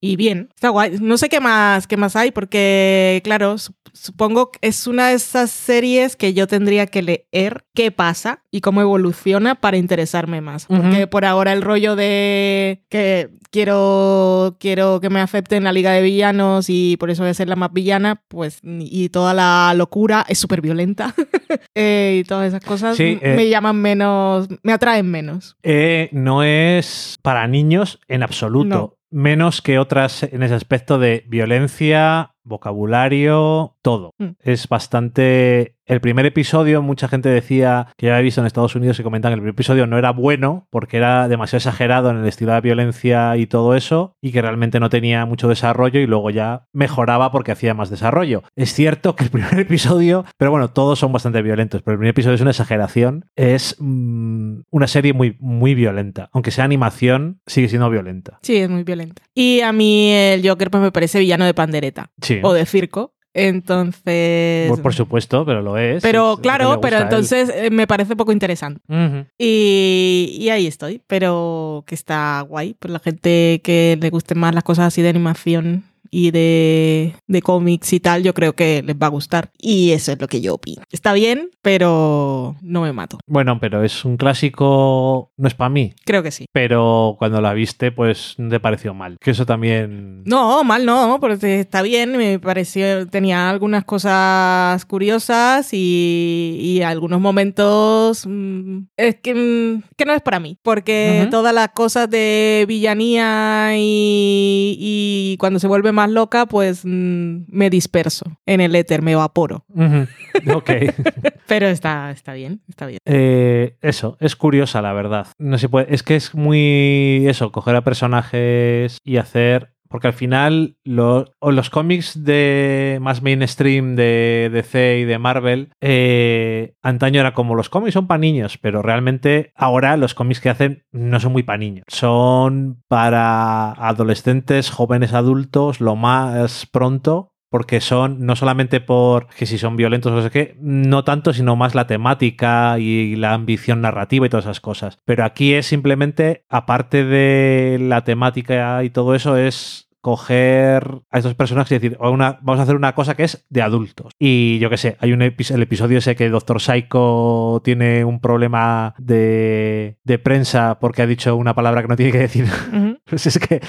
y, 0.00 0.16
bien, 0.16 0.48
está 0.54 0.70
guay. 0.70 0.96
No 1.00 1.18
sé 1.18 1.28
qué 1.28 1.40
más, 1.40 1.86
qué 1.86 1.98
más 1.98 2.16
hay, 2.16 2.30
porque, 2.30 3.20
claro, 3.22 3.56
supongo 4.00 4.50
que 4.52 4.58
es 4.62 4.86
una 4.86 5.08
de 5.08 5.14
esas 5.14 5.50
series 5.50 6.16
que 6.16 6.34
yo 6.34 6.46
tendría 6.46 6.86
que 6.86 7.02
leer 7.02 7.64
qué 7.74 7.90
pasa 7.90 8.42
y 8.50 8.60
cómo 8.60 8.80
evoluciona 8.80 9.54
para 9.56 9.76
interesarme 9.76 10.40
más. 10.40 10.66
Porque 10.66 10.86
uh 10.86 11.06
-huh. 11.06 11.08
por 11.08 11.24
ahora 11.24 11.52
el 11.52 11.62
rollo 11.62 11.96
de 11.96 12.84
que 12.88 13.30
quiero, 13.50 14.56
quiero 14.60 15.00
que 15.00 15.10
me 15.10 15.20
acepten 15.20 15.64
la 15.64 15.72
liga 15.72 15.92
de 15.92 16.02
villanos 16.02 16.66
y 16.68 16.96
por 16.98 17.10
eso 17.10 17.22
voy 17.22 17.30
a 17.30 17.34
ser 17.34 17.48
la 17.48 17.56
más 17.56 17.72
villana, 17.72 18.22
pues, 18.28 18.60
y 18.62 19.08
toda 19.08 19.34
la 19.34 19.72
locura 19.74 20.24
es 20.28 20.38
súper 20.38 20.60
violenta. 20.60 21.14
eh, 21.74 22.20
y 22.20 22.24
todas 22.24 22.48
esas 22.48 22.64
cosas 22.64 22.96
Sí, 22.96 23.18
eh, 23.20 23.34
me 23.36 23.48
llaman 23.48 23.76
menos, 23.76 24.48
me 24.62 24.72
atraen 24.72 25.10
menos. 25.10 25.56
Eh, 25.62 26.08
no 26.12 26.42
es 26.42 27.18
para 27.22 27.46
niños 27.46 28.00
en 28.08 28.22
absoluto. 28.22 28.68
No. 28.68 28.94
Menos 29.10 29.62
que 29.62 29.78
otras 29.78 30.22
en 30.22 30.42
ese 30.42 30.54
aspecto 30.54 30.98
de 30.98 31.24
violencia, 31.28 32.34
vocabulario, 32.44 33.77
todo. 33.88 34.14
Mm. 34.18 34.32
Es 34.40 34.68
bastante... 34.68 35.76
El 35.86 36.02
primer 36.02 36.26
episodio, 36.26 36.82
mucha 36.82 37.08
gente 37.08 37.30
decía 37.30 37.86
que 37.96 38.04
ya 38.04 38.12
había 38.12 38.24
visto 38.24 38.42
en 38.42 38.46
Estados 38.46 38.76
Unidos 38.76 39.00
y 39.00 39.02
comentan 39.02 39.30
que 39.30 39.36
el 39.36 39.40
primer 39.40 39.54
episodio 39.54 39.86
no 39.86 39.96
era 39.96 40.10
bueno 40.10 40.68
porque 40.68 40.98
era 40.98 41.28
demasiado 41.28 41.56
exagerado 41.56 42.10
en 42.10 42.18
el 42.18 42.26
estilo 42.26 42.52
de 42.52 42.60
violencia 42.60 43.34
y 43.38 43.46
todo 43.46 43.74
eso 43.74 44.14
y 44.20 44.30
que 44.32 44.42
realmente 44.42 44.80
no 44.80 44.90
tenía 44.90 45.24
mucho 45.24 45.48
desarrollo 45.48 45.98
y 45.98 46.06
luego 46.06 46.28
ya 46.28 46.66
mejoraba 46.74 47.32
porque 47.32 47.52
hacía 47.52 47.72
más 47.72 47.88
desarrollo. 47.88 48.42
Es 48.54 48.74
cierto 48.74 49.16
que 49.16 49.24
el 49.24 49.30
primer 49.38 49.58
episodio, 49.58 50.26
pero 50.36 50.50
bueno, 50.50 50.68
todos 50.68 50.98
son 50.98 51.10
bastante 51.10 51.40
violentos, 51.40 51.80
pero 51.80 51.94
el 51.94 51.98
primer 52.00 52.10
episodio 52.10 52.34
es 52.34 52.42
una 52.42 52.50
exageración. 52.50 53.24
Es 53.34 53.76
mmm, 53.78 54.60
una 54.68 54.88
serie 54.88 55.14
muy, 55.14 55.38
muy 55.40 55.74
violenta. 55.74 56.28
Aunque 56.34 56.50
sea 56.50 56.64
animación, 56.64 57.40
sigue 57.46 57.70
siendo 57.70 57.88
violenta. 57.88 58.40
Sí, 58.42 58.58
es 58.58 58.68
muy 58.68 58.84
violenta. 58.84 59.22
Y 59.34 59.62
a 59.62 59.72
mí 59.72 60.12
el 60.12 60.46
Joker 60.46 60.70
pues 60.70 60.82
me 60.82 60.92
parece 60.92 61.18
villano 61.18 61.46
de 61.46 61.54
pandereta. 61.54 62.10
Sí. 62.20 62.40
O 62.42 62.52
de 62.52 62.66
circo. 62.66 63.14
Entonces. 63.46 64.68
Por, 64.68 64.82
por, 64.82 64.94
supuesto, 64.94 65.44
pero 65.44 65.62
lo 65.62 65.78
es. 65.78 66.02
Pero 66.02 66.34
es 66.34 66.40
claro, 66.40 66.80
pero 66.80 66.98
entonces 66.98 67.52
eh, 67.54 67.70
me 67.70 67.86
parece 67.86 68.16
poco 68.16 68.32
interesante. 68.32 68.80
Uh 68.88 68.94
-huh. 68.94 69.26
y, 69.38 70.36
y, 70.40 70.50
ahí 70.50 70.66
estoy. 70.66 71.00
Pero 71.06 71.84
que 71.86 71.94
está 71.94 72.40
guay. 72.40 72.74
Pues 72.78 72.92
la 72.92 72.98
gente 72.98 73.60
que 73.62 73.96
le 74.00 74.10
gusten 74.10 74.38
más 74.38 74.54
las 74.54 74.64
cosas 74.64 74.86
así 74.86 75.02
de 75.02 75.10
animación 75.10 75.84
y 76.10 76.30
de, 76.30 77.14
de 77.26 77.42
cómics 77.42 77.92
y 77.92 78.00
tal, 78.00 78.22
yo 78.22 78.34
creo 78.34 78.54
que 78.54 78.82
les 78.82 78.96
va 78.96 79.06
a 79.06 79.10
gustar. 79.10 79.50
Y 79.58 79.92
eso 79.92 80.12
es 80.12 80.20
lo 80.20 80.28
que 80.28 80.40
yo 80.40 80.54
opino. 80.54 80.82
Está 80.90 81.12
bien, 81.12 81.50
pero 81.62 82.56
no 82.62 82.82
me 82.82 82.92
mato. 82.92 83.18
Bueno, 83.26 83.58
pero 83.60 83.84
es 83.84 84.04
un 84.04 84.16
clásico, 84.16 85.32
no 85.36 85.48
es 85.48 85.54
para 85.54 85.68
mí. 85.70 85.94
Creo 86.04 86.22
que 86.22 86.30
sí. 86.30 86.46
Pero 86.52 87.16
cuando 87.18 87.40
la 87.40 87.52
viste, 87.54 87.92
pues 87.92 88.36
te 88.36 88.60
pareció 88.60 88.94
mal. 88.94 89.16
Que 89.20 89.32
eso 89.32 89.46
también... 89.46 90.22
No, 90.24 90.64
mal 90.64 90.84
no, 90.86 91.18
porque 91.20 91.60
está 91.60 91.82
bien. 91.82 92.16
Me 92.16 92.38
pareció, 92.38 93.06
tenía 93.08 93.48
algunas 93.50 93.84
cosas 93.84 94.84
curiosas 94.84 95.70
y, 95.72 96.58
y 96.60 96.82
algunos 96.82 97.20
momentos... 97.20 98.26
Mmm, 98.26 98.78
es 98.96 99.16
que, 99.16 99.34
mmm, 99.34 99.82
que, 99.96 100.04
no 100.04 100.12
es 100.14 100.22
para 100.22 100.40
mí. 100.40 100.58
Porque 100.62 101.22
uh 101.22 101.26
-huh. 101.26 101.30
todas 101.30 101.54
las 101.54 101.68
cosas 101.70 102.08
de 102.10 102.64
villanía 102.68 103.70
y, 103.76 104.76
y 104.78 105.36
cuando 105.38 105.58
se 105.58 105.66
vuelve 105.66 105.92
más 105.98 106.10
loca, 106.10 106.46
pues 106.46 106.82
mmm, 106.84 107.38
me 107.48 107.70
disperso 107.70 108.24
en 108.46 108.60
el 108.60 108.76
éter, 108.76 109.02
me 109.02 109.12
evaporo. 109.12 109.64
Uh 109.68 109.82
-huh. 109.82 110.08
Ok. 110.54 110.70
Pero 111.48 111.66
está, 111.66 112.12
está 112.12 112.34
bien, 112.34 112.60
está 112.68 112.86
bien. 112.86 113.00
Eh, 113.04 113.76
eso, 113.80 114.16
es 114.20 114.36
curiosa, 114.36 114.80
la 114.80 114.92
verdad. 114.92 115.26
No 115.38 115.58
se 115.58 115.68
puede. 115.68 115.92
Es 115.92 116.04
que 116.04 116.14
es 116.14 116.36
muy 116.36 117.24
eso, 117.26 117.50
coger 117.50 117.74
a 117.74 117.82
personajes 117.82 118.98
y 119.02 119.16
hacer 119.16 119.72
porque 119.88 120.08
al 120.08 120.12
final 120.12 120.76
lo, 120.84 121.26
los 121.40 121.70
cómics 121.70 122.24
de 122.24 122.98
más 123.00 123.22
mainstream 123.22 123.96
de 123.96 124.50
DC 124.52 125.00
y 125.00 125.04
de 125.04 125.18
Marvel 125.18 125.72
eh, 125.80 126.74
antaño 126.82 127.20
era 127.20 127.34
como 127.34 127.54
los 127.54 127.68
cómics 127.68 127.94
son 127.94 128.06
para 128.06 128.18
niños, 128.18 128.58
pero 128.58 128.82
realmente 128.82 129.52
ahora 129.54 129.96
los 129.96 130.14
cómics 130.14 130.40
que 130.40 130.50
hacen 130.50 130.84
no 130.92 131.20
son 131.20 131.32
muy 131.32 131.42
para 131.42 131.58
niños, 131.58 131.84
son 131.88 132.82
para 132.88 133.72
adolescentes, 133.72 134.70
jóvenes 134.70 135.12
adultos, 135.12 135.80
lo 135.80 135.96
más 135.96 136.66
pronto 136.66 137.32
porque 137.50 137.80
son 137.80 138.24
no 138.26 138.36
solamente 138.36 138.80
por 138.80 139.28
que 139.28 139.46
si 139.46 139.58
son 139.58 139.76
violentos 139.76 140.12
o 140.12 140.16
no 140.16 140.22
sé 140.22 140.30
qué, 140.30 140.56
no 140.60 141.04
tanto, 141.04 141.32
sino 141.32 141.56
más 141.56 141.74
la 141.74 141.86
temática 141.86 142.78
y 142.78 143.16
la 143.16 143.34
ambición 143.34 143.80
narrativa 143.80 144.26
y 144.26 144.28
todas 144.28 144.46
esas 144.46 144.60
cosas. 144.60 144.98
Pero 145.04 145.24
aquí 145.24 145.54
es 145.54 145.66
simplemente, 145.66 146.44
aparte 146.48 147.04
de 147.04 147.78
la 147.80 148.04
temática 148.04 148.82
y 148.84 148.90
todo 148.90 149.14
eso, 149.14 149.36
es 149.36 149.88
coger 150.00 151.02
a 151.10 151.18
estos 151.18 151.34
personajes 151.34 151.72
y 151.72 151.74
decir, 151.74 151.98
una, 152.00 152.38
vamos 152.42 152.60
a 152.60 152.62
hacer 152.62 152.76
una 152.76 152.94
cosa 152.94 153.14
que 153.14 153.24
es 153.24 153.44
de 153.50 153.62
adultos. 153.62 154.12
Y 154.18 154.58
yo 154.58 154.70
qué 154.70 154.76
sé, 154.76 154.96
hay 155.00 155.12
un 155.12 155.22
epi 155.22 155.44
el 155.50 155.62
episodio 155.62 155.98
ese 155.98 156.16
que 156.16 156.28
Doctor 156.28 156.60
Psycho 156.60 157.60
tiene 157.64 158.04
un 158.04 158.20
problema 158.20 158.94
de, 158.98 159.98
de, 160.04 160.18
prensa 160.18 160.78
porque 160.80 161.02
ha 161.02 161.06
dicho 161.06 161.36
una 161.36 161.54
palabra 161.54 161.82
que 161.82 161.88
no 161.88 161.96
tiene 161.96 162.12
que 162.12 162.18
decir. 162.18 162.44
Uh 162.44 162.76
-huh. 162.76 163.00
pues 163.04 163.26
es 163.26 163.38
que 163.38 163.60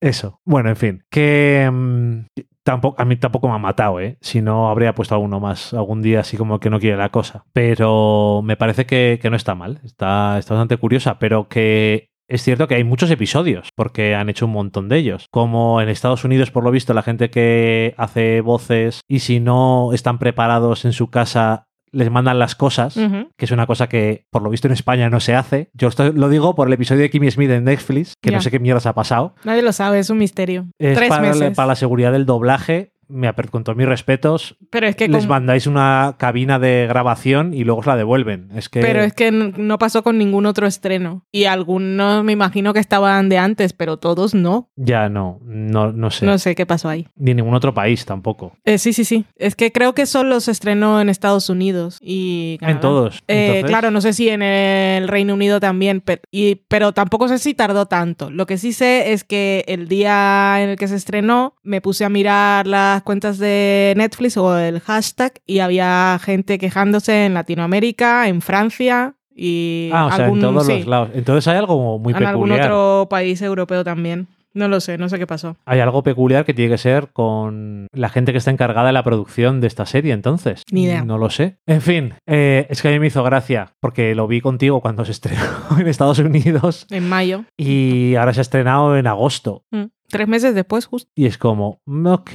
eso. 0.00 0.40
Bueno, 0.44 0.68
en 0.68 0.76
fin, 0.76 1.04
que 1.10 1.66
um, 1.68 2.26
tampoco, 2.62 3.00
a 3.00 3.04
mí 3.04 3.16
tampoco 3.16 3.48
me 3.48 3.54
ha 3.54 3.58
matado, 3.58 4.00
¿eh? 4.00 4.18
Si 4.20 4.42
no, 4.42 4.68
habría 4.70 4.94
puesto 4.94 5.14
alguno 5.14 5.40
más 5.40 5.72
algún 5.74 6.02
día, 6.02 6.20
así 6.20 6.36
como 6.36 6.60
que 6.60 6.70
no 6.70 6.80
quiere 6.80 6.96
la 6.96 7.10
cosa. 7.10 7.44
Pero 7.52 8.42
me 8.44 8.56
parece 8.56 8.86
que, 8.86 9.18
que 9.20 9.30
no 9.30 9.36
está 9.36 9.54
mal. 9.54 9.80
Está, 9.84 10.38
está 10.38 10.54
bastante 10.54 10.76
curiosa, 10.76 11.18
pero 11.18 11.48
que 11.48 12.10
es 12.28 12.42
cierto 12.42 12.68
que 12.68 12.74
hay 12.74 12.84
muchos 12.84 13.10
episodios, 13.10 13.70
porque 13.74 14.14
han 14.14 14.28
hecho 14.28 14.44
un 14.44 14.52
montón 14.52 14.88
de 14.90 14.98
ellos. 14.98 15.28
Como 15.30 15.80
en 15.80 15.88
Estados 15.88 16.24
Unidos, 16.24 16.50
por 16.50 16.62
lo 16.62 16.70
visto, 16.70 16.92
la 16.92 17.02
gente 17.02 17.30
que 17.30 17.94
hace 17.96 18.42
voces 18.42 19.00
y 19.08 19.20
si 19.20 19.40
no 19.40 19.94
están 19.94 20.18
preparados 20.18 20.84
en 20.84 20.92
su 20.92 21.08
casa 21.08 21.67
les 21.92 22.10
mandan 22.10 22.38
las 22.38 22.54
cosas, 22.54 22.96
uh 22.96 23.00
-huh. 23.00 23.28
que 23.36 23.44
es 23.44 23.50
una 23.50 23.66
cosa 23.66 23.88
que 23.88 24.26
por 24.30 24.42
lo 24.42 24.50
visto 24.50 24.68
en 24.68 24.72
España 24.72 25.10
no 25.10 25.20
se 25.20 25.34
hace. 25.34 25.70
Yo 25.74 25.88
esto 25.88 26.12
lo 26.12 26.28
digo 26.28 26.54
por 26.54 26.68
el 26.68 26.74
episodio 26.74 27.02
de 27.02 27.10
Kimmy 27.10 27.30
Smith 27.30 27.50
en 27.50 27.64
Netflix, 27.64 28.14
que 28.20 28.30
yeah. 28.30 28.38
no 28.38 28.42
sé 28.42 28.50
qué 28.50 28.58
mierdas 28.58 28.86
ha 28.86 28.94
pasado. 28.94 29.34
Nadie 29.44 29.62
lo 29.62 29.72
sabe, 29.72 29.98
es 29.98 30.10
un 30.10 30.18
misterio. 30.18 30.66
Es 30.78 30.96
Tres 30.96 31.08
para, 31.08 31.22
meses. 31.22 31.54
para 31.56 31.68
la 31.68 31.76
seguridad 31.76 32.12
del 32.12 32.26
doblaje 32.26 32.92
me 33.08 33.28
con 33.50 33.64
todos 33.64 33.76
mis 33.76 33.86
respetos, 33.86 34.56
pero 34.70 34.86
es 34.86 34.96
que 34.96 35.08
les 35.08 35.22
con... 35.22 35.28
mandáis 35.30 35.66
una 35.66 36.16
cabina 36.18 36.58
de 36.58 36.86
grabación 36.88 37.54
y 37.54 37.64
luego 37.64 37.80
os 37.80 37.86
la 37.86 37.96
devuelven. 37.96 38.50
Es 38.54 38.68
que... 38.68 38.80
Pero 38.80 39.00
es 39.02 39.12
que 39.12 39.30
no 39.30 39.78
pasó 39.78 40.02
con 40.02 40.18
ningún 40.18 40.46
otro 40.46 40.66
estreno. 40.66 41.26
Y 41.30 41.44
algunos 41.44 42.24
me 42.24 42.32
imagino 42.32 42.74
que 42.74 42.80
estaban 42.80 43.28
de 43.28 43.38
antes, 43.38 43.72
pero 43.72 43.98
todos 43.98 44.34
no. 44.34 44.70
Ya 44.76 45.08
no, 45.08 45.40
no, 45.44 45.92
no 45.92 46.10
sé. 46.10 46.26
No 46.26 46.38
sé 46.38 46.54
qué 46.54 46.66
pasó 46.66 46.88
ahí. 46.88 47.06
Ni 47.16 47.30
en 47.30 47.38
ningún 47.38 47.54
otro 47.54 47.72
país 47.72 48.04
tampoco. 48.04 48.52
Eh, 48.64 48.78
sí, 48.78 48.92
sí, 48.92 49.04
sí. 49.04 49.24
Es 49.36 49.54
que 49.54 49.72
creo 49.72 49.94
que 49.94 50.06
solo 50.06 50.40
se 50.40 50.50
estrenó 50.50 51.00
en 51.00 51.08
Estados 51.08 51.48
Unidos 51.48 51.98
y 52.00 52.58
Canadá. 52.58 52.74
En 52.74 52.80
todos. 52.80 53.22
Eh, 53.28 53.62
claro, 53.66 53.90
no 53.90 54.00
sé 54.00 54.12
si 54.12 54.28
en 54.28 54.42
el 54.42 55.08
Reino 55.08 55.34
Unido 55.34 55.60
también, 55.60 56.00
pero, 56.00 56.22
y, 56.30 56.56
pero 56.68 56.92
tampoco 56.92 57.28
sé 57.28 57.38
si 57.38 57.54
tardó 57.54 57.86
tanto. 57.86 58.30
Lo 58.30 58.46
que 58.46 58.58
sí 58.58 58.72
sé 58.72 59.12
es 59.12 59.24
que 59.24 59.64
el 59.68 59.88
día 59.88 60.62
en 60.62 60.70
el 60.70 60.76
que 60.76 60.88
se 60.88 60.96
estrenó 60.96 61.54
me 61.62 61.80
puse 61.80 62.04
a 62.04 62.08
mirar 62.08 62.66
las 62.66 62.97
cuentas 63.02 63.38
de 63.38 63.94
Netflix 63.96 64.36
o 64.36 64.58
el 64.58 64.80
hashtag 64.80 65.34
y 65.46 65.60
había 65.60 66.18
gente 66.22 66.58
quejándose 66.58 67.26
en 67.26 67.34
Latinoamérica, 67.34 68.28
en 68.28 68.40
Francia 68.40 69.14
y 69.34 69.90
ah, 69.92 70.06
o 70.06 70.12
sea, 70.12 70.28
en 70.28 70.40
todos 70.40 70.66
sí, 70.66 70.78
los 70.78 70.86
lados. 70.86 71.10
Entonces 71.14 71.46
hay 71.48 71.58
algo 71.58 71.98
muy 71.98 72.12
en 72.12 72.18
peculiar. 72.18 72.30
algún 72.30 72.52
otro 72.52 73.08
país 73.08 73.40
europeo 73.42 73.84
también. 73.84 74.28
No 74.54 74.66
lo 74.66 74.80
sé, 74.80 74.98
no 74.98 75.08
sé 75.08 75.18
qué 75.18 75.26
pasó. 75.26 75.56
Hay 75.66 75.78
algo 75.78 76.02
peculiar 76.02 76.44
que 76.44 76.54
tiene 76.54 76.72
que 76.72 76.78
ser 76.78 77.08
con 77.12 77.86
la 77.92 78.08
gente 78.08 78.32
que 78.32 78.38
está 78.38 78.50
encargada 78.50 78.88
de 78.88 78.92
la 78.92 79.04
producción 79.04 79.60
de 79.60 79.68
esta 79.68 79.86
serie, 79.86 80.12
entonces. 80.12 80.64
Ni 80.72 80.84
idea. 80.84 81.04
No 81.04 81.18
lo 81.18 81.30
sé. 81.30 81.58
En 81.66 81.80
fin, 81.80 82.14
eh, 82.26 82.66
es 82.68 82.82
que 82.82 82.88
a 82.88 82.90
mí 82.90 82.98
me 82.98 83.06
hizo 83.06 83.22
gracia 83.22 83.74
porque 83.80 84.16
lo 84.16 84.26
vi 84.26 84.40
contigo 84.40 84.80
cuando 84.80 85.04
se 85.04 85.12
estrenó 85.12 85.42
en 85.78 85.86
Estados 85.86 86.18
Unidos. 86.18 86.86
En 86.90 87.08
mayo. 87.08 87.44
Y 87.56 88.16
ahora 88.16 88.32
se 88.32 88.40
ha 88.40 88.42
estrenado 88.42 88.96
en 88.96 89.06
agosto. 89.06 89.64
Mm. 89.70 89.84
Tres 90.08 90.26
meses 90.26 90.54
después, 90.54 90.86
justo. 90.86 91.10
Y 91.14 91.26
es 91.26 91.36
como, 91.36 91.80
ok, 91.86 92.30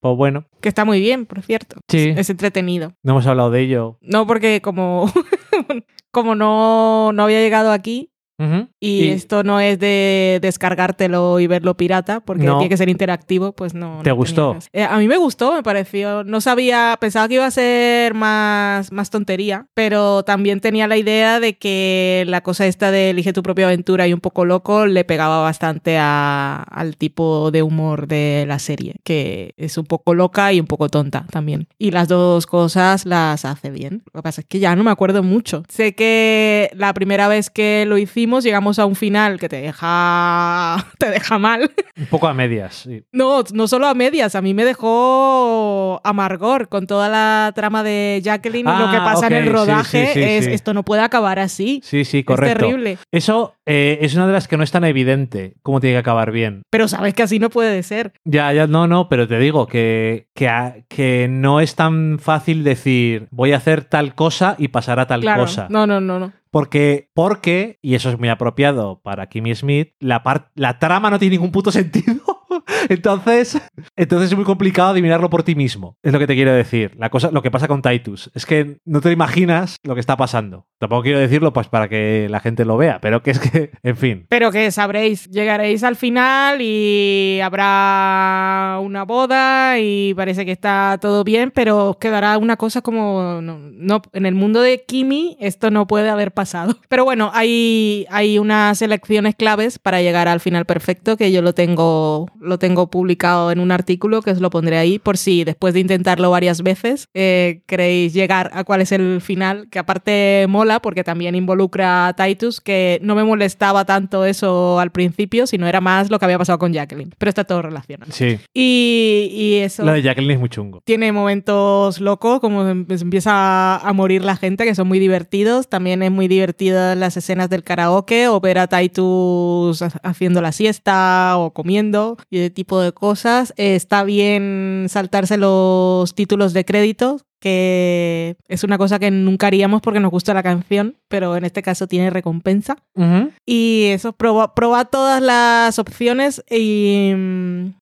pues 0.00 0.16
bueno. 0.16 0.46
Que 0.60 0.68
está 0.68 0.84
muy 0.84 1.00
bien, 1.00 1.26
por 1.26 1.42
cierto. 1.42 1.76
Sí. 1.88 2.12
Es 2.16 2.30
entretenido. 2.30 2.94
No 3.02 3.12
hemos 3.12 3.26
hablado 3.26 3.50
de 3.50 3.60
ello. 3.60 3.98
No, 4.00 4.26
porque 4.26 4.60
como 4.60 5.10
como 6.10 6.34
no, 6.34 7.12
no 7.12 7.22
había 7.24 7.40
llegado 7.40 7.72
aquí, 7.72 8.11
Ujú. 8.38 8.68
y, 8.80 9.04
Y- 9.04 9.08
esto 9.10 9.42
no 9.44 9.60
es 9.60 9.78
de 9.78 10.38
descargártelo 10.42 11.38
y 11.40 11.46
verlo 11.46 11.76
pirata, 11.76 12.20
porque 12.20 12.44
No. 12.44 12.58
tiene 12.58 12.68
que 12.68 12.76
ser 12.76 12.88
interactivo, 12.88 13.52
pues 13.52 13.74
no. 13.74 14.00
¿Te 14.02 14.10
no 14.10 14.16
gustó? 14.16 14.56
Eh, 14.72 14.82
a 14.82 14.96
mí 14.98 15.06
me 15.08 15.16
gustó, 15.16 15.54
me 15.54 15.62
pareció. 15.62 16.24
No 16.24 16.40
sabía, 16.40 16.96
pensaba 17.00 17.28
que 17.28 17.34
iba 17.34 17.46
a 17.46 17.50
ser 17.50 18.14
más, 18.14 18.90
más 18.92 19.10
tontería, 19.10 19.66
pero 19.74 20.22
también 20.24 20.60
tenía 20.60 20.86
la 20.88 20.96
idea 20.96 21.40
de 21.40 21.56
que 21.58 22.24
la 22.26 22.40
cosa 22.42 22.66
esta 22.66 22.90
de 22.90 23.10
elige 23.10 23.32
tu 23.32 23.42
propia 23.42 23.66
aventura 23.66 24.06
y 24.08 24.12
un 24.12 24.20
poco 24.20 24.44
loco 24.44 24.86
le 24.86 25.04
pegaba 25.04 25.40
bastante 25.42 25.98
a- 25.98 26.62
al 26.70 26.96
tipo 26.96 27.50
de 27.50 27.62
humor 27.62 28.06
de 28.08 28.44
la 28.48 28.58
serie, 28.58 28.96
que 29.04 29.54
es 29.56 29.78
un 29.78 29.84
poco 29.84 30.14
loca 30.14 30.52
y 30.52 30.60
un 30.60 30.66
poco 30.66 30.88
tonta 30.88 31.26
también. 31.30 31.68
Y 31.78 31.90
las 31.90 32.08
dos 32.08 32.46
cosas 32.46 33.06
las 33.06 33.44
hace 33.44 33.70
bien. 33.70 34.02
Lo 34.12 34.20
que 34.20 34.22
pasa 34.22 34.40
es 34.40 34.46
que 34.46 34.58
ya 34.58 34.74
no 34.74 34.84
me 34.84 34.90
acuerdo 34.90 35.22
mucho. 35.22 35.62
Sé 35.68 35.94
que 35.94 36.70
la 36.74 36.92
primera 36.94 37.28
vez 37.28 37.50
que 37.50 37.84
lo 37.86 37.98
hicimos 38.22 38.44
llegamos 38.44 38.78
a 38.78 38.86
un 38.86 38.94
final 38.94 39.38
que 39.40 39.48
te 39.48 39.60
deja 39.60 40.76
te 40.98 41.10
deja 41.10 41.38
mal. 41.38 41.70
Un 41.98 42.06
poco 42.06 42.28
a 42.28 42.34
medias. 42.34 42.74
sí. 42.86 43.02
No, 43.12 43.42
no 43.52 43.66
solo 43.66 43.88
a 43.88 43.94
medias, 43.94 44.34
a 44.36 44.42
mí 44.42 44.54
me 44.54 44.64
dejó 44.64 46.00
amargor 46.04 46.68
con 46.68 46.86
toda 46.86 47.08
la 47.08 47.52
trama 47.54 47.82
de 47.82 48.20
Jacqueline 48.22 48.68
y 48.68 48.78
lo 48.78 48.90
que 48.90 48.96
Ah, 48.96 49.04
pasa 49.04 49.26
ok, 49.26 49.32
en 49.32 49.38
el 49.38 49.52
rodaje 49.52 50.06
sí, 50.06 50.12
sí, 50.14 50.20
es 50.22 50.46
esto 50.46 50.72
no 50.74 50.84
puede 50.84 51.02
acabar 51.02 51.38
así. 51.38 51.80
Sí, 51.84 52.04
sí, 52.04 52.22
correcto. 52.22 52.52
Es 52.52 52.58
terrible. 52.70 52.98
Eso 53.10 53.54
eh, 53.66 53.98
es 54.02 54.14
una 54.14 54.26
de 54.26 54.32
las 54.32 54.46
que 54.48 54.56
no 54.56 54.62
es 54.62 54.70
tan 54.70 54.84
evidente 54.84 55.54
cómo 55.62 55.80
tiene 55.80 55.94
que 55.94 55.98
acabar 56.00 56.30
bien. 56.30 56.62
Pero 56.70 56.86
sabes 56.88 57.14
que 57.14 57.22
así 57.24 57.38
no 57.38 57.50
puede 57.50 57.82
ser. 57.82 58.12
Ya, 58.24 58.52
ya, 58.52 58.66
no, 58.66 58.86
no, 58.86 59.08
pero 59.08 59.26
te 59.26 59.38
digo 59.38 59.66
que, 59.66 60.28
que, 60.34 60.48
a- 60.48 60.76
que 60.88 61.26
no 61.28 61.60
es 61.60 61.74
tan 61.74 62.18
fácil 62.20 62.62
decir 62.64 63.26
voy 63.30 63.52
a 63.52 63.56
hacer 63.56 63.84
tal 63.84 64.14
cosa 64.14 64.54
y 64.58 64.68
pasará 64.68 65.06
tal 65.06 65.20
claro. 65.22 65.42
cosa. 65.42 65.66
No, 65.70 65.86
no, 65.86 66.00
no, 66.00 66.18
no. 66.20 66.32
Porque, 66.52 67.08
porque, 67.14 67.78
y 67.80 67.94
eso 67.94 68.10
es 68.10 68.18
muy 68.18 68.28
apropiado 68.28 69.00
para 69.02 69.30
Kimmy 69.30 69.54
Smith, 69.54 69.94
la, 70.00 70.22
la 70.54 70.78
trama 70.78 71.08
no 71.08 71.18
tiene 71.18 71.36
ningún 71.36 71.50
puto 71.50 71.72
sentido. 71.72 72.20
entonces, 72.90 73.58
entonces 73.96 74.30
es 74.30 74.36
muy 74.36 74.44
complicado 74.44 74.90
adivinarlo 74.90 75.30
por 75.30 75.42
ti 75.42 75.54
mismo. 75.54 75.96
Es 76.02 76.12
lo 76.12 76.18
que 76.18 76.26
te 76.26 76.34
quiero 76.34 76.52
decir. 76.52 76.92
La 76.98 77.08
cosa, 77.08 77.30
lo 77.30 77.40
que 77.42 77.50
pasa 77.50 77.68
con 77.68 77.80
Titus. 77.80 78.30
Es 78.34 78.46
que 78.46 78.78
no 78.84 79.00
te 79.00 79.10
imaginas 79.10 79.76
lo 79.82 79.94
que 79.94 80.00
está 80.00 80.16
pasando. 80.18 80.66
Tampoco 80.78 81.04
quiero 81.04 81.20
decirlo 81.20 81.54
pues 81.54 81.68
para 81.68 81.88
que 81.88 82.28
la 82.28 82.40
gente 82.40 82.64
lo 82.64 82.76
vea, 82.76 83.00
pero 83.00 83.22
que 83.22 83.30
es 83.30 83.38
que, 83.38 83.70
en 83.82 83.96
fin. 83.96 84.26
Pero 84.28 84.50
que 84.50 84.70
sabréis, 84.70 85.30
llegaréis 85.30 85.82
al 85.84 85.96
final 85.96 86.60
y 86.60 87.40
habrá 87.40 88.71
una 89.02 89.06
boda 89.06 89.78
y 89.80 90.14
parece 90.14 90.44
que 90.46 90.52
está 90.52 90.96
todo 91.00 91.24
bien, 91.24 91.50
pero 91.52 91.96
quedará 92.00 92.38
una 92.38 92.56
cosa 92.56 92.82
como 92.82 93.40
no, 93.42 93.58
no- 93.58 94.02
en 94.12 94.26
el 94.26 94.34
mundo 94.34 94.60
de 94.60 94.84
Kimi 94.86 95.36
esto 95.40 95.70
no 95.72 95.86
puede 95.88 96.08
haber 96.08 96.30
pasado. 96.32 96.76
Pero 96.88 97.04
bueno, 97.04 97.30
hay, 97.34 98.06
hay 98.10 98.38
unas 98.38 98.80
elecciones 98.82 99.34
claves 99.34 99.78
para 99.78 100.00
llegar 100.02 100.28
al 100.28 100.38
final 100.40 100.66
perfecto 100.66 101.16
que 101.16 101.32
yo 101.32 101.42
lo 101.42 101.52
tengo 101.52 102.28
lo 102.40 102.58
tengo 102.58 102.90
publicado 102.90 103.50
en 103.50 103.58
un 103.58 103.72
artículo 103.72 104.22
que 104.22 104.30
os 104.30 104.40
lo 104.40 104.50
pondré 104.50 104.78
ahí 104.78 104.98
por 104.98 105.16
si 105.18 105.42
después 105.44 105.74
de 105.74 105.80
intentarlo 105.80 106.30
varias 106.30 106.62
veces 106.62 107.08
eh, 107.14 107.62
queréis 107.66 108.12
llegar 108.14 108.50
a 108.54 108.62
cuál 108.64 108.82
es 108.82 108.92
el 108.92 109.20
final, 109.20 109.68
que 109.70 109.78
aparte 109.78 110.46
mola 110.48 110.80
porque 110.80 111.02
también 111.02 111.34
involucra 111.34 112.06
a 112.08 112.12
Titus, 112.14 112.60
que 112.60 113.00
no 113.02 113.14
me 113.14 113.24
molestaba 113.24 113.84
tanto 113.84 114.24
eso 114.24 114.78
al 114.78 114.92
principio, 114.92 115.46
sino 115.46 115.66
era 115.66 115.80
más 115.80 116.10
lo 116.10 116.18
que 116.18 116.24
había 116.26 116.38
pasado 116.38 116.58
con 116.58 116.72
Jacqueline. 116.72 117.14
Pero 117.18 117.28
está 117.30 117.44
todo 117.44 117.62
relacionado. 117.62 118.12
Sí. 118.12 118.38
Y, 118.54 118.91
y 119.32 119.54
eso 119.56 119.84
Lo 119.84 119.92
de 119.92 120.02
Jacqueline 120.02 120.32
es 120.34 120.40
muy 120.40 120.48
chungo. 120.48 120.80
tiene 120.84 121.12
momentos 121.12 122.00
locos, 122.00 122.40
como 122.40 122.66
em- 122.68 122.86
se 122.88 123.02
empieza 123.04 123.76
a 123.76 123.92
morir 123.92 124.24
la 124.24 124.36
gente, 124.36 124.64
que 124.64 124.74
son 124.74 124.88
muy 124.88 124.98
divertidos. 124.98 125.68
También 125.68 126.02
es 126.02 126.10
muy 126.10 126.28
divertida 126.28 126.94
las 126.94 127.16
escenas 127.16 127.48
del 127.50 127.62
karaoke 127.64 128.28
o 128.28 128.40
ver 128.40 128.58
a 128.58 128.66
Titus 128.68 129.82
ha- 129.82 130.00
haciendo 130.02 130.40
la 130.42 130.52
siesta 130.52 131.34
o 131.38 131.52
comiendo 131.52 132.16
y 132.30 132.38
ese 132.38 132.50
tipo 132.50 132.80
de 132.80 132.92
cosas. 132.92 133.52
Eh, 133.56 133.74
está 133.74 134.04
bien 134.04 134.86
saltarse 134.88 135.36
los 135.36 136.14
títulos 136.14 136.52
de 136.52 136.64
crédito, 136.64 137.18
que 137.42 138.36
es 138.46 138.62
una 138.62 138.78
cosa 138.78 139.00
que 139.00 139.10
nunca 139.10 139.48
haríamos 139.48 139.82
porque 139.82 139.98
nos 139.98 140.12
gusta 140.12 140.32
la 140.32 140.44
canción, 140.44 140.94
pero 141.08 141.36
en 141.36 141.44
este 141.44 141.60
caso 141.60 141.88
tiene 141.88 142.08
recompensa. 142.08 142.76
Ujú. 142.94 143.30
Y 143.44 143.86
eso, 143.86 144.12
proba, 144.12 144.54
proba 144.54 144.84
todas 144.84 145.20
las 145.20 145.80
opciones 145.80 146.44
y, 146.48 147.12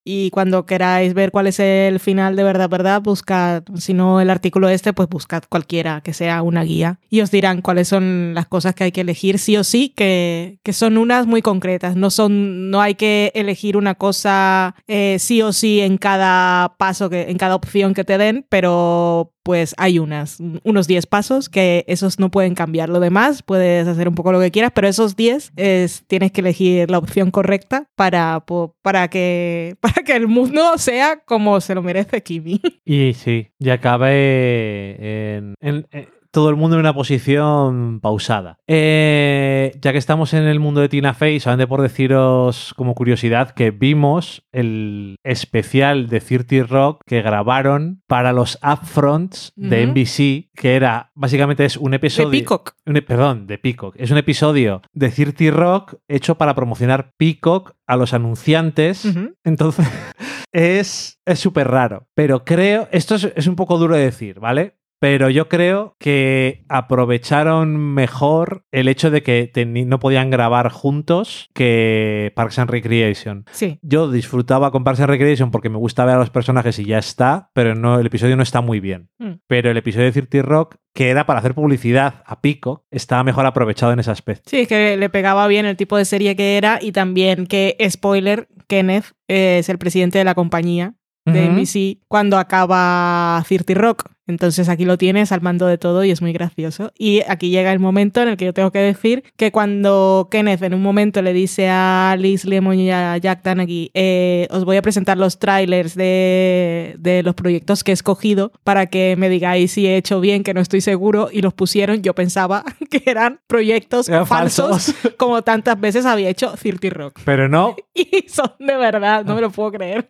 y 0.02 0.30
cuando 0.30 0.64
queráis 0.64 1.12
ver 1.12 1.30
cuál 1.30 1.46
es 1.46 1.60
el 1.60 2.00
final 2.00 2.36
de 2.36 2.42
verdad, 2.42 2.70
verdad, 2.70 3.02
buscad, 3.02 3.62
si 3.76 3.92
no 3.92 4.22
el 4.22 4.30
artículo 4.30 4.70
este, 4.70 4.94
pues 4.94 5.10
buscad 5.10 5.42
cualquiera 5.46 6.00
que 6.00 6.14
sea 6.14 6.42
una 6.42 6.64
guía 6.64 6.98
y 7.10 7.20
os 7.20 7.30
dirán 7.30 7.60
cuáles 7.60 7.88
son 7.88 8.32
las 8.34 8.46
cosas 8.46 8.74
que 8.74 8.84
hay 8.84 8.92
que 8.92 9.02
elegir 9.02 9.38
sí 9.38 9.58
o 9.58 9.64
sí, 9.64 9.92
que, 9.94 10.58
que 10.62 10.72
son 10.72 10.96
unas 10.96 11.26
muy 11.26 11.42
concretas, 11.42 11.96
no, 11.96 12.08
son, 12.08 12.70
no 12.70 12.80
hay 12.80 12.94
que 12.94 13.30
elegir 13.34 13.76
una 13.76 13.94
cosa 13.94 14.74
eh, 14.88 15.18
sí 15.18 15.42
o 15.42 15.52
sí 15.52 15.80
en 15.80 15.98
cada 15.98 16.76
paso, 16.78 17.10
que, 17.10 17.30
en 17.30 17.36
cada 17.36 17.56
opción 17.56 17.92
que 17.92 18.04
te 18.04 18.16
den, 18.16 18.46
pero 18.48 19.34
pues 19.50 19.74
hay 19.78 19.98
unas, 19.98 20.38
unos 20.62 20.86
10 20.86 21.06
pasos 21.06 21.48
que 21.48 21.84
esos 21.88 22.20
no 22.20 22.30
pueden 22.30 22.54
cambiar. 22.54 22.88
Lo 22.88 23.00
demás 23.00 23.42
puedes 23.42 23.88
hacer 23.88 24.06
un 24.06 24.14
poco 24.14 24.30
lo 24.30 24.38
que 24.38 24.52
quieras, 24.52 24.70
pero 24.72 24.86
esos 24.86 25.16
10 25.16 25.54
es, 25.56 26.04
tienes 26.06 26.30
que 26.30 26.40
elegir 26.40 26.88
la 26.88 26.98
opción 26.98 27.32
correcta 27.32 27.88
para, 27.96 28.44
para, 28.80 29.08
que, 29.08 29.74
para 29.80 30.04
que 30.04 30.14
el 30.14 30.28
mundo 30.28 30.78
sea 30.78 31.16
como 31.24 31.60
se 31.60 31.74
lo 31.74 31.82
merece 31.82 32.22
Kimi. 32.22 32.60
Y 32.84 33.12
sí, 33.14 33.48
y 33.58 33.70
acabe 33.70 35.36
en- 35.60 35.86
todo 36.30 36.50
el 36.50 36.56
mundo 36.56 36.76
en 36.76 36.80
una 36.80 36.94
posición 36.94 38.00
pausada. 38.00 38.58
Eh, 38.66 39.72
ya 39.80 39.92
que 39.92 39.98
estamos 39.98 40.32
en 40.34 40.44
el 40.44 40.60
mundo 40.60 40.80
de 40.80 40.88
Tina 40.88 41.14
Fey, 41.14 41.40
solamente 41.40 41.66
por 41.66 41.82
deciros 41.82 42.72
como 42.76 42.94
curiosidad 42.94 43.50
que 43.50 43.70
vimos 43.70 44.46
el 44.52 45.16
especial 45.24 46.08
de 46.08 46.20
30 46.20 46.66
Rock 46.66 47.02
que 47.06 47.22
grabaron 47.22 48.02
para 48.06 48.32
los 48.32 48.58
upfronts 48.62 49.52
de. 49.56 49.86
NBC, 49.86 50.50
que 50.54 50.76
era 50.76 51.10
básicamente 51.14 51.64
es 51.64 51.76
un 51.76 51.90
De 51.92 51.96
episodio... 51.96 52.30
Peacock. 52.30 52.72
Un 52.86 52.96
e- 52.96 53.02
perdón, 53.02 53.46
de 53.46 53.58
Peacock. 53.58 53.94
Es 53.98 54.10
un 54.10 54.18
episodio 54.18 54.82
de 54.92 55.10
30 55.10 55.50
Rock 55.50 55.94
hecho 56.08 56.36
para 56.36 56.54
promocionar 56.54 57.12
Peacock 57.16 57.72
a 57.86 57.96
los 57.96 58.14
anunciantes. 58.14 59.04
Entonces, 59.44 59.86
es 60.52 61.18
es 61.26 61.38
súper 61.38 61.68
raro. 61.68 62.08
Pero 62.14 62.44
creo, 62.44 62.88
esto 62.92 63.14
es, 63.14 63.32
es 63.34 63.46
un 63.46 63.56
poco 63.56 63.78
duro 63.78 63.94
de 63.96 64.04
decir, 64.04 64.40
¿vale? 64.40 64.79
Pero 65.00 65.30
yo 65.30 65.48
creo 65.48 65.96
que 65.98 66.62
aprovecharon 66.68 67.74
mejor 67.94 68.66
el 68.70 68.86
hecho 68.86 69.10
de 69.10 69.22
que 69.22 69.50
no 69.86 69.98
podían 69.98 70.28
grabar 70.28 70.68
juntos 70.68 71.48
que 71.54 72.32
Parks 72.36 72.58
and 72.58 72.70
Recreation. 72.70 73.46
Sí. 73.50 73.78
Yo 73.80 74.10
disfrutaba 74.10 74.70
con 74.70 74.84
Parks 74.84 75.00
and 75.00 75.08
Recreation 75.08 75.50
porque 75.50 75.70
me 75.70 75.78
gusta 75.78 76.04
ver 76.04 76.16
a 76.16 76.18
los 76.18 76.28
personajes 76.28 76.78
y 76.78 76.84
ya 76.84 76.98
está, 76.98 77.50
pero 77.54 77.74
no, 77.74 77.98
el 77.98 78.06
episodio 78.06 78.36
no 78.36 78.42
está 78.42 78.60
muy 78.60 78.78
bien. 78.78 79.08
Mm. 79.18 79.40
Pero 79.46 79.70
el 79.70 79.78
episodio 79.78 80.04
de 80.04 80.12
30 80.12 80.42
Rock, 80.42 80.76
que 80.94 81.08
era 81.08 81.24
para 81.24 81.38
hacer 81.38 81.54
publicidad 81.54 82.22
a 82.26 82.42
Pico, 82.42 82.84
estaba 82.90 83.24
mejor 83.24 83.46
aprovechado 83.46 83.92
en 83.94 84.00
ese 84.00 84.10
aspecto. 84.10 84.50
Sí, 84.50 84.60
es 84.60 84.68
que 84.68 84.98
le 84.98 85.08
pegaba 85.08 85.48
bien 85.48 85.64
el 85.64 85.78
tipo 85.78 85.96
de 85.96 86.04
serie 86.04 86.36
que 86.36 86.58
era 86.58 86.78
y 86.78 86.92
también 86.92 87.46
que, 87.46 87.74
spoiler, 87.88 88.48
Kenneth 88.66 89.12
es 89.28 89.70
el 89.70 89.78
presidente 89.78 90.18
de 90.18 90.24
la 90.24 90.34
compañía 90.34 90.94
de. 91.24 91.48
NBC 91.48 92.02
cuando 92.08 92.38
acaba 92.38 93.42
30 93.46 93.74
Rock. 93.74 94.04
Entonces 94.30 94.68
aquí 94.68 94.84
lo 94.84 94.96
tienes 94.96 95.32
al 95.32 95.42
mando 95.42 95.66
de 95.66 95.76
todo 95.76 96.04
y 96.04 96.10
es 96.10 96.22
muy 96.22 96.32
gracioso. 96.32 96.92
Y 96.98 97.20
aquí 97.28 97.50
llega 97.50 97.72
el 97.72 97.78
momento 97.78 98.22
en 98.22 98.28
el 98.28 98.36
que 98.36 98.46
yo 98.46 98.54
tengo 98.54 98.70
que 98.70 98.78
decir 98.78 99.24
que 99.36 99.52
cuando 99.52 100.28
Kenneth 100.30 100.62
en 100.62 100.74
un 100.74 100.82
momento 100.82 101.20
le 101.20 101.32
dice 101.32 101.68
a 101.68 102.16
Liz 102.18 102.44
Lemon 102.44 102.78
y 102.78 102.90
a 102.90 103.18
Jack 103.18 103.42
Tanaghy, 103.42 103.90
eh, 103.94 104.48
os 104.50 104.64
voy 104.64 104.76
a 104.76 104.82
presentar 104.82 105.18
los 105.18 105.38
trailers 105.38 105.94
de, 105.94 106.96
de 106.98 107.22
los 107.22 107.34
proyectos 107.34 107.84
que 107.84 107.92
he 107.92 107.94
escogido 107.94 108.52
para 108.64 108.86
que 108.86 109.16
me 109.18 109.28
digáis 109.28 109.72
si 109.72 109.86
he 109.86 109.96
hecho 109.96 110.20
bien, 110.20 110.42
que 110.42 110.54
no 110.54 110.60
estoy 110.60 110.80
seguro, 110.80 111.28
y 111.30 111.42
los 111.42 111.52
pusieron, 111.52 112.02
yo 112.02 112.14
pensaba 112.14 112.64
que 112.90 113.02
eran 113.06 113.40
proyectos 113.46 114.08
Eran 114.08 114.26
falsos, 114.26 114.86
falsos. 114.86 115.12
como 115.16 115.42
tantas 115.42 115.78
veces 115.78 116.06
había 116.06 116.28
hecho 116.30 116.52
30 116.52 116.90
Rock. 116.90 117.20
Pero 117.24 117.48
no, 117.48 117.76
Y 117.94 118.28
son 118.28 118.52
de 118.58 118.76
verdad, 118.76 119.24
no 119.24 119.34
me 119.34 119.40
lo 119.40 119.50
puedo 119.50 119.72
creer. 119.72 120.06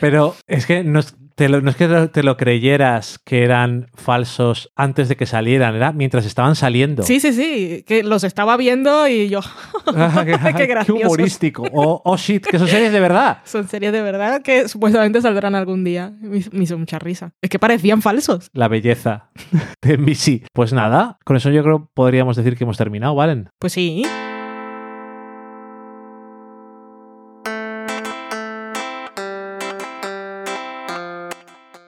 Pero 0.00 0.34
es 0.46 0.66
que 0.66 0.84
no 0.84 1.00
es, 1.00 1.16
te 1.34 1.48
lo- 1.48 1.60
no 1.60 1.70
es 1.70 1.76
que 1.76 1.88
te 2.12 2.22
lo 2.22 2.36
creyeras 2.36 3.18
que 3.18 3.42
eran 3.42 3.88
falsos 3.94 4.70
antes 4.76 5.08
de 5.08 5.16
que 5.16 5.26
salieran, 5.26 5.74
era 5.74 5.92
mientras 5.92 6.24
estaban 6.26 6.54
saliendo. 6.56 7.02
Sí, 7.02 7.18
sí, 7.20 7.32
sí, 7.32 7.84
que 7.86 8.02
los 8.04 8.22
estaba 8.24 8.56
viendo 8.56 9.08
y 9.08 9.28
yo, 9.28 9.40
qué, 10.56 10.74
Qué 10.86 10.92
humorístico. 10.92 11.64
O 11.72 12.02
oh, 12.04 12.16
shit, 12.16 12.46
que 12.46 12.58
son 12.58 12.68
series 12.68 12.92
de 12.92 13.00
verdad. 13.00 13.38
son 13.44 13.66
series 13.68 13.92
de 13.92 14.02
verdad 14.02 14.42
que 14.42 14.68
supuestamente 14.68 15.20
saldrán 15.20 15.54
algún 15.54 15.82
día. 15.84 16.12
Me, 16.20 16.38
hizo- 16.38 16.50
me 16.52 16.64
hizo 16.64 16.78
mucha 16.78 16.98
risa. 16.98 17.32
Es 17.42 17.50
que 17.50 17.58
parecían 17.58 18.00
falsos. 18.02 18.48
La 18.52 18.68
belleza 18.68 19.30
de 19.82 19.96
NBC. 19.98 20.46
Pues 20.52 20.72
nada, 20.72 21.18
con 21.24 21.36
eso 21.36 21.50
yo 21.50 21.62
creo 21.62 21.90
podríamos 21.94 22.36
decir 22.36 22.56
que 22.56 22.64
hemos 22.64 22.76
terminado, 22.78 23.14
¿valen? 23.14 23.48
Pues 23.58 23.72
sí. 23.72 24.04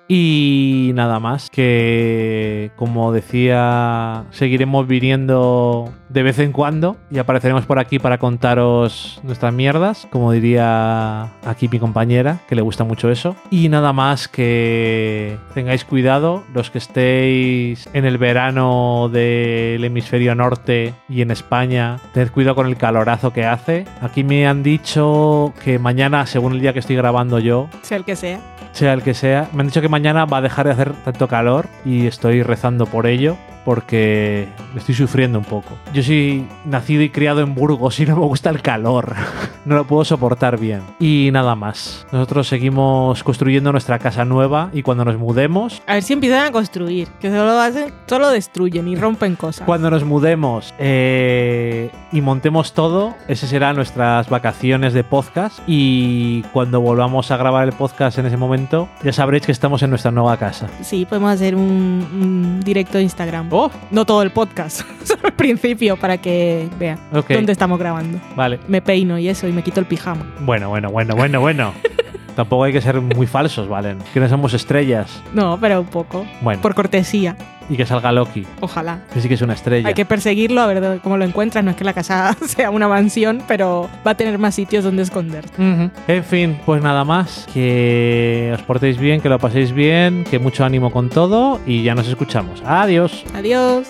Y 0.08 0.92
nada 0.94 1.18
más, 1.18 1.50
que 1.50 2.70
como 2.76 3.12
decía, 3.12 4.24
seguiremos 4.30 4.86
viniendo 4.86 5.92
de 6.08 6.22
vez 6.22 6.38
en 6.38 6.52
cuando 6.52 6.96
y 7.10 7.18
apareceremos 7.18 7.66
por 7.66 7.78
aquí 7.78 7.98
para 7.98 8.18
contaros 8.18 9.20
nuestras 9.24 9.52
mierdas, 9.52 10.06
como 10.10 10.30
diría 10.32 11.32
aquí 11.44 11.68
mi 11.68 11.78
compañera, 11.78 12.40
que 12.48 12.54
le 12.54 12.62
gusta 12.62 12.84
mucho 12.84 13.10
eso. 13.10 13.34
Y 13.50 13.68
nada 13.68 13.92
más 13.92 14.28
que 14.28 15.38
tengáis 15.54 15.84
cuidado, 15.84 16.44
los 16.54 16.70
que 16.70 16.78
estéis 16.78 17.88
en 17.92 18.04
el 18.04 18.18
verano 18.18 19.10
del 19.12 19.82
hemisferio 19.84 20.34
norte 20.34 20.94
y 21.08 21.22
en 21.22 21.30
España, 21.30 21.98
tened 22.12 22.30
cuidado 22.30 22.54
con 22.54 22.66
el 22.66 22.76
calorazo 22.76 23.32
que 23.32 23.44
hace. 23.44 23.86
Aquí 24.00 24.22
me 24.22 24.46
han 24.46 24.62
dicho 24.62 25.52
que 25.64 25.78
mañana, 25.78 26.26
según 26.26 26.52
el 26.52 26.60
día 26.60 26.72
que 26.72 26.78
estoy 26.78 26.96
grabando 26.96 27.38
yo, 27.38 27.68
Sea 27.82 27.98
el 27.98 28.04
que 28.04 28.16
sea. 28.16 28.40
Sea 28.76 28.92
el 28.92 29.02
que 29.02 29.14
sea. 29.14 29.48
Me 29.52 29.62
han 29.62 29.68
dicho 29.68 29.80
que 29.80 29.88
mañana 29.88 30.26
va 30.26 30.38
a 30.38 30.42
dejar 30.42 30.66
de 30.66 30.72
hacer 30.72 30.92
tanto 31.04 31.28
calor 31.28 31.66
y 31.84 32.06
estoy 32.06 32.42
rezando 32.42 32.86
por 32.86 33.06
ello 33.06 33.36
porque 33.66 34.48
estoy 34.76 34.94
sufriendo 34.94 35.40
un 35.40 35.44
poco. 35.44 35.76
Yo 35.92 36.00
soy 36.04 36.46
nacido 36.64 37.02
y 37.02 37.10
criado 37.10 37.40
en 37.40 37.56
Burgos 37.56 37.98
y 37.98 38.06
no 38.06 38.14
me 38.14 38.24
gusta 38.24 38.48
el 38.48 38.62
calor. 38.62 39.14
No 39.66 39.74
lo 39.74 39.84
puedo 39.84 40.04
soportar 40.04 40.60
bien. 40.60 40.82
Y 41.00 41.30
nada 41.32 41.56
más. 41.56 42.06
Nosotros 42.12 42.46
seguimos 42.46 43.24
construyendo 43.24 43.72
nuestra 43.72 43.98
casa 43.98 44.24
nueva 44.24 44.70
y 44.72 44.82
cuando 44.84 45.04
nos 45.04 45.18
mudemos, 45.18 45.82
A 45.88 45.94
ver 45.94 46.04
si 46.04 46.12
empiezan 46.12 46.46
a 46.46 46.52
construir, 46.52 47.08
que 47.18 47.30
solo 47.30 47.58
hacen, 47.58 47.92
solo 48.06 48.30
destruyen 48.30 48.86
y 48.86 48.94
rompen 48.94 49.34
cosas. 49.34 49.66
cuando 49.66 49.90
nos 49.90 50.04
mudemos 50.04 50.72
eh, 50.78 51.90
y 52.12 52.20
montemos 52.20 52.74
todo, 52.74 53.16
ese 53.26 53.48
será 53.48 53.72
nuestras 53.72 54.28
vacaciones 54.28 54.94
de 54.94 55.02
podcast 55.02 55.58
y 55.66 56.42
cuando 56.52 56.80
volvamos 56.80 57.32
a 57.32 57.36
grabar 57.36 57.66
el 57.66 57.72
podcast 57.74 58.18
en 58.20 58.26
ese 58.26 58.36
momento, 58.36 58.88
ya 59.02 59.12
sabréis 59.12 59.46
que 59.46 59.50
estamos 59.52 59.82
en 59.82 59.90
nuestra 59.90 60.12
nueva 60.12 60.36
casa. 60.36 60.68
Sí, 60.82 61.06
podemos 61.06 61.32
hacer 61.32 61.56
un, 61.56 61.62
un 61.64 62.60
directo 62.60 62.98
de 62.98 63.02
Instagram. 63.02 63.48
No 63.90 64.04
todo 64.04 64.22
el 64.22 64.30
podcast, 64.30 64.82
solo 65.04 65.28
el 65.28 65.32
principio 65.32 65.96
para 65.96 66.18
que 66.18 66.68
vean 66.78 66.98
dónde 67.28 67.52
estamos 67.52 67.78
grabando. 67.78 68.18
Vale. 68.34 68.58
Me 68.68 68.82
peino 68.82 69.18
y 69.18 69.28
eso 69.28 69.48
y 69.48 69.52
me 69.52 69.62
quito 69.62 69.80
el 69.80 69.86
pijama. 69.86 70.26
Bueno, 70.40 70.68
bueno, 70.68 70.90
bueno, 70.90 71.16
bueno, 71.16 71.40
bueno. 71.40 71.72
Tampoco 72.36 72.64
hay 72.64 72.72
que 72.72 72.82
ser 72.82 73.00
muy 73.00 73.26
falsos, 73.26 73.66
¿valen? 73.66 73.98
Que 74.12 74.20
no 74.20 74.28
somos 74.28 74.52
estrellas. 74.52 75.22
No, 75.32 75.58
pero 75.58 75.80
un 75.80 75.86
poco. 75.86 76.26
Bueno, 76.42 76.60
Por 76.60 76.74
cortesía, 76.74 77.34
y 77.68 77.76
que 77.76 77.86
salga 77.86 78.12
Loki, 78.12 78.46
ojalá. 78.60 79.00
que 79.12 79.20
sí 79.20 79.28
que 79.28 79.34
es 79.34 79.42
una 79.42 79.54
estrella. 79.54 79.88
Hay 79.88 79.94
que 79.94 80.04
perseguirlo 80.04 80.60
a 80.60 80.66
ver 80.66 81.00
cómo 81.02 81.16
lo 81.16 81.24
encuentras. 81.24 81.64
No 81.64 81.70
es 81.70 81.76
que 81.76 81.84
la 81.84 81.92
casa 81.92 82.36
sea 82.46 82.70
una 82.70 82.88
mansión, 82.88 83.42
pero 83.46 83.88
va 84.06 84.12
a 84.12 84.14
tener 84.16 84.38
más 84.38 84.54
sitios 84.54 84.84
donde 84.84 85.02
esconder. 85.02 85.44
Ujú. 85.58 85.90
En 86.08 86.24
fin, 86.24 86.58
pues 86.64 86.82
nada 86.82 87.04
más. 87.04 87.46
Que 87.52 88.52
os 88.54 88.62
portéis 88.62 88.98
bien, 88.98 89.20
que 89.20 89.28
lo 89.28 89.38
paséis 89.38 89.72
bien, 89.72 90.24
que 90.24 90.38
mucho 90.38 90.64
ánimo 90.64 90.90
con 90.90 91.08
todo 91.08 91.60
y 91.66 91.82
ya 91.82 91.94
nos 91.94 92.08
escuchamos. 92.08 92.62
Adiós. 92.64 93.24
Adiós. 93.34 93.86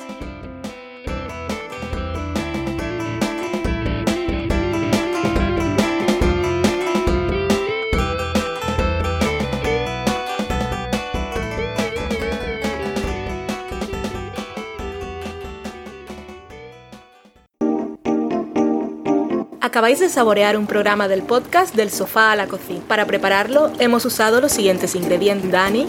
Acabáis 19.67 19.99
de 19.99 20.09
saborear 20.09 20.57
un 20.57 20.69
programa 20.69 21.09
del 21.09 21.25
podcast 21.25 21.75
Del 21.75 21.91
Sofá 21.91 22.31
a 22.31 22.37
la 22.37 22.47
Cocina. 22.47 22.85
Para 22.87 23.05
prepararlo 23.05 23.73
hemos 23.81 24.05
usado 24.05 24.41
los 24.41 24.53
siguientes 24.53 24.95
ingredientes. 24.95 25.51
Dani, 25.51 25.89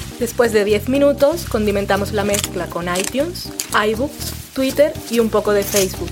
Después 0.21 0.53
de 0.53 0.63
10 0.63 0.87
minutos, 0.87 1.45
condimentamos 1.45 2.11
la 2.11 2.23
mezcla 2.23 2.67
con 2.67 2.85
iTunes, 2.95 3.49
iBooks, 3.73 4.53
Twitter 4.53 4.93
y 5.09 5.17
un 5.17 5.29
poco 5.29 5.51
de 5.51 5.63
Facebook. 5.63 6.11